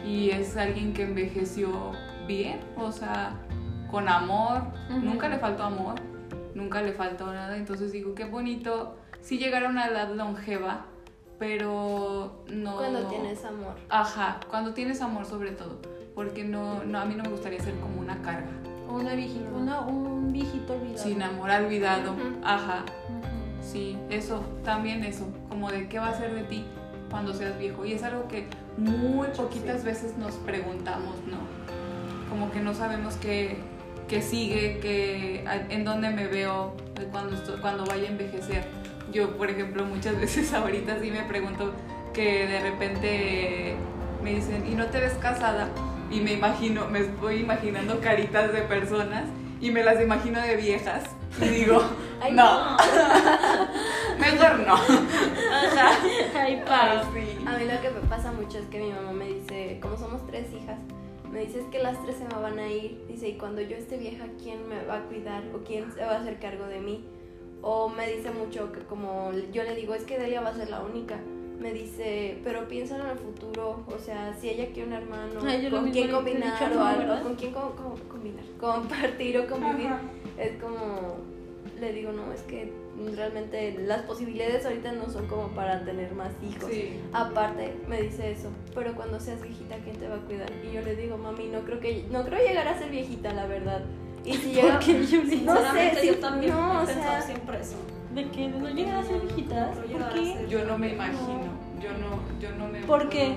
y 0.05 0.31
es 0.31 0.57
alguien 0.57 0.93
que 0.93 1.03
envejeció 1.03 1.93
bien, 2.27 2.59
o 2.75 2.91
sea, 2.91 3.33
con 3.89 4.09
amor, 4.09 4.63
Ujú. 4.89 4.99
nunca 4.99 5.29
le 5.29 5.39
faltó 5.39 5.63
amor, 5.63 5.95
nunca 6.53 6.81
le 6.81 6.91
faltó 6.91 7.27
nada, 7.31 7.55
entonces 7.55 7.93
digo, 7.93 8.13
qué 8.13 8.25
bonito, 8.25 8.97
sí 9.21 9.37
llegar 9.37 9.63
a 9.63 9.69
una 9.69 9.87
edad 9.87 10.13
longeva, 10.13 10.85
pero 11.47 12.31
no... 12.47 12.77
Cuando 12.77 13.01
tienes 13.07 13.43
amor. 13.43 13.73
Ajá, 13.89 14.39
cuando 14.49 14.73
tienes 14.73 15.01
amor 15.01 15.25
sobre 15.25 15.51
todo, 15.51 15.77
porque 16.15 16.45
no, 16.45 16.85
no, 16.85 16.99
a 17.01 17.03
mí 17.05 17.15
no 17.15 17.23
me 17.23 17.29
gustaría 17.31 17.59
ser 17.59 17.73
como 17.81 17.99
una 17.99 18.21
carga, 18.21 18.47
O 18.87 18.93
Una 18.93 19.13
viejita, 19.13 19.49
una, 19.53 19.81
un 19.81 20.31
viejito 20.31 20.71
olvidado. 20.73 21.03
sin 21.03 21.21
amor 21.21 21.49
olvidado, 21.49 22.15
ajá. 22.45 22.85
Sí, 23.61 23.97
eso, 24.09 24.41
también 24.63 25.03
eso, 25.03 25.25
como 25.49 25.69
de 25.69 25.89
qué 25.89 25.99
va 25.99 26.09
a 26.09 26.17
ser 26.17 26.33
de 26.33 26.43
ti 26.43 26.63
cuando 27.09 27.33
seas 27.33 27.57
viejo. 27.59 27.83
Y 27.83 27.91
es 27.93 28.03
algo 28.03 28.25
que 28.29 28.47
muy 28.77 29.27
poquitas 29.35 29.83
veces 29.83 30.17
nos 30.17 30.35
preguntamos, 30.35 31.15
¿no? 31.29 31.39
Como 32.29 32.51
que 32.51 32.61
no 32.61 32.73
sabemos 32.73 33.15
qué, 33.17 33.57
qué 34.07 34.21
sigue, 34.21 34.79
qué, 34.81 35.43
en 35.69 35.83
dónde 35.83 36.09
me 36.09 36.27
veo 36.27 36.73
cuando, 37.11 37.35
estoy- 37.35 37.59
cuando 37.59 37.85
vaya 37.85 38.07
a 38.07 38.11
envejecer. 38.11 38.65
Yo, 39.13 39.37
por 39.37 39.49
ejemplo, 39.49 39.85
muchas 39.85 40.15
veces 40.19 40.53
ahorita 40.53 40.99
sí 41.01 41.11
me 41.11 41.23
pregunto 41.23 41.73
que 42.13 42.47
de 42.47 42.59
repente 42.59 43.75
me 44.23 44.35
dicen, 44.35 44.65
¿y 44.67 44.75
no 44.75 44.87
te 44.87 44.99
ves 44.99 45.13
casada? 45.13 45.69
Y 46.09 46.19
me 46.19 46.33
imagino, 46.33 46.87
me 46.87 46.99
estoy 46.99 47.37
imaginando 47.37 47.99
caritas 47.99 48.53
de 48.53 48.61
personas 48.61 49.25
y 49.61 49.71
me 49.71 49.83
las 49.83 50.01
imagino 50.01 50.41
de 50.41 50.55
viejas. 50.55 51.03
Y 51.41 51.45
digo, 51.45 51.81
Ay, 52.21 52.31
no. 52.31 52.77
Mejor 54.19 54.59
no. 54.59 54.75
Ay, 56.35 56.63
pa. 56.65 57.01
Ah, 57.01 57.03
sí. 57.13 57.45
A 57.45 57.57
mí 57.57 57.65
lo 57.65 57.81
que 57.81 57.89
me 57.89 57.99
pasa 58.07 58.31
mucho 58.31 58.59
es 58.59 58.65
que 58.67 58.79
mi 58.79 58.91
mamá 58.91 59.11
me 59.11 59.25
dice, 59.25 59.79
como 59.81 59.97
somos 59.97 60.25
tres 60.27 60.47
hijas, 60.53 60.77
me 61.31 61.41
dice 61.41 61.59
es 61.59 61.65
que 61.65 61.79
las 61.79 62.01
tres 62.03 62.17
se 62.17 62.25
me 62.25 62.41
van 62.41 62.59
a 62.59 62.67
ir. 62.67 63.03
Dice, 63.09 63.27
y 63.27 63.37
cuando 63.37 63.61
yo 63.61 63.75
esté 63.75 63.97
vieja, 63.97 64.25
¿quién 64.41 64.69
me 64.69 64.85
va 64.85 64.99
a 64.99 65.01
cuidar? 65.01 65.43
¿O 65.53 65.65
quién 65.65 65.91
se 65.91 66.05
va 66.05 66.13
a 66.13 66.19
hacer 66.19 66.39
cargo 66.39 66.65
de 66.67 66.79
mí? 66.79 67.03
O 67.63 67.87
me 67.89 68.07
dice 68.11 68.29
mucho 68.31 68.71
que 68.71 68.81
como 68.81 69.31
yo 69.53 69.63
le 69.63 69.73
digo, 69.75 69.95
es 69.95 70.03
que 70.03 70.19
Delia 70.19 70.41
va 70.41 70.49
a 70.49 70.53
ser 70.55 70.69
la 70.69 70.81
única. 70.81 71.17
Me 71.59 71.71
dice, 71.71 72.37
pero 72.43 72.67
piensa 72.67 72.97
en 72.99 73.07
el 73.07 73.17
futuro, 73.17 73.83
o 73.87 73.97
sea, 73.97 74.35
si 74.37 74.49
ella 74.49 74.67
quiere 74.73 74.87
un 74.89 74.93
hermano, 74.93 75.39
Ay, 75.45 75.61
yo 75.63 75.69
lo 75.69 75.77
con 75.77 75.91
quién 75.91 76.11
combinar 76.11 76.69
dicho, 76.69 76.79
o 76.81 76.83
algo, 76.83 76.99
¿verdad? 76.99 77.23
con 77.23 77.35
quién 77.35 77.53
co- 77.53 77.73
co- 77.77 77.95
combinar, 78.09 78.43
compartir 78.59 79.37
o 79.37 79.47
convivir. 79.47 79.87
Ajá. 79.87 80.01
Es 80.37 80.61
como, 80.61 81.15
le 81.79 81.93
digo, 81.93 82.11
no, 82.11 82.33
es 82.33 82.41
que 82.41 82.73
realmente 83.15 83.75
las 83.85 84.01
posibilidades 84.01 84.65
ahorita 84.65 84.91
no 84.91 85.09
son 85.09 85.27
como 85.27 85.47
para 85.49 85.85
tener 85.85 86.13
más 86.15 86.31
hijos. 86.43 86.69
Sí. 86.69 86.99
Aparte, 87.13 87.75
me 87.87 88.01
dice 88.01 88.31
eso, 88.31 88.49
pero 88.75 88.93
cuando 88.95 89.19
seas 89.21 89.41
viejita, 89.41 89.77
¿quién 89.85 89.95
te 89.97 90.09
va 90.09 90.15
a 90.15 90.19
cuidar? 90.25 90.51
Y 90.69 90.73
yo 90.73 90.81
le 90.81 90.95
digo, 90.97 91.17
mami, 91.17 91.47
no 91.47 91.61
creo 91.61 91.79
que 91.79 92.03
no 92.11 92.25
creo 92.25 92.45
llegar 92.45 92.67
a 92.67 92.77
ser 92.77 92.89
viejita, 92.89 93.31
la 93.33 93.45
verdad. 93.45 93.83
Y 94.25 94.33
si 94.33 94.51
llega, 94.53 94.75
¿Por 94.79 94.85
qué, 94.85 95.05
Yuli? 95.05 95.35
no 95.41 95.55
sé, 95.73 95.95
si, 96.01 96.07
yo 96.07 96.15
también 96.19 96.53
no, 96.53 96.79
he 96.79 96.83
o 96.83 96.85
pensado 96.85 97.11
sea, 97.11 97.21
siempre 97.21 97.59
eso. 97.59 97.75
¿De 98.15 98.29
qué? 98.29 98.49
¿De 98.49 98.59
no 98.59 98.69
llegar 98.69 98.95
a 98.97 99.03
ser 99.03 99.21
viejitas? 99.21 99.75
No 99.75 99.81
¿Por 99.81 99.87
llegar 99.89 100.09
a 100.09 100.13
qué? 100.13 100.33
ser- 100.33 100.47
Yo 100.47 100.65
no 100.65 100.77
me 100.77 100.89
imagino. 100.93 101.63
Yo 101.81 101.89
no, 101.99 102.39
yo 102.39 102.55
no 102.57 102.67
me. 102.67 102.79
¿Por 102.81 103.09
qué? 103.09 103.35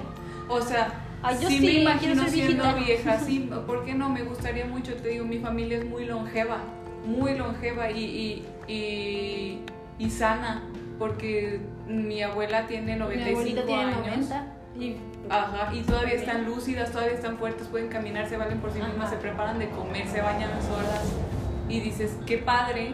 O 0.49 0.61
sea, 0.61 0.93
Ay, 1.23 1.37
yo 1.43 1.49
sí, 1.49 1.59
sí, 1.59 1.67
me 1.67 1.73
imagino 1.81 2.23
ser 2.23 2.31
siendo 2.31 2.63
viejita. 2.63 2.75
vieja, 2.75 3.19
sí. 3.21 3.51
¿Por 3.67 3.85
qué 3.85 3.95
no? 3.95 4.09
Me 4.11 4.23
gustaría 4.23 4.67
mucho, 4.67 4.95
te 4.95 5.09
digo, 5.09 5.25
mi 5.25 5.39
familia 5.39 5.79
es 5.79 5.85
muy 5.89 6.05
longeva, 6.05 6.59
muy 7.05 7.37
longeva 7.37 7.91
y, 7.91 8.05
y, 8.69 8.73
y, 8.73 9.59
y 9.99 10.11
sana, 10.11 10.63
porque 11.01 11.61
mi 11.89 12.23
abuela 12.23 12.67
tiene 12.69 12.93
Mi 12.93 12.99
95 13.01 13.31
abuelita 13.39 13.67
tiene 13.67 13.83
años. 13.83 14.07
90 14.07 14.53
y 14.79 14.97
Ajá, 15.29 15.75
y 15.75 15.81
todavía 15.83 16.15
están 16.15 16.45
lúcidas, 16.45 16.93
todavía 16.93 17.15
están 17.15 17.37
fuertes, 17.37 17.67
pueden 17.67 17.89
caminar, 17.89 18.29
se 18.29 18.37
valen 18.37 18.61
por 18.61 18.71
sí 18.73 18.79
mismas, 18.79 19.09
Ajá. 19.09 19.11
se 19.11 19.17
preparan 19.17 19.59
de 19.59 19.69
comer, 19.71 20.07
se 20.07 20.21
bañan 20.21 20.51
solas. 20.63 21.03
Y 21.69 21.81
dices, 21.81 22.17
qué 22.27 22.39
padre, 22.39 22.93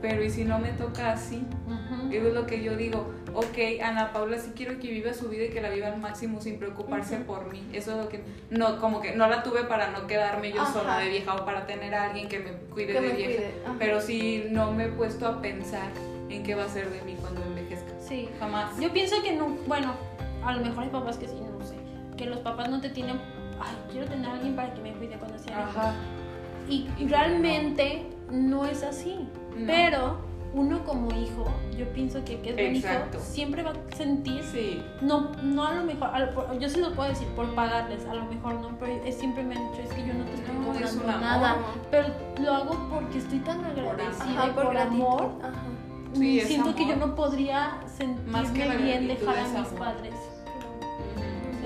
pero 0.00 0.22
¿y 0.22 0.30
si 0.30 0.44
no 0.44 0.60
me 0.60 0.68
toca 0.68 1.10
así? 1.10 1.44
Ujú. 1.66 2.12
Eso 2.12 2.28
es 2.28 2.34
lo 2.34 2.46
que 2.46 2.62
yo 2.62 2.76
digo. 2.76 3.12
Ok, 3.34 3.58
Ana 3.82 4.12
Paula 4.12 4.38
sí 4.38 4.52
quiero 4.54 4.78
que 4.78 4.88
viva 4.90 5.12
su 5.14 5.28
vida 5.28 5.46
y 5.46 5.50
que 5.50 5.60
la 5.60 5.70
viva 5.70 5.88
al 5.88 5.98
máximo 6.00 6.40
sin 6.40 6.58
preocuparse 6.60 7.16
Ujú. 7.16 7.24
por 7.24 7.50
mí. 7.52 7.68
Eso 7.72 7.90
es 7.90 8.04
lo 8.04 8.08
que 8.08 8.20
no 8.50 8.78
como 8.78 9.00
que 9.00 9.16
no 9.16 9.26
la 9.26 9.42
tuve 9.42 9.64
para 9.64 9.90
no 9.90 10.06
quedarme 10.06 10.52
yo 10.52 10.62
Ajá. 10.62 10.72
sola 10.72 10.98
de 11.00 11.08
vieja 11.08 11.34
o 11.34 11.44
para 11.44 11.66
tener 11.66 11.92
a 11.96 12.04
alguien 12.04 12.28
que 12.28 12.38
me 12.38 12.52
cuide 12.72 12.92
Que 12.92 13.00
de 13.00 13.08
me 13.08 13.14
vieja. 13.14 13.32
cuide. 13.34 13.52
Pero 13.80 14.00
sí 14.00 14.46
no 14.50 14.70
me 14.72 14.84
he 14.84 14.88
puesto 14.88 15.26
a 15.26 15.42
pensar 15.42 15.88
en 16.30 16.44
qué 16.44 16.54
va 16.54 16.64
a 16.64 16.68
ser 16.68 16.88
de 16.90 17.02
mí 17.02 17.16
cuando 17.20 17.42
envejezca. 17.42 17.92
Sí. 18.00 18.28
Jamás. 18.38 18.78
Yo 18.78 18.92
pienso 18.92 19.20
que 19.22 19.34
no, 19.34 19.48
bueno, 19.66 19.94
a 20.48 20.56
lo 20.56 20.64
mejor 20.64 20.84
hay 20.84 20.90
papás 20.90 21.16
que 21.18 21.28
sí, 21.28 21.36
no 21.58 21.64
sé, 21.64 21.76
que 22.16 22.26
los 22.26 22.38
papás 22.40 22.68
no 22.70 22.80
te 22.80 22.88
tienen, 22.90 23.16
ay, 23.60 23.74
quiero 23.90 24.06
tener 24.06 24.30
a 24.30 24.34
alguien 24.34 24.56
para 24.56 24.72
que 24.74 24.80
me 24.80 24.92
cuide 24.92 25.16
cuando 25.18 25.38
sea. 25.38 25.64
Ajá. 25.68 25.92
Y 26.68 26.88
Y 26.98 27.06
realmente 27.08 28.08
no 28.30 28.64
es 28.66 28.82
así. 28.82 29.28
No. 29.56 29.66
Pero 29.66 30.28
uno 30.54 30.82
como 30.84 31.10
hijo, 31.14 31.44
yo 31.76 31.86
pienso 31.92 32.24
que, 32.24 32.40
que 32.40 32.50
es 32.50 32.56
buen 32.56 32.76
Exacto. 32.76 33.18
hijo, 33.18 33.26
siempre 33.26 33.62
va 33.62 33.70
a 33.72 33.96
sentir, 33.96 34.42
Sí. 34.44 34.82
no, 35.02 35.30
no 35.42 35.66
a 35.66 35.74
lo 35.74 35.84
mejor, 35.84 36.08
a 36.12 36.18
lo- 36.20 36.34
por- 36.34 36.58
yo 36.58 36.68
sí 36.70 36.80
lo 36.80 36.92
puedo 36.94 37.10
decir 37.10 37.28
por 37.36 37.54
pagarles, 37.54 38.06
a 38.06 38.14
lo 38.14 38.24
mejor 38.24 38.54
no, 38.54 38.78
pero 38.78 38.92
es, 39.04 39.16
siempre 39.16 39.44
me 39.44 39.54
han 39.56 39.70
dicho, 39.70 39.82
es 39.82 39.92
que 39.92 40.06
yo 40.06 40.14
no 40.14 40.24
te 40.24 40.34
estoy 40.34 40.54
No, 40.54 40.66
cobrando 40.66 41.04
un 41.04 41.10
amor. 41.10 41.20
nada, 41.20 41.56
pero 41.90 42.08
lo 42.42 42.54
hago 42.54 42.88
porque 42.90 43.18
estoy 43.18 43.40
tan 43.40 43.62
agradecida 43.64 44.24
Ajá, 44.38 44.46
y 44.48 44.50
por, 44.52 44.64
por, 44.64 44.76
amor. 44.78 45.32
Ajá. 45.42 45.52
Sí, 46.14 46.40
siento 46.40 46.74
que 46.74 46.86
yo 46.88 46.96
no 46.96 47.14
podría 47.14 47.80
sentirme 47.86 48.30
Más 48.32 48.50
que 48.50 48.64
la 48.64 48.76
bien 48.76 49.06
dejar 49.06 49.38
a 49.38 49.42
mis 49.60 49.68
padres. 49.78 50.14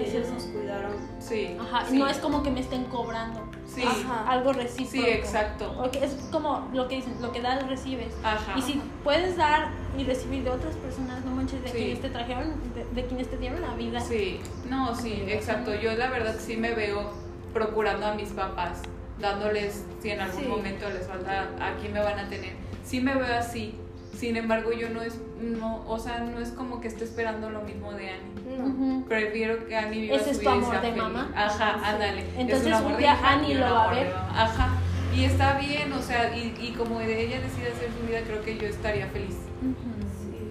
Ellos 0.04 0.28
nos 0.30 0.42
cuidaron. 0.44 0.92
Sí. 1.20 1.56
Ajá, 1.60 1.86
sí, 1.88 1.98
no 1.98 2.06
es 2.08 2.18
como 2.18 2.42
que 2.42 2.50
me 2.50 2.60
estén 2.60 2.84
cobrando. 2.84 3.40
Sí, 3.66 3.82
Ajá. 3.82 4.28
Algo 4.30 4.52
recíproco. 4.52 4.90
sí, 4.90 5.10
exacto. 5.10 5.74
Porque 5.78 6.04
es 6.04 6.12
como 6.30 6.68
lo 6.74 6.88
que 6.88 6.96
dicen, 6.96 7.14
lo 7.22 7.32
que 7.32 7.40
das, 7.40 7.66
recibes. 7.68 8.12
Ajá. 8.22 8.54
Y 8.58 8.62
si 8.62 8.82
puedes 9.02 9.36
dar 9.36 9.70
y 9.96 10.04
recibir 10.04 10.44
de 10.44 10.50
otras 10.50 10.74
personas, 10.76 11.24
no 11.24 11.30
manches, 11.30 11.62
de 11.62 11.68
Sí. 11.70 11.76
quienes 11.76 12.00
te 12.02 12.10
trajeron, 12.10 12.54
de, 12.74 12.84
de 13.00 13.06
quienes 13.06 13.30
te 13.30 13.38
dieron 13.38 13.60
la 13.62 13.74
vida. 13.74 14.00
Sí, 14.00 14.40
no, 14.68 14.94
sí, 14.94 15.24
exacto. 15.28 15.74
Yo 15.74 15.92
la 15.94 16.10
verdad 16.10 16.36
sí 16.38 16.56
me 16.56 16.74
veo 16.74 17.12
procurando 17.54 18.06
a 18.06 18.14
mis 18.14 18.30
papás, 18.30 18.82
dándoles, 19.20 19.84
si 20.00 20.10
en 20.10 20.20
algún 20.20 20.48
momento 20.48 20.88
les 20.90 21.06
falta, 21.06 21.48
aquí 21.60 21.88
me 21.88 22.00
van 22.02 22.18
a 22.18 22.28
tener. 22.28 22.52
Sí 22.84 23.00
me 23.00 23.14
veo 23.14 23.34
así. 23.38 23.74
Sin 24.22 24.36
embargo, 24.36 24.70
yo 24.72 24.88
no 24.88 25.02
es, 25.02 25.18
no, 25.40 25.82
o 25.88 25.98
sea, 25.98 26.20
no 26.20 26.38
es 26.38 26.50
como 26.50 26.80
que 26.80 26.86
esté 26.86 27.02
esperando 27.02 27.50
lo 27.50 27.62
mismo 27.62 27.92
de 27.92 28.10
Annie. 28.10 28.56
No. 28.56 29.04
Prefiero 29.06 29.66
que 29.66 29.76
Annie 29.76 30.02
viva 30.02 30.14
Ese 30.14 30.26
su 30.26 30.30
es 30.30 30.40
tu 30.42 30.48
amor 30.48 30.74
de 30.80 30.80
feliz. 30.80 30.96
mamá. 31.02 31.32
Ajá, 31.34 31.74
Sí. 31.74 31.80
ándale. 31.84 32.24
Entonces, 32.38 32.72
es 32.72 32.80
un 32.82 32.96
día 32.98 33.14
hija 33.14 33.32
Annie 33.32 33.54
lo 33.54 33.74
va 33.74 33.90
a 33.90 33.94
ver. 33.94 34.12
Ajá. 34.30 34.68
Y 35.12 35.24
está 35.24 35.58
bien, 35.58 35.92
o 35.92 36.00
sea, 36.00 36.36
y, 36.36 36.54
y 36.60 36.70
como 36.78 37.00
de 37.00 37.20
ella 37.20 37.40
decide 37.40 37.72
hacer 37.72 37.90
su 38.00 38.06
vida, 38.06 38.20
creo 38.24 38.42
que 38.44 38.56
yo 38.56 38.68
estaría 38.68 39.08
feliz. 39.08 39.34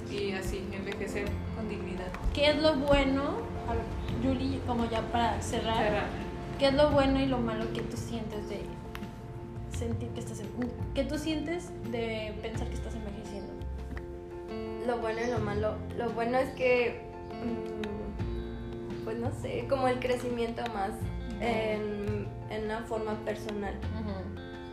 Sí. 0.10 0.16
Y 0.18 0.32
así, 0.34 0.68
envejecer 0.74 1.24
con 1.56 1.70
dignidad. 1.70 2.08
¿Qué 2.34 2.50
es 2.50 2.58
lo 2.62 2.76
bueno? 2.76 3.38
Yuli, 4.22 4.60
como 4.68 4.84
ya 4.90 5.00
para 5.14 5.42
cerrar, 5.42 5.78
Cerrar. 5.78 6.04
¿qué 6.60 6.68
es 6.68 6.74
lo 6.74 6.90
bueno 6.92 7.22
y 7.22 7.26
lo 7.26 7.38
malo 7.38 7.72
que 7.74 7.82
tú 7.84 7.96
sientes 7.96 8.50
de 8.50 8.64
sentir 9.80 10.10
que 10.10 10.20
estás, 10.20 10.42
que 10.94 11.04
tú 11.06 11.18
sientes 11.18 11.70
de 11.90 12.34
pensar 12.42 12.68
que 12.68 12.74
estás 12.74 12.94
envejeciendo? 12.96 13.11
Lo 14.92 14.98
bueno 14.98 15.22
y 15.26 15.32
lo 15.32 15.40
malo. 15.40 15.76
Lo 15.98 16.10
bueno 16.10 16.38
es 16.38 16.50
que, 16.50 17.00
mm, 17.32 19.06
pues 19.06 19.18
no 19.18 19.32
sé, 19.42 19.66
como 19.70 19.88
el 19.88 20.00
crecimiento 20.02 20.62
más 20.74 20.92
en, 21.40 22.28
en 22.50 22.66
una 22.66 22.82
forma 22.82 23.14
personal. 23.24 23.74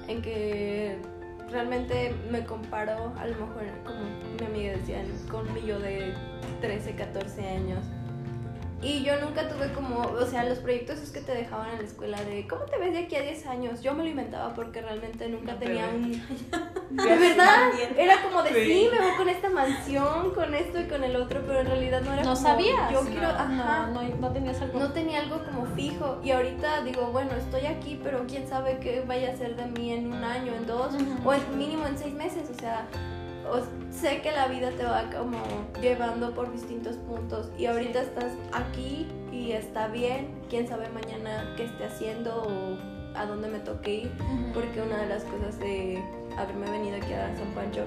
En 0.08 0.20
que 0.20 0.98
realmente 1.52 2.12
me 2.32 2.44
comparo, 2.44 3.12
a 3.16 3.26
lo 3.28 3.46
mejor, 3.46 3.62
como 3.84 4.00
mi 4.40 4.44
amiga 4.44 4.72
decía, 4.72 5.04
con 5.30 5.54
mi 5.54 5.62
yo 5.62 5.78
de 5.78 6.12
13, 6.62 6.96
14 6.96 7.48
años. 7.48 7.84
Y 8.80 9.02
yo 9.02 9.18
nunca 9.20 9.48
tuve 9.48 9.72
como, 9.72 10.02
o 10.02 10.24
sea, 10.24 10.44
los 10.44 10.58
proyectos 10.58 11.00
es 11.00 11.10
que 11.10 11.20
te 11.20 11.32
dejaban 11.34 11.70
en 11.70 11.78
la 11.78 11.84
escuela 11.84 12.22
de 12.22 12.46
¿cómo 12.46 12.62
te 12.66 12.78
ves 12.78 12.92
de 12.92 13.00
aquí 13.00 13.16
a 13.16 13.22
10 13.22 13.46
años? 13.46 13.82
Yo 13.82 13.92
me 13.92 14.04
lo 14.04 14.08
inventaba 14.10 14.54
porque 14.54 14.80
realmente 14.80 15.28
nunca 15.28 15.54
No 15.54 15.58
tenía 15.58 15.88
un... 15.88 16.12
De 16.90 17.16
verdad, 17.18 17.70
era 17.98 18.22
como 18.22 18.42
de 18.42 18.50
Sí. 18.54 18.64
sí. 18.64 18.88
me 18.90 18.98
voy 19.04 19.16
con 19.16 19.28
esta 19.28 19.50
mansión, 19.50 20.30
con 20.32 20.54
esto 20.54 20.80
y 20.80 20.84
con 20.84 21.02
el 21.04 21.16
otro, 21.16 21.42
pero 21.46 21.60
en 21.60 21.66
realidad 21.66 22.00
no 22.02 22.12
era 22.12 22.22
¿No 22.22 22.32
como, 22.34 22.46
sabías? 22.48 22.90
Yo 22.92 23.02
No. 23.02 23.10
quiero, 23.10 23.26
ajá, 23.28 23.88
No, 23.92 24.02
no, 24.02 24.16
no 24.16 24.32
tenías 24.32 24.62
algo. 24.62 24.78
no 24.78 24.92
tenía 24.92 25.20
algo 25.20 25.44
como 25.44 25.66
fijo 25.74 26.20
y 26.22 26.30
ahorita 26.30 26.82
digo, 26.84 27.06
bueno, 27.12 27.32
estoy 27.34 27.66
aquí, 27.66 28.00
pero 28.02 28.24
quién 28.28 28.48
sabe 28.48 28.78
qué 28.80 29.02
vaya 29.06 29.32
a 29.32 29.36
ser 29.36 29.56
de 29.56 29.66
mí 29.66 29.92
en 29.92 30.06
un 30.12 30.22
año, 30.24 30.54
en 30.54 30.66
dos, 30.66 30.94
o 31.24 31.34
en 31.34 31.58
mínimo 31.58 31.84
en 31.86 31.98
seis 31.98 32.14
meses, 32.14 32.48
o 32.48 32.54
sea, 32.58 32.86
o- 33.52 33.92
sé 33.92 34.20
que 34.22 34.30
la 34.32 34.46
vida 34.48 34.70
te 34.72 34.84
va 34.84 35.04
como 35.10 35.38
llevando 35.80 36.32
por 36.34 36.52
distintos 36.52 36.96
puntos 36.96 37.50
y 37.58 37.66
ahorita 37.66 38.02
estás 38.02 38.32
aquí 38.52 39.06
y 39.32 39.52
está 39.52 39.88
bien, 39.88 40.28
quién 40.48 40.68
sabe 40.68 40.88
mañana 40.90 41.54
qué 41.56 41.64
esté 41.64 41.84
haciendo 41.86 42.42
o 42.42 43.18
a 43.18 43.26
dónde 43.26 43.48
me 43.48 43.58
toque 43.60 43.94
ir, 43.94 44.10
porque 44.54 44.80
una 44.82 44.98
de 45.02 45.06
las 45.08 45.24
cosas 45.24 45.58
de 45.58 46.02
haberme 46.36 46.70
venido 46.70 46.96
aquí 46.96 47.12
a 47.14 47.34
San 47.36 47.48
Pancho 47.54 47.84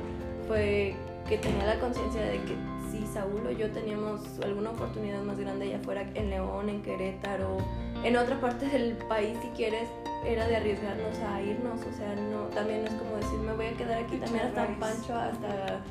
fue 0.47 0.95
que 1.29 1.37
tenía 1.37 1.65
la 1.65 1.79
conciencia 1.79 2.21
de 2.21 2.37
que 2.43 2.55
si 2.91 3.05
Saúl 3.07 3.45
o 3.47 3.51
yo 3.51 3.69
teníamos 3.71 4.21
alguna 4.43 4.71
oportunidad 4.71 5.21
más 5.21 5.39
grande 5.39 5.65
allá 5.67 5.77
afuera, 5.77 6.01
en 6.15 6.29
León, 6.29 6.67
en 6.67 6.81
Querétaro, 6.81 7.57
en 8.03 8.17
otra 8.17 8.39
parte 8.39 8.65
del 8.65 8.93
país 9.07 9.37
si 9.41 9.49
quieres, 9.49 9.87
era 10.25 10.47
de 10.47 10.55
arriesgarnos 10.55 11.17
a 11.19 11.41
irnos, 11.41 11.79
o 11.81 11.97
sea, 11.97 12.15
no, 12.15 12.43
también 12.53 12.83
no 12.83 12.89
es 12.89 12.95
como 12.95 13.15
decir 13.15 13.39
me 13.39 13.53
voy 13.53 13.65
a 13.67 13.73
quedar 13.73 14.03
aquí 14.03 14.17
también 14.17 14.45
hasta 14.45 14.67
Pancho, 14.79 15.15
hasta, 15.15 15.81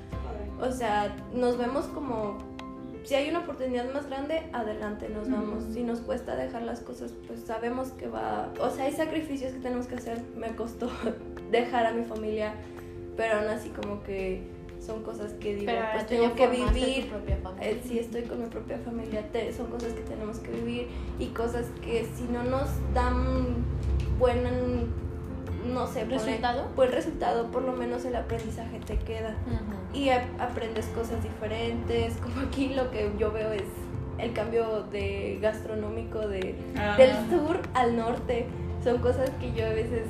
o 0.61 0.70
sea, 0.72 1.16
nos 1.32 1.58
vemos 1.58 1.86
como, 1.86 2.38
si 3.04 3.14
hay 3.14 3.30
una 3.30 3.40
oportunidad 3.40 3.92
más 3.92 4.06
grande, 4.06 4.48
adelante, 4.52 5.08
nos 5.08 5.30
vamos, 5.30 5.64
si 5.72 5.82
nos 5.82 6.00
cuesta 6.00 6.36
dejar 6.36 6.62
las 6.62 6.80
cosas, 6.80 7.12
pues 7.26 7.40
sabemos 7.40 7.88
que 7.90 8.08
va, 8.08 8.52
o 8.61 8.70
sea, 8.70 8.84
hay 8.84 8.92
sacrificios 8.92 9.52
que 9.52 9.58
tenemos 9.58 9.86
que 9.86 9.96
hacer, 9.96 10.22
me 10.36 10.54
costó 10.54 10.90
dejar 11.50 11.86
a 11.86 11.92
mi 11.92 12.04
familia, 12.04 12.54
pero 13.16 13.38
aún 13.38 13.48
así 13.48 13.70
como 13.70 14.02
que 14.02 14.42
son 14.85 15.03
cosas 15.03 15.33
que 15.35 15.55
digo, 15.55 15.66
Pero 15.66 15.83
pues 15.93 16.07
tengo 16.07 16.35
que 16.35 16.47
vivir, 16.49 17.05
tu 17.05 17.11
propia 17.11 17.37
familia. 17.37 17.70
eh, 17.70 17.81
si 17.87 17.99
estoy 17.99 18.22
con 18.22 18.43
mi 18.43 18.49
propia 18.49 18.78
familia, 18.78 19.22
te- 19.33 19.53
son 19.53 19.66
cosas 19.70 19.93
que 19.93 20.01
tenemos 20.01 20.39
que 20.39 20.51
vivir 20.53 20.89
y 21.18 21.26
cosas 21.28 21.66
que 21.83 22.07
si 22.16 22.24
no 22.24 22.43
nos 22.45 22.68
dan 22.95 23.64
buen, 24.18 24.43
no 25.72 25.87
sé, 25.87 26.05
¿Resultado? 26.07 26.68
buen 26.76 26.91
resultado, 26.93 27.51
por 27.51 27.62
lo 27.62 27.72
menos 27.72 28.05
el 28.07 28.16
aprendizaje 28.16 28.81
te 28.87 28.97
queda 28.99 29.35
y 29.93 30.09
ap- 30.09 30.41
aprendes 30.41 30.87
cosas 30.87 31.22
diferentes, 31.22 32.14
como 32.16 32.41
aquí 32.49 32.68
lo 32.74 32.91
que 32.91 33.11
yo 33.18 33.31
veo 33.33 33.53
es 33.53 33.64
el 34.18 34.33
cambio 34.33 34.83
de 34.85 35.39
gastronómico 35.43 36.20
de, 36.26 36.55
Ah. 36.76 36.97
del 36.97 37.11
sur 37.31 37.59
al 37.74 37.97
norte, 37.97 38.47
son 38.83 38.99
cosas 38.99 39.31
que 39.41 39.53
yo 39.53 39.66
a 39.66 39.70
veces 39.70 40.05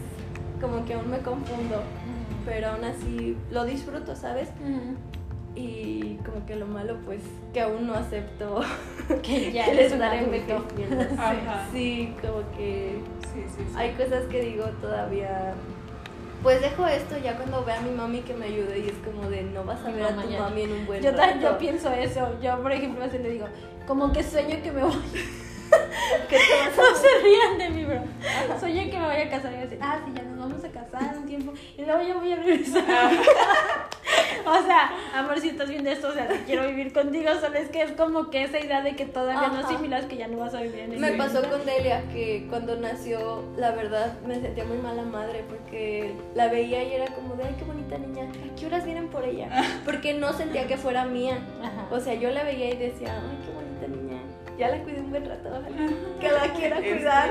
como 0.60 0.84
que 0.84 0.94
aún 0.94 1.10
me 1.10 1.18
confundo. 1.18 1.82
Pero 2.44 2.68
aún 2.68 2.84
así 2.84 3.36
lo 3.50 3.64
disfruto, 3.64 4.14
¿sabes? 4.16 4.48
Y 5.56 6.14
como 6.24 6.46
que 6.46 6.54
lo 6.56 6.66
malo 6.66 6.96
pues 7.04 7.20
que 7.52 7.60
aún 7.60 7.86
no 7.88 7.94
acepto 7.94 8.60
Que 9.22 9.50
ya 9.52 9.64
adulto. 9.66 10.04
envejeciendo. 10.04 11.02
Ajá. 11.18 11.66
Sí, 11.72 12.14
como 12.22 12.38
que 12.56 13.00
Sí, 13.34 13.42
sí, 13.56 13.64
sí. 13.68 13.74
hay 13.76 13.90
cosas 13.92 14.24
que 14.30 14.40
digo 14.42 14.64
todavía. 14.80 15.54
Pues 16.42 16.60
dejo 16.62 16.86
esto 16.86 17.18
ya 17.18 17.36
cuando 17.36 17.64
vea 17.64 17.78
a 17.78 17.82
mi 17.82 17.90
mami 17.90 18.20
que 18.20 18.32
me 18.34 18.46
ayude 18.46 18.78
y 18.78 18.88
es 18.88 18.94
como 19.04 19.28
de 19.28 19.42
no 19.42 19.64
vas 19.64 19.80
a 19.84 19.88
Mi 19.88 19.94
ver 19.94 20.04
a 20.04 20.08
tu 20.22 20.30
mami 20.30 20.62
en 20.62 20.72
un 20.72 20.86
buen 20.86 21.02
Yo, 21.02 21.14
también, 21.14 21.40
yo 21.40 21.48
rato. 21.48 21.58
pienso 21.58 21.92
eso. 21.92 22.40
Yo, 22.40 22.62
por 22.62 22.72
ejemplo, 22.72 23.04
así 23.04 23.18
le 23.18 23.30
digo, 23.30 23.46
como 23.86 24.10
que 24.12 24.22
sueño 24.22 24.56
que 24.62 24.72
me 24.72 24.82
voy. 24.82 24.92
¿Qué 26.28 26.36
te 26.38 26.58
vas 26.58 26.78
a 26.78 26.82
No 26.90 26.96
se 26.96 27.08
rían 27.22 27.58
de 27.58 27.68
mí, 27.70 27.84
bro. 27.84 28.00
Sueño 28.58 28.90
que 28.90 28.98
me 28.98 29.04
voy 29.06 29.16
a 29.16 29.30
casar 29.30 29.52
y 29.52 29.54
voy 29.56 29.62
a 29.64 29.66
decir, 29.66 29.78
ah, 29.82 29.98
sí, 30.04 30.12
ya 30.16 30.22
nos 30.22 30.38
vamos 30.38 30.64
a 30.64 30.68
casar 30.68 31.09
tiempo 31.30 31.52
y 31.78 31.84
luego 31.84 32.02
yo 32.02 32.20
voy 32.20 32.32
a 32.32 32.36
regresar. 32.36 32.84
o 34.46 34.62
sea, 34.66 34.90
amor, 35.14 35.40
si 35.40 35.50
estás 35.50 35.68
viendo 35.68 35.90
esto, 35.90 36.08
o 36.08 36.12
sea, 36.12 36.26
te 36.26 36.42
quiero 36.44 36.66
vivir 36.66 36.92
contigo, 36.92 37.30
solo 37.40 37.56
es 37.56 37.68
que 37.68 37.82
es 37.82 37.92
como 37.92 38.30
que 38.30 38.44
esa 38.44 38.58
idea 38.58 38.82
de 38.82 38.96
que 38.96 39.06
todavía 39.06 39.48
no 39.48 39.58
Ajá. 39.58 39.68
asimilas 39.68 40.06
que 40.06 40.16
ya 40.16 40.28
no 40.28 40.38
vas 40.38 40.54
a 40.54 40.60
vivir 40.60 40.80
en 40.80 40.92
el 40.92 41.00
Me 41.00 41.12
pasó 41.12 41.42
con 41.48 41.64
Delia 41.64 42.02
que 42.12 42.46
cuando 42.50 42.76
nació, 42.76 43.44
la 43.56 43.70
verdad, 43.70 44.18
me 44.26 44.40
sentía 44.40 44.64
muy 44.64 44.78
mala 44.78 45.02
madre 45.02 45.44
porque 45.48 46.14
la 46.34 46.48
veía 46.48 46.82
y 46.82 46.94
era 46.94 47.06
como 47.14 47.34
de, 47.36 47.44
ay, 47.44 47.54
qué 47.58 47.64
bonita 47.64 47.96
niña, 47.98 48.24
¿a 48.24 48.54
qué 48.56 48.66
horas 48.66 48.84
vienen 48.84 49.08
por 49.08 49.24
ella? 49.24 49.48
Porque 49.84 50.14
no 50.14 50.32
sentía 50.32 50.66
que 50.66 50.76
fuera 50.76 51.04
mía. 51.04 51.38
Ajá. 51.62 51.86
O 51.90 52.00
sea, 52.00 52.14
yo 52.14 52.30
la 52.30 52.42
veía 52.42 52.70
y 52.70 52.76
decía, 52.76 53.14
ay, 53.14 53.38
qué 53.44 53.52
bonita. 53.52 53.59
Ya 54.60 54.68
la 54.68 54.82
cuidé 54.82 55.00
un 55.00 55.08
buen 55.08 55.24
rato, 55.24 55.48
ojalá 55.48 55.68
que 56.20 56.28
la 56.32 56.52
quiera 56.52 56.76
cuidar. 56.76 57.30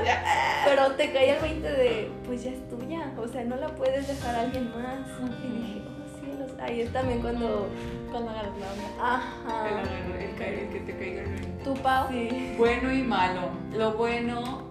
Pero 0.64 0.90
te 0.96 1.12
caía 1.12 1.36
el 1.36 1.42
20 1.42 1.70
de, 1.70 2.10
pues 2.26 2.42
ya 2.42 2.50
es 2.50 2.68
tuya. 2.68 3.12
O 3.16 3.28
sea, 3.28 3.44
no 3.44 3.54
la 3.54 3.68
puedes 3.68 4.08
dejar 4.08 4.34
a 4.34 4.40
alguien 4.40 4.68
más. 4.72 5.06
Y 5.44 5.46
dije, 5.46 5.82
oh 5.86 6.18
cielos. 6.18 6.50
Ahí 6.60 6.80
es 6.80 6.92
también 6.92 7.20
cuando, 7.20 7.68
Cuando 8.10 8.30
agarras 8.30 8.50
la 8.58 8.72
onda. 8.72 8.84
El, 8.84 9.00
ajá. 9.00 9.68
el, 9.68 10.12
el 10.12 10.58
el 10.58 10.68
que 10.70 10.80
te 10.80 10.98
caiga 10.98 11.22
el 11.22 11.28
veinte. 11.28 11.62
¿Tu 11.62 11.74
Pau? 11.74 12.08
Sí. 12.10 12.54
Bueno 12.58 12.92
y 12.92 13.02
malo. 13.04 13.50
Lo 13.74 13.92
bueno, 13.92 14.64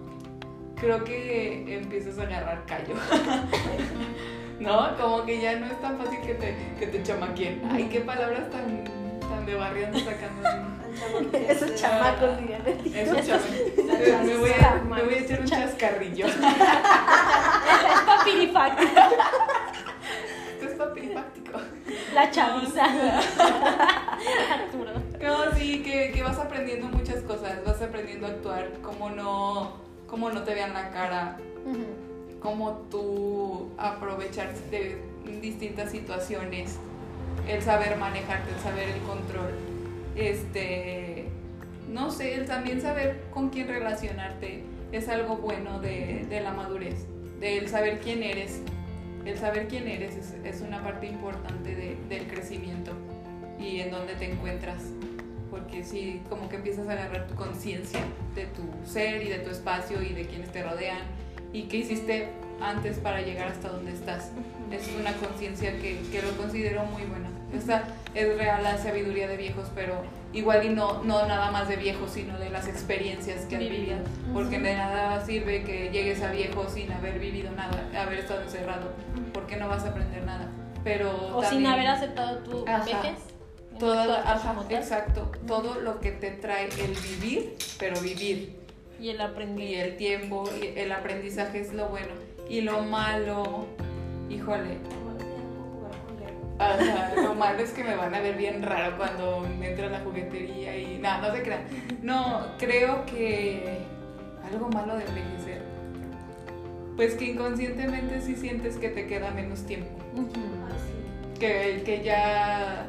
creo 0.76 1.02
que 1.02 1.78
empiezas 1.78 2.18
a 2.18 2.24
agarrar 2.24 2.66
callo. 2.66 2.94
¿No? 4.60 4.94
Como 4.98 5.24
que 5.24 5.40
ya 5.40 5.58
no 5.58 5.64
es 5.64 5.80
tan 5.80 5.96
fácil 5.96 6.20
que 6.20 6.34
te, 6.34 6.54
que 6.78 6.86
te 6.88 7.02
chamaquen. 7.02 7.62
Ay, 7.70 7.88
qué 7.90 8.00
palabras 8.00 8.50
tan, 8.50 8.84
tan 9.18 9.46
de 9.46 9.54
barrio 9.54 9.86
andas 9.86 10.02
sacando. 10.02 10.79
Esos 11.48 11.74
chamacos, 11.80 12.38
dirían. 12.40 12.62
Eso, 12.66 13.14
chaval. 13.26 14.24
Me 14.26 14.36
voy, 14.36 14.50
a, 14.50 14.82
me 14.84 15.02
voy 15.02 15.14
a 15.14 15.18
echar 15.18 15.40
un 15.40 15.46
chascarrillo. 15.46 16.26
Es 16.26 16.34
papirifact. 18.06 18.80
Esto 18.80 20.66
es 20.66 20.74
papirifáctico. 20.74 21.58
La 22.14 22.30
chaviza. 22.30 22.84
Arturo. 24.52 24.90
No, 25.20 25.52
sí, 25.56 25.82
que, 25.82 26.12
que 26.12 26.22
vas 26.22 26.38
aprendiendo 26.38 26.86
muchas 26.88 27.22
cosas. 27.22 27.64
Vas 27.64 27.80
aprendiendo 27.82 28.26
a 28.26 28.30
actuar, 28.30 28.70
cómo 28.82 29.10
no, 29.10 29.72
cómo 30.06 30.30
no 30.30 30.42
te 30.42 30.54
vean 30.54 30.72
la 30.74 30.90
cara, 30.90 31.36
Ujú. 31.64 31.84
cómo 32.40 32.72
tú 32.90 33.70
aprovechar 33.78 34.52
de 34.70 35.00
distintas 35.40 35.90
situaciones, 35.90 36.76
el 37.48 37.62
saber 37.62 37.96
manejarte, 37.96 38.50
el 38.52 38.60
saber 38.60 38.88
el 38.90 39.00
control, 39.02 39.54
este, 40.16 41.26
no 41.90 42.10
sé, 42.10 42.34
el 42.34 42.46
también 42.46 42.80
saber 42.80 43.20
con 43.32 43.50
quién 43.50 43.68
relacionarte 43.68 44.62
es 44.92 45.08
algo 45.08 45.36
bueno 45.36 45.80
de, 45.80 46.26
la 46.42 46.52
madurez, 46.52 47.06
del 47.40 47.68
saber 47.68 48.00
quién 48.00 48.22
eres, 48.22 48.60
el 49.24 49.36
saber 49.38 49.68
quién 49.68 49.86
eres 49.88 50.16
es, 50.44 50.60
una 50.60 50.82
parte 50.82 51.06
importante 51.06 51.74
de- 51.74 51.96
del 52.08 52.26
crecimiento 52.26 52.92
y 53.58 53.80
en 53.80 53.90
dónde 53.90 54.14
te 54.14 54.30
encuentras, 54.30 54.82
porque 55.50 55.60
porque 55.70 55.84
sí, 55.84 56.22
como 56.28 56.48
que 56.48 56.56
empiezas 56.56 56.88
a 56.88 56.92
agarrar 56.92 57.26
tu 57.26 57.34
conciencia 57.34 58.00
de 58.34 58.46
tu 58.46 58.62
ser 58.88 59.22
y 59.22 59.28
de 59.28 59.38
tu 59.40 59.50
espacio 59.50 60.00
y 60.02 60.12
de 60.14 60.26
quienes 60.26 60.50
te 60.52 60.62
rodean 60.62 61.02
y 61.52 61.64
qué 61.64 61.78
hiciste 61.78 62.28
antes 62.60 62.98
para 62.98 63.20
llegar 63.20 63.48
hasta 63.48 63.68
donde 63.68 63.92
estás. 63.92 64.30
Es 64.70 64.88
una 64.98 65.12
conciencia 65.14 65.72
que, 65.72 65.98
que 66.12 66.22
lo 66.22 66.36
considero 66.36 66.84
muy 66.84 67.02
buena. 67.02 67.28
Es 67.52 68.36
real 68.36 68.62
la 68.62 68.76
sabiduría 68.78 69.28
de 69.28 69.36
viejos, 69.36 69.68
pero 69.74 70.02
igual 70.32 70.64
y 70.64 70.68
no, 70.70 71.02
no 71.04 71.26
nada 71.26 71.50
más 71.50 71.68
de 71.68 71.76
viejos, 71.76 72.10
sino 72.12 72.38
de 72.38 72.50
las 72.50 72.66
experiencias 72.68 73.44
que 73.46 73.56
has 73.56 73.60
vivido. 73.60 73.96
Porque 74.32 74.58
de 74.58 74.74
nada 74.74 75.24
sirve 75.24 75.62
que 75.64 75.90
llegues 75.90 76.22
a 76.22 76.30
viejo 76.30 76.68
sin 76.68 76.90
haber 76.92 77.18
vivido 77.18 77.50
nada, 77.52 77.88
haber 78.00 78.20
estado 78.20 78.42
encerrado, 78.42 78.92
porque 79.32 79.56
no 79.56 79.68
vas 79.68 79.84
a 79.84 79.90
aprender 79.90 80.24
nada. 80.24 80.48
Pero 80.82 81.36
O 81.36 81.42
sin 81.44 81.66
haber 81.66 81.86
aceptado 81.88 82.38
tu 82.38 82.64
Ajá. 82.66 82.84
vejez. 82.84 83.18
Toda 83.78 84.30
ajá, 84.30 84.54
exacto, 84.68 85.30
todo 85.46 85.80
lo 85.80 86.00
que 86.00 86.10
te 86.12 86.30
trae 86.32 86.64
el 86.66 86.94
vivir, 86.94 87.56
pero 87.78 88.00
vivir. 88.00 88.56
Y 89.00 89.08
el 89.10 89.16
Y 89.16 89.20
aprendizaje. 89.20 89.82
el 89.82 89.96
tiempo, 89.96 90.50
y 90.60 90.78
el 90.78 90.92
aprendizaje 90.92 91.60
es 91.60 91.72
lo 91.72 91.88
bueno. 91.88 92.08
Y 92.48 92.60
lo 92.60 92.82
malo, 92.82 93.66
híjole, 94.28 94.76
Ajá, 96.60 97.12
lo 97.16 97.34
malo 97.34 97.58
es 97.60 97.70
que 97.70 97.82
me 97.82 97.96
van 97.96 98.14
a 98.14 98.20
ver 98.20 98.36
bien 98.36 98.62
raro 98.62 98.96
cuando 98.98 99.46
entre 99.62 99.86
a 99.86 99.90
la 99.90 100.00
juguetería 100.00 100.76
y 100.76 100.98
nada, 100.98 101.28
no 101.28 101.34
se 101.34 101.42
crean. 101.42 101.62
No, 102.02 102.42
creo 102.58 103.06
que 103.06 103.78
algo 104.52 104.68
malo 104.68 104.96
de 104.96 105.04
envejecer. 105.06 105.62
Pues 106.96 107.14
que 107.14 107.26
inconscientemente 107.32 108.20
sí 108.20 108.36
sientes 108.36 108.76
que 108.76 108.90
te 108.90 109.06
queda 109.06 109.30
menos 109.30 109.64
tiempo. 109.64 109.88
Que, 111.38 111.82
que 111.86 112.02
ya 112.04 112.86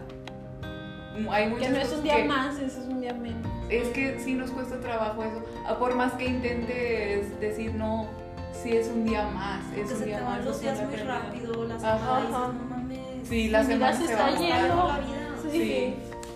hay 1.30 1.48
muchas 1.48 1.68
Que 1.68 1.74
no 1.74 1.80
es 1.80 1.94
un 1.94 2.04
día 2.04 2.16
que- 2.18 2.24
más, 2.26 2.60
eso 2.60 2.82
es 2.82 2.88
un 2.88 3.00
día 3.00 3.14
menos. 3.14 3.48
Es 3.70 3.88
que 3.90 4.20
sí 4.20 4.34
nos 4.34 4.52
cuesta 4.52 4.82
trabajo 4.82 5.24
eso. 5.24 5.42
Ah, 5.66 5.78
Por 5.80 5.96
más 5.96 6.12
que 6.14 6.26
intentes 6.26 7.40
decir 7.40 7.74
no, 7.74 8.08
sí 8.52 8.76
es 8.76 8.90
un 8.90 9.06
día 9.06 9.24
más, 9.28 9.64
es 9.78 9.88
Que 9.94 9.94
un 9.98 10.04
día 10.06 10.18
te 10.18 10.24
más. 10.26 10.44
los 10.44 10.60
días 10.60 10.82
muy 10.86 10.96
rápido, 10.98 11.64
las 11.64 11.82
Ajá. 11.82 11.98
cosas 12.06 12.22
dices, 12.28 12.32
no 12.62 12.70
mames. 12.76 13.00
Sí, 13.32 13.48
la 13.48 13.64
semana 13.64 13.94
se 13.94 14.08
se 14.08 14.16
va 14.16 14.30
yendo. 14.32 14.76
la 14.90 15.00
vida. 15.00 15.36
Sí, 15.52 15.94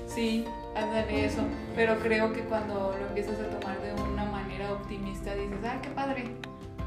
sí, 0.08 0.46
ándale 0.76 1.26
eso. 1.26 1.42
Pero 1.76 2.00
creo 2.00 2.32
que 2.32 2.40
cuando 2.46 2.96
lo 2.98 3.08
empiezas 3.08 3.38
a 3.38 3.50
tomar 3.60 3.82
de 3.82 3.92
una 4.02 4.24
manera 4.24 4.72
optimista, 4.72 5.36
dices, 5.36 5.58
ah, 5.66 5.80
qué 5.82 5.90
padre. 5.90 6.24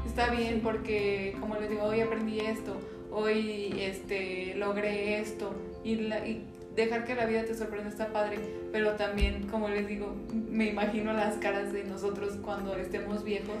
Está 0.07 0.31
bien 0.31 0.61
porque, 0.63 1.37
como 1.39 1.55
les 1.57 1.69
digo, 1.69 1.83
hoy 1.83 2.01
aprendí 2.01 2.39
esto, 2.39 2.75
hoy 3.11 3.75
este, 3.79 4.55
logré 4.55 5.19
esto. 5.19 5.53
Y, 5.83 5.95
la- 5.97 6.25
y 6.27 6.43
dejar 6.75 7.05
que 7.05 7.13
la 7.13 7.25
vida 7.27 7.45
te 7.45 7.53
sorprenda 7.53 7.89
está 7.89 8.07
padre. 8.07 8.39
Pero 8.71 8.93
también, 8.93 9.47
como 9.47 9.69
les 9.69 9.87
digo, 9.87 10.15
me 10.33 10.65
imagino 10.65 11.13
las 11.13 11.35
caras 11.35 11.71
de 11.71 11.83
nosotros 11.83 12.35
cuando 12.43 12.75
estemos 12.77 13.23
viejos. 13.23 13.57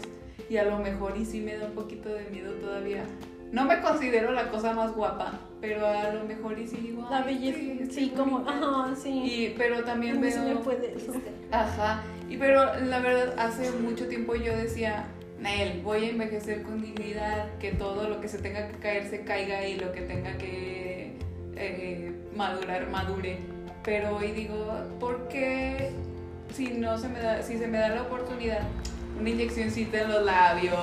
Y 0.49 0.57
a 0.57 0.63
lo 0.63 0.79
mejor, 0.79 1.15
y 1.15 1.25
sí 1.25 1.41
me 1.41 1.55
da 1.57 1.67
un 1.67 1.73
poquito 1.73 2.09
de 2.09 2.25
miedo 2.31 2.53
todavía. 2.53 3.03
No 3.51 3.65
me 3.65 3.81
considero 3.81 4.31
la 4.31 4.49
cosa 4.49 4.73
más 4.73 4.93
guapa, 4.93 5.39
pero 5.59 5.87
a 5.87 6.11
lo 6.13 6.23
mejor 6.25 6.59
y 6.59 6.67
sí 6.67 6.77
digo, 6.77 7.07
La 7.09 7.23
"Ay, 7.23 7.35
belleza. 7.35 7.91
sí, 7.93 8.13
como. 8.15 8.39
bonita". 8.39 8.51
Ajá, 8.53 8.95
sí. 8.95 9.09
Y, 9.09 9.55
pero 9.57 9.83
también 9.83 10.21
No 10.21 10.29
se 10.29 10.39
me 10.39 10.45
veo. 10.53 10.61
puede 10.61 10.95
eso. 10.95 11.13
Ajá. 11.51 12.01
Y 12.29 12.37
pero 12.37 12.79
la 12.81 12.99
verdad, 12.99 13.33
hace 13.39 13.71
mucho 13.71 14.07
tiempo 14.07 14.35
yo 14.35 14.55
decía, 14.55 15.07
Nael, 15.39 15.81
voy 15.81 16.05
a 16.05 16.09
envejecer 16.09 16.61
con 16.61 16.81
dignidad, 16.81 17.47
que 17.59 17.71
todo 17.71 18.07
lo 18.07 18.21
que 18.21 18.27
se 18.27 18.37
tenga 18.37 18.67
que 18.67 18.77
caer 18.77 19.09
se 19.09 19.21
caiga 19.23 19.65
y 19.67 19.77
lo 19.79 19.91
que 19.93 20.01
tenga 20.01 20.37
que 20.37 21.13
eh, 21.55 22.11
madurar, 22.35 22.87
madure. 22.91 23.37
Pero 23.83 24.17
hoy 24.17 24.31
digo, 24.31 24.73
¿por 24.99 25.27
qué 25.29 25.91
si 26.53 26.67
no 26.67 26.97
se 26.99 27.07
me 27.07 27.19
da, 27.19 27.41
si 27.41 27.57
se 27.57 27.67
me 27.67 27.79
da 27.79 27.89
la 27.89 28.01
oportunidad, 28.03 28.61
una 29.19 29.29
inyeccióncita 29.29 30.01
en 30.01 30.09
los 30.09 30.23
labios, 30.25 30.75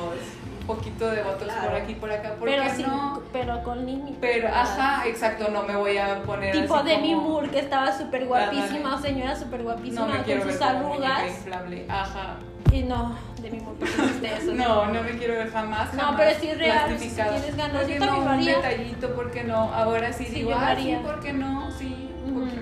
poquito 0.66 1.10
de 1.10 1.18
por 1.22 1.36
Claro. 1.38 1.76
aquí, 1.76 1.94
por 1.94 2.10
acá, 2.10 2.34
¿por 2.38 2.48
Pero 2.48 2.62
sí, 2.74 2.82
no? 2.86 3.22
pero 3.32 3.62
con 3.62 3.86
límites. 3.86 4.16
Pero, 4.20 4.48
ajá, 4.48 5.06
exacto, 5.06 5.48
no 5.50 5.62
me 5.62 5.76
voy 5.76 5.96
a 5.98 6.22
poner 6.22 6.52
Tipo 6.52 6.76
así 6.76 6.88
Demi 6.88 7.14
como- 7.14 7.28
Moore, 7.30 7.48
que 7.50 7.58
estaba 7.60 7.96
súper 7.96 8.26
guapísima, 8.26 8.94
Ándale. 8.94 9.02
señora 9.02 9.36
súper 9.36 9.60
No 9.60 9.64
guapísima, 9.64 10.22
quiero 10.24 10.42
con 10.42 10.52
sus 10.52 10.62
arrugas. 10.62 11.26
inflable. 11.28 11.86
Ajá. 11.88 12.36
Y 12.72 12.82
no, 12.82 13.16
Demi 13.40 13.60
Moore, 13.60 13.78
¿por 13.78 13.88
qué 13.88 14.02
hiciste 14.02 14.26
eso? 14.36 14.52
No, 14.54 14.86
no 14.86 15.02
me 15.02 15.10
quiero 15.12 15.34
ver 15.34 15.50
jamás. 15.52 15.94
No, 15.94 16.00
jamás 16.02 16.20
pero 16.20 16.40
sí 16.40 16.48
es 16.48 16.58
real, 16.58 16.98
si 16.98 17.08
tienes 17.10 17.56
ganas, 17.56 17.82
¿Por 17.84 17.90
yo 17.92 17.98
también 18.00 18.24
no? 18.24 18.30
haría. 18.32 18.56
Un 18.56 18.62
detallito, 18.62 19.14
¿por 19.14 19.30
qué 19.30 19.44
no? 19.44 19.56
Ahora 19.72 20.12
sí, 20.12 20.24
Sí, 20.26 20.34
digo, 20.34 20.50
yo 20.50 20.56
ah, 20.58 20.74
sí. 20.76 20.98
¿por 21.02 21.20
qué 21.20 21.32
no? 21.32 21.70
Sí, 21.70 21.95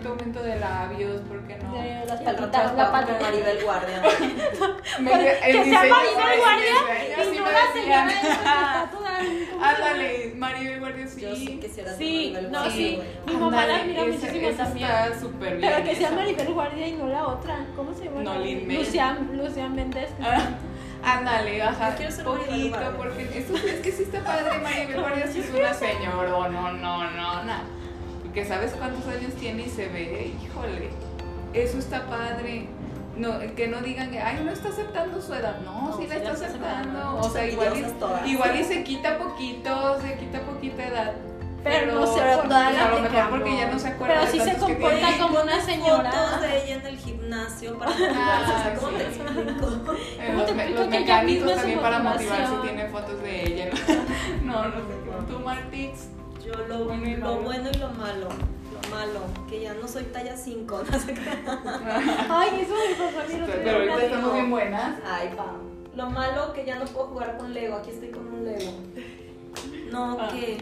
un 0.06 0.10
Ujú. 0.12 0.18
poquito 0.18 0.20
aumento 0.20 0.42
de 0.42 0.56
labios, 0.60 1.20
¿por 1.22 1.40
qué 1.46 1.56
no? 1.56 1.72
De 1.72 2.04
las 2.06 2.20
vas 2.64 2.74
la 2.74 2.90
como 2.90 2.92
patita. 2.92 3.20
Maribel 3.20 3.64
Guardia. 3.64 4.02
Me- 5.00 5.10
que 5.52 5.64
sea 5.64 5.78
Maribel 5.80 6.38
Guardia 6.38 6.74
y 7.18 7.30
sí 7.30 7.38
no 7.38 7.50
la 7.50 7.72
señora. 7.72 8.90
Ándale, 9.62 10.32
Maribel 10.36 10.80
Guardia 10.80 11.06
sí. 11.06 11.20
Yo 11.20 11.34
sí 11.34 11.58
quisiera 11.60 11.92
Sí, 11.94 12.30
Maribel 12.34 12.52
no, 12.52 12.70
sí. 12.70 12.98
Mi 13.26 13.34
mamá 13.36 13.66
la 13.66 13.78
esa- 14.10 14.26
muchísimo 14.26 14.50
también. 14.50 14.90
Está 14.90 15.20
súper 15.20 15.56
bien. 15.56 15.72
Pero 15.72 15.84
que 15.84 15.96
sea 15.96 16.06
esa. 16.08 16.16
Maribel 16.16 16.52
Guardia 16.52 16.88
y 16.88 16.92
no 16.92 17.06
la 17.08 17.26
otra. 17.26 17.66
¿Cómo 17.76 17.94
se 17.94 18.04
llama? 18.04 18.22
No, 18.22 18.38
Lin. 18.38 18.74
Lucian, 18.74 19.36
Lucian 19.36 19.74
Méndez. 19.74 20.10
Ah, 20.22 20.48
Ándale, 21.06 21.60
ser 22.10 22.24
Maribel 22.24 22.48
poquito, 22.70 22.94
porque 22.96 23.38
eso, 23.38 23.54
es 23.56 23.80
que 23.80 23.92
sí 23.92 24.04
está 24.04 24.20
padre, 24.24 24.58
Maribel 24.58 25.00
Guardia 25.00 25.26
sí 25.26 25.40
es 25.40 25.50
una 25.54 25.74
señora, 25.74 26.30
no, 26.30 26.48
no, 26.48 26.72
no, 26.72 27.42
no, 27.44 27.54
no. 28.34 28.40
Porque 28.40 28.44
sabes 28.48 28.72
cuántos 28.72 29.06
años 29.06 29.32
tiene 29.38 29.62
y 29.62 29.70
se 29.70 29.88
ve, 29.88 30.32
híjole, 30.44 30.90
eso 31.52 31.78
está 31.78 32.06
padre. 32.06 32.66
No, 33.16 33.38
que 33.54 33.68
no 33.68 33.80
digan 33.80 34.10
que, 34.10 34.18
ay, 34.18 34.42
no 34.44 34.50
está 34.50 34.70
aceptando 34.70 35.22
su 35.22 35.32
edad. 35.34 35.60
No, 35.64 35.90
No, 35.90 35.96
sí 35.96 36.08
la 36.08 36.14
sí 36.14 36.20
está 36.20 36.32
aceptando. 36.32 36.98
aceptando. 36.98 37.16
O 37.20 37.30
sea, 37.30 37.46
igual 37.46 37.72
y, 38.26 38.30
igual 38.30 38.60
y 38.60 38.64
se 38.64 38.82
quita 38.82 39.18
poquito, 39.18 40.00
se 40.00 40.16
quita 40.16 40.40
poquita 40.40 40.88
edad. 40.88 41.12
Pero 41.62 41.92
no 41.94 42.14
pero 42.14 42.36
por 42.40 42.48
toda 42.48 42.68
qué. 42.70 42.76
la 42.76 42.84
a 42.86 42.90
lo 42.90 43.00
mejor 43.00 43.30
porque 43.30 43.56
ya 43.56 43.70
no 43.70 43.78
se 43.78 43.88
acuerda 43.88 44.14
Pero 44.20 44.32
sí 44.32 44.38
se 44.40 44.46
tantos 44.50 44.66
que 44.66 44.72
comporta 44.78 45.18
como 45.18 45.40
una 45.42 45.60
señora. 45.60 46.12
Fotos 46.12 46.40
de 46.42 46.64
ella 46.64 46.74
en 46.74 46.86
el 46.86 46.98
gimnasio 46.98 47.78
para 47.78 47.90
Ah, 47.92 48.62
sea, 48.64 48.74
¿Cómo 48.74 48.90
sí. 48.90 48.96
te 48.96 49.04
explico? 49.04 49.94
Eh, 49.94 50.26
¿Cómo 50.26 50.38
los, 50.40 50.46
te 50.46 50.52
explico 50.52 50.80
los 50.80 50.88
que 50.88 50.98
su 50.98 51.54
también 51.54 51.80
para 51.80 51.98
motivarse 52.00 52.52
tienen 52.62 52.90
fotos 52.90 53.22
de 53.22 53.42
ella. 53.46 53.70
No, 54.42 54.52
no, 54.64 54.68
no 54.68 54.74
sé. 54.74 55.26
¿Tú, 55.32 55.38
Martix? 55.38 56.08
Yo 56.44 56.52
lo, 56.68 56.84
Bueno 56.84 57.06
y 57.08 57.16
lo 57.16 57.26
malo. 57.26 57.42
bueno 57.42 57.70
y 57.72 57.78
lo 57.78 57.88
malo. 57.90 58.28
Lo 58.28 58.90
malo, 58.90 59.20
que 59.48 59.60
ya 59.62 59.74
no 59.74 59.86
soy 59.88 60.04
talla 60.04 60.36
5. 60.36 60.82
No 60.90 60.98
sé 60.98 61.14
qué. 61.14 61.20
Ay, 62.28 62.60
eso 62.60 62.74
me 62.74 62.94
pasó 62.96 63.20
a 63.20 63.24
mí 63.24 63.44
Pero 63.46 63.76
ahorita 63.78 64.04
estamos 64.04 64.32
bien 64.34 64.50
buenas. 64.50 64.98
Ay, 65.06 65.30
pa. 65.36 65.54
Lo 65.96 66.10
malo 66.10 66.52
que 66.52 66.64
ya 66.66 66.76
no 66.78 66.84
puedo 66.86 67.06
jugar 67.08 67.36
con 67.38 67.54
Lego. 67.54 67.76
Aquí 67.76 67.90
estoy 67.90 68.08
con 68.10 68.26
un 68.26 68.44
Lego. 68.44 68.72
No, 69.90 70.18
Ah. 70.20 70.28
que. 70.32 70.58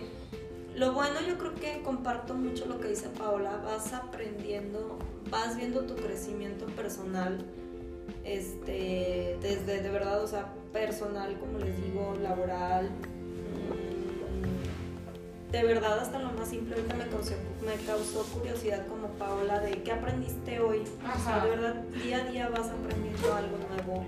Lo 0.77 0.93
bueno, 0.93 1.21
yo 1.27 1.37
creo 1.37 1.55
que 1.55 1.83
comparto 1.83 2.33
mucho 2.35 2.65
lo 2.67 2.81
que 2.81 2.89
dice 2.89 3.09
Paola. 3.09 3.59
Vas 3.65 3.93
aprendiendo, 3.93 4.99
vas 5.31 5.57
viendo 5.57 5.83
tu 5.83 5.95
crecimiento 5.97 6.65
personal. 6.67 7.45
Este, 8.25 9.37
desde 9.43 9.83
de 9.83 9.91
verdad, 9.91 10.23
o 10.23 10.27
sea, 10.27 10.53
personal, 10.73 11.37
como 11.39 11.59
les 11.59 11.77
digo, 11.83 12.15
laboral. 12.23 12.91
De 15.53 15.63
verdad, 15.65 15.99
hasta 16.01 16.19
lo 16.19 16.33
más 16.33 16.49
simple, 16.49 16.75
ahorita 16.77 16.95
me 16.97 17.07
causó, 17.09 17.35
me 17.65 17.75
causó 17.85 18.23
curiosidad 18.33 18.87
como 18.87 19.09
Paola 19.19 19.61
de 19.61 19.83
qué 19.83 19.93
aprendiste 19.93 20.61
hoy. 20.61 20.81
O 20.81 21.23
sea, 21.23 21.37
Ajá. 21.37 21.45
de 21.45 21.51
verdad, 21.51 21.75
día 22.03 22.17
a 22.19 22.25
día 22.31 22.49
vas 22.49 22.71
aprendiendo 22.71 23.35
algo 23.35 23.59
nuevo. 23.69 24.05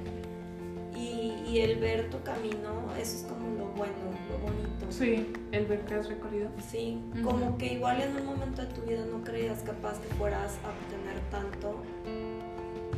Y, 0.97 1.35
y 1.47 1.59
el 1.61 1.79
ver 1.81 2.09
tu 2.09 2.23
camino, 2.23 2.91
eso 2.99 3.17
es 3.17 3.23
como 3.29 3.49
lo 3.59 3.67
bueno, 3.73 3.93
lo 4.31 4.39
bonito. 4.39 4.87
Sí, 4.91 5.31
el 5.53 5.67
ver 5.67 5.81
que 5.85 5.95
has 5.95 6.09
recorrido. 6.09 6.49
Sí, 6.71 7.03
Ujú. 7.13 7.23
como 7.29 7.59
que 7.59 7.75
igual 7.75 8.01
en 8.01 8.17
un 8.17 8.25
momento 8.27 8.63
de 8.63 8.69
tu 8.69 8.81
vida 8.83 9.05
no 9.05 9.23
creías 9.23 9.61
capaz 9.61 9.99
que 10.01 10.09
fueras 10.15 10.53
a 10.65 10.71
obtener 10.71 11.21
tanto 11.31 11.83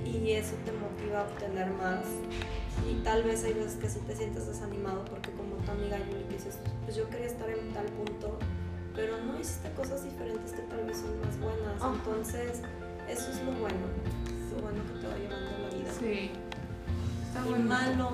y 0.04 0.30
eso 0.32 0.54
te 0.64 0.70
motiva 0.72 1.20
a 1.20 1.24
obtener 1.24 1.68
más. 1.72 2.04
Y 2.88 3.02
tal 3.02 3.22
vez 3.24 3.42
hay 3.42 3.54
veces 3.54 3.74
que 3.76 3.88
sí 3.88 3.98
te 4.06 4.14
sientes 4.14 4.46
desanimado 4.46 5.04
porque 5.06 5.30
como 5.32 5.56
tu 5.64 5.70
amiga 5.72 5.98
Yuli 5.98 6.25
dices, 6.36 6.58
pues 6.84 6.96
yo 6.96 7.08
quería 7.10 7.26
estar 7.26 7.48
en 7.50 7.72
tal 7.72 7.86
punto, 7.86 8.38
pero 8.94 9.16
no 9.24 9.38
hiciste 9.38 9.70
cosas 9.72 10.04
diferentes 10.04 10.52
que 10.52 10.62
tal 10.62 10.84
vez 10.84 10.98
son 10.98 11.20
más 11.20 11.38
buenas. 11.40 11.80
Ajá. 11.82 11.92
Entonces, 11.94 12.62
eso 13.08 13.30
es 13.30 13.42
lo 13.42 13.52
bueno, 13.52 13.76
lo 14.54 14.62
bueno 14.62 14.82
que 14.86 15.00
te 15.00 15.06
va 15.06 15.16
llevando 15.16 15.50
la 15.62 15.68
vida. 15.76 15.92
Sí. 15.98 16.30
Está 17.26 17.40
Y 17.46 17.50
bueno. 17.50 17.64
malo, 17.66 18.10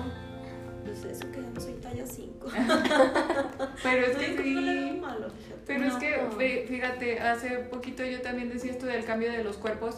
pues 0.83 1.03
eso 1.05 1.31
que 1.31 1.41
ya 1.41 1.49
no 1.49 1.61
soy 1.61 1.73
talla 1.73 2.05
5. 2.05 2.47
Pero 3.83 4.05
es 4.07 4.17
que 4.17 4.27
no 4.35 4.41
sí. 4.43 4.99
malo. 5.01 5.27
Pero 5.65 5.85
es 5.85 5.93
que, 5.95 6.21
fí- 6.37 6.67
fíjate, 6.67 7.19
hace 7.21 7.49
poquito 7.59 8.03
yo 8.03 8.21
también 8.21 8.49
decía 8.49 8.71
esto 8.71 8.85
del 8.85 9.05
cambio 9.05 9.31
de 9.31 9.43
los 9.43 9.57
cuerpos. 9.57 9.95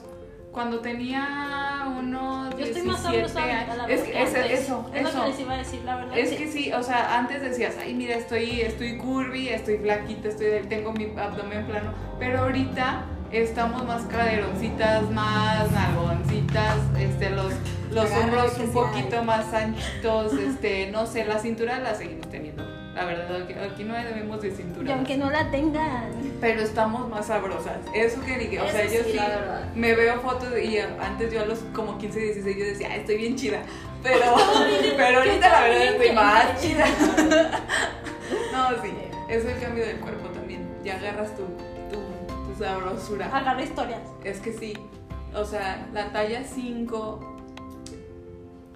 Cuando 0.56 0.80
tenía 0.80 1.86
unos 2.00 2.50
Yo 2.58 2.64
estoy 2.66 2.82
17 2.84 2.88
más 2.88 3.06
años. 3.06 3.34
la 3.36 3.42
Es 3.44 3.68
verdad. 3.68 3.86
que 3.88 4.24
es- 4.24 4.36
antes. 4.36 4.60
eso, 4.62 4.90
Es 4.94 5.04
lo 5.04 5.12
que 5.24 5.28
les 5.30 5.40
iba 5.42 5.54
a 5.54 5.58
decir, 5.58 5.82
la 5.84 5.96
verdad. 5.98 6.18
Es 6.18 6.30
sí. 6.30 6.36
que 6.38 6.48
sí, 6.48 6.72
o 6.72 6.82
sea, 6.82 7.18
antes 7.18 7.42
decías, 7.42 7.76
ay, 7.78 7.94
mira, 7.94 8.16
estoy, 8.16 8.62
estoy 8.62 8.98
curvy, 8.98 9.50
estoy 9.50 9.78
flaquita, 9.80 10.30
estoy, 10.30 10.48
tengo 10.70 10.94
mi 10.94 11.12
abdomen 11.20 11.66
plano. 11.66 11.92
Pero 12.20 12.40
ahorita 12.40 13.04
estamos 13.34 13.86
más 13.86 14.04
caderoncitas, 14.04 15.10
más 15.12 15.70
nalgoncitas, 15.72 16.78
este, 16.98 17.32
los, 17.32 17.52
los 17.92 18.10
hombros 18.12 18.58
un 18.58 18.72
poquito 18.72 19.24
más 19.24 19.54
anchitos, 19.54 20.34
este, 20.36 20.90
no 20.90 21.06
sé, 21.06 21.26
la 21.26 21.38
cintura 21.38 21.80
la 21.80 21.96
seguimos 21.96 22.30
teniendo. 22.30 22.64
La 22.96 23.04
verdad, 23.06 23.42
aquí, 23.42 23.54
aquí 23.54 23.84
no 23.84 23.94
debemos 23.94 24.42
de 24.42 24.52
cintura. 24.52 24.90
Y 24.90 24.94
aunque 24.94 25.18
no 25.18 25.30
la 25.30 25.52
tengan. 25.52 26.10
Pero 26.40 26.62
estamos 26.62 27.10
más 27.10 27.28
sabrosas. 27.28 27.78
Eso 27.94 28.22
que 28.22 28.38
dije, 28.38 28.62
o 28.62 28.68
sea, 28.70 28.84
Eso 28.84 28.96
yo 28.96 29.04
sí, 29.04 29.12
sí 29.12 29.18
la 29.18 29.28
verdad. 29.28 29.74
me 29.76 29.94
veo 29.96 30.22
fotos 30.22 30.48
y 30.58 30.78
antes 30.80 31.34
yo 31.34 31.42
a 31.42 31.46
los 31.46 31.60
como 31.74 31.98
15, 31.98 32.18
16 32.20 32.58
yo 32.58 32.64
decía, 32.66 32.88
"Ay, 32.92 33.02
estoy 33.02 33.18
bien 33.18 33.36
chida. 33.36 33.62
Pero, 34.02 34.22
pero 34.98 35.18
ahorita 35.20 35.50
la 35.50 35.62
verdad 35.62 35.84
estoy 35.88 36.12
más 36.16 36.62
chida. 36.62 36.86
No, 38.52 38.70
sí, 38.82 38.90
es 39.30 39.46
el 39.46 39.60
cambio 39.60 39.86
del 39.86 39.98
cuerpo 40.00 40.30
también. 40.30 40.66
Ya 40.84 40.96
agarras 40.96 41.36
tu, 41.36 41.44
tu, 41.92 42.54
tu 42.54 42.64
sabrosura. 42.64 43.26
Agarra 43.36 43.62
historias. 43.62 44.00
Es 44.24 44.40
que 44.40 44.54
sí, 44.54 44.74
o 45.34 45.44
sea, 45.44 45.86
la 45.94 46.12
talla 46.14 46.44
5, 46.44 47.38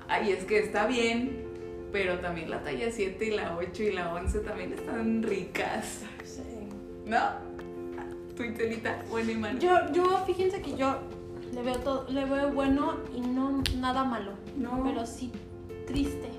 ay, 0.09 0.33
es 0.33 0.43
que 0.43 0.59
está 0.59 0.85
bien, 0.85 1.45
pero 1.91 2.19
también 2.19 2.49
la 2.49 2.63
talla 2.63 2.91
7 2.91 3.25
y 3.25 3.31
la 3.31 3.57
8 3.57 3.83
y 3.83 3.91
la 3.91 4.13
11 4.13 4.39
también 4.39 4.73
están 4.73 5.23
ricas. 5.23 6.01
Sí. 6.23 6.41
¿No? 7.05 7.19
Tu 8.35 8.53
telita, 8.53 9.03
buena 9.09 9.31
y 9.31 9.35
mala. 9.35 9.59
Yo, 9.59 9.91
yo, 9.91 10.23
fíjense 10.25 10.61
que 10.61 10.75
yo 10.75 10.99
le 11.53 11.61
veo 11.61 11.79
todo, 11.79 12.05
le 12.09 12.25
veo 12.25 12.51
bueno 12.51 12.97
y 13.15 13.21
no 13.21 13.63
nada 13.77 14.03
malo. 14.03 14.33
No. 14.57 14.83
Pero 14.83 15.05
sí 15.05 15.31
triste. 15.87 16.29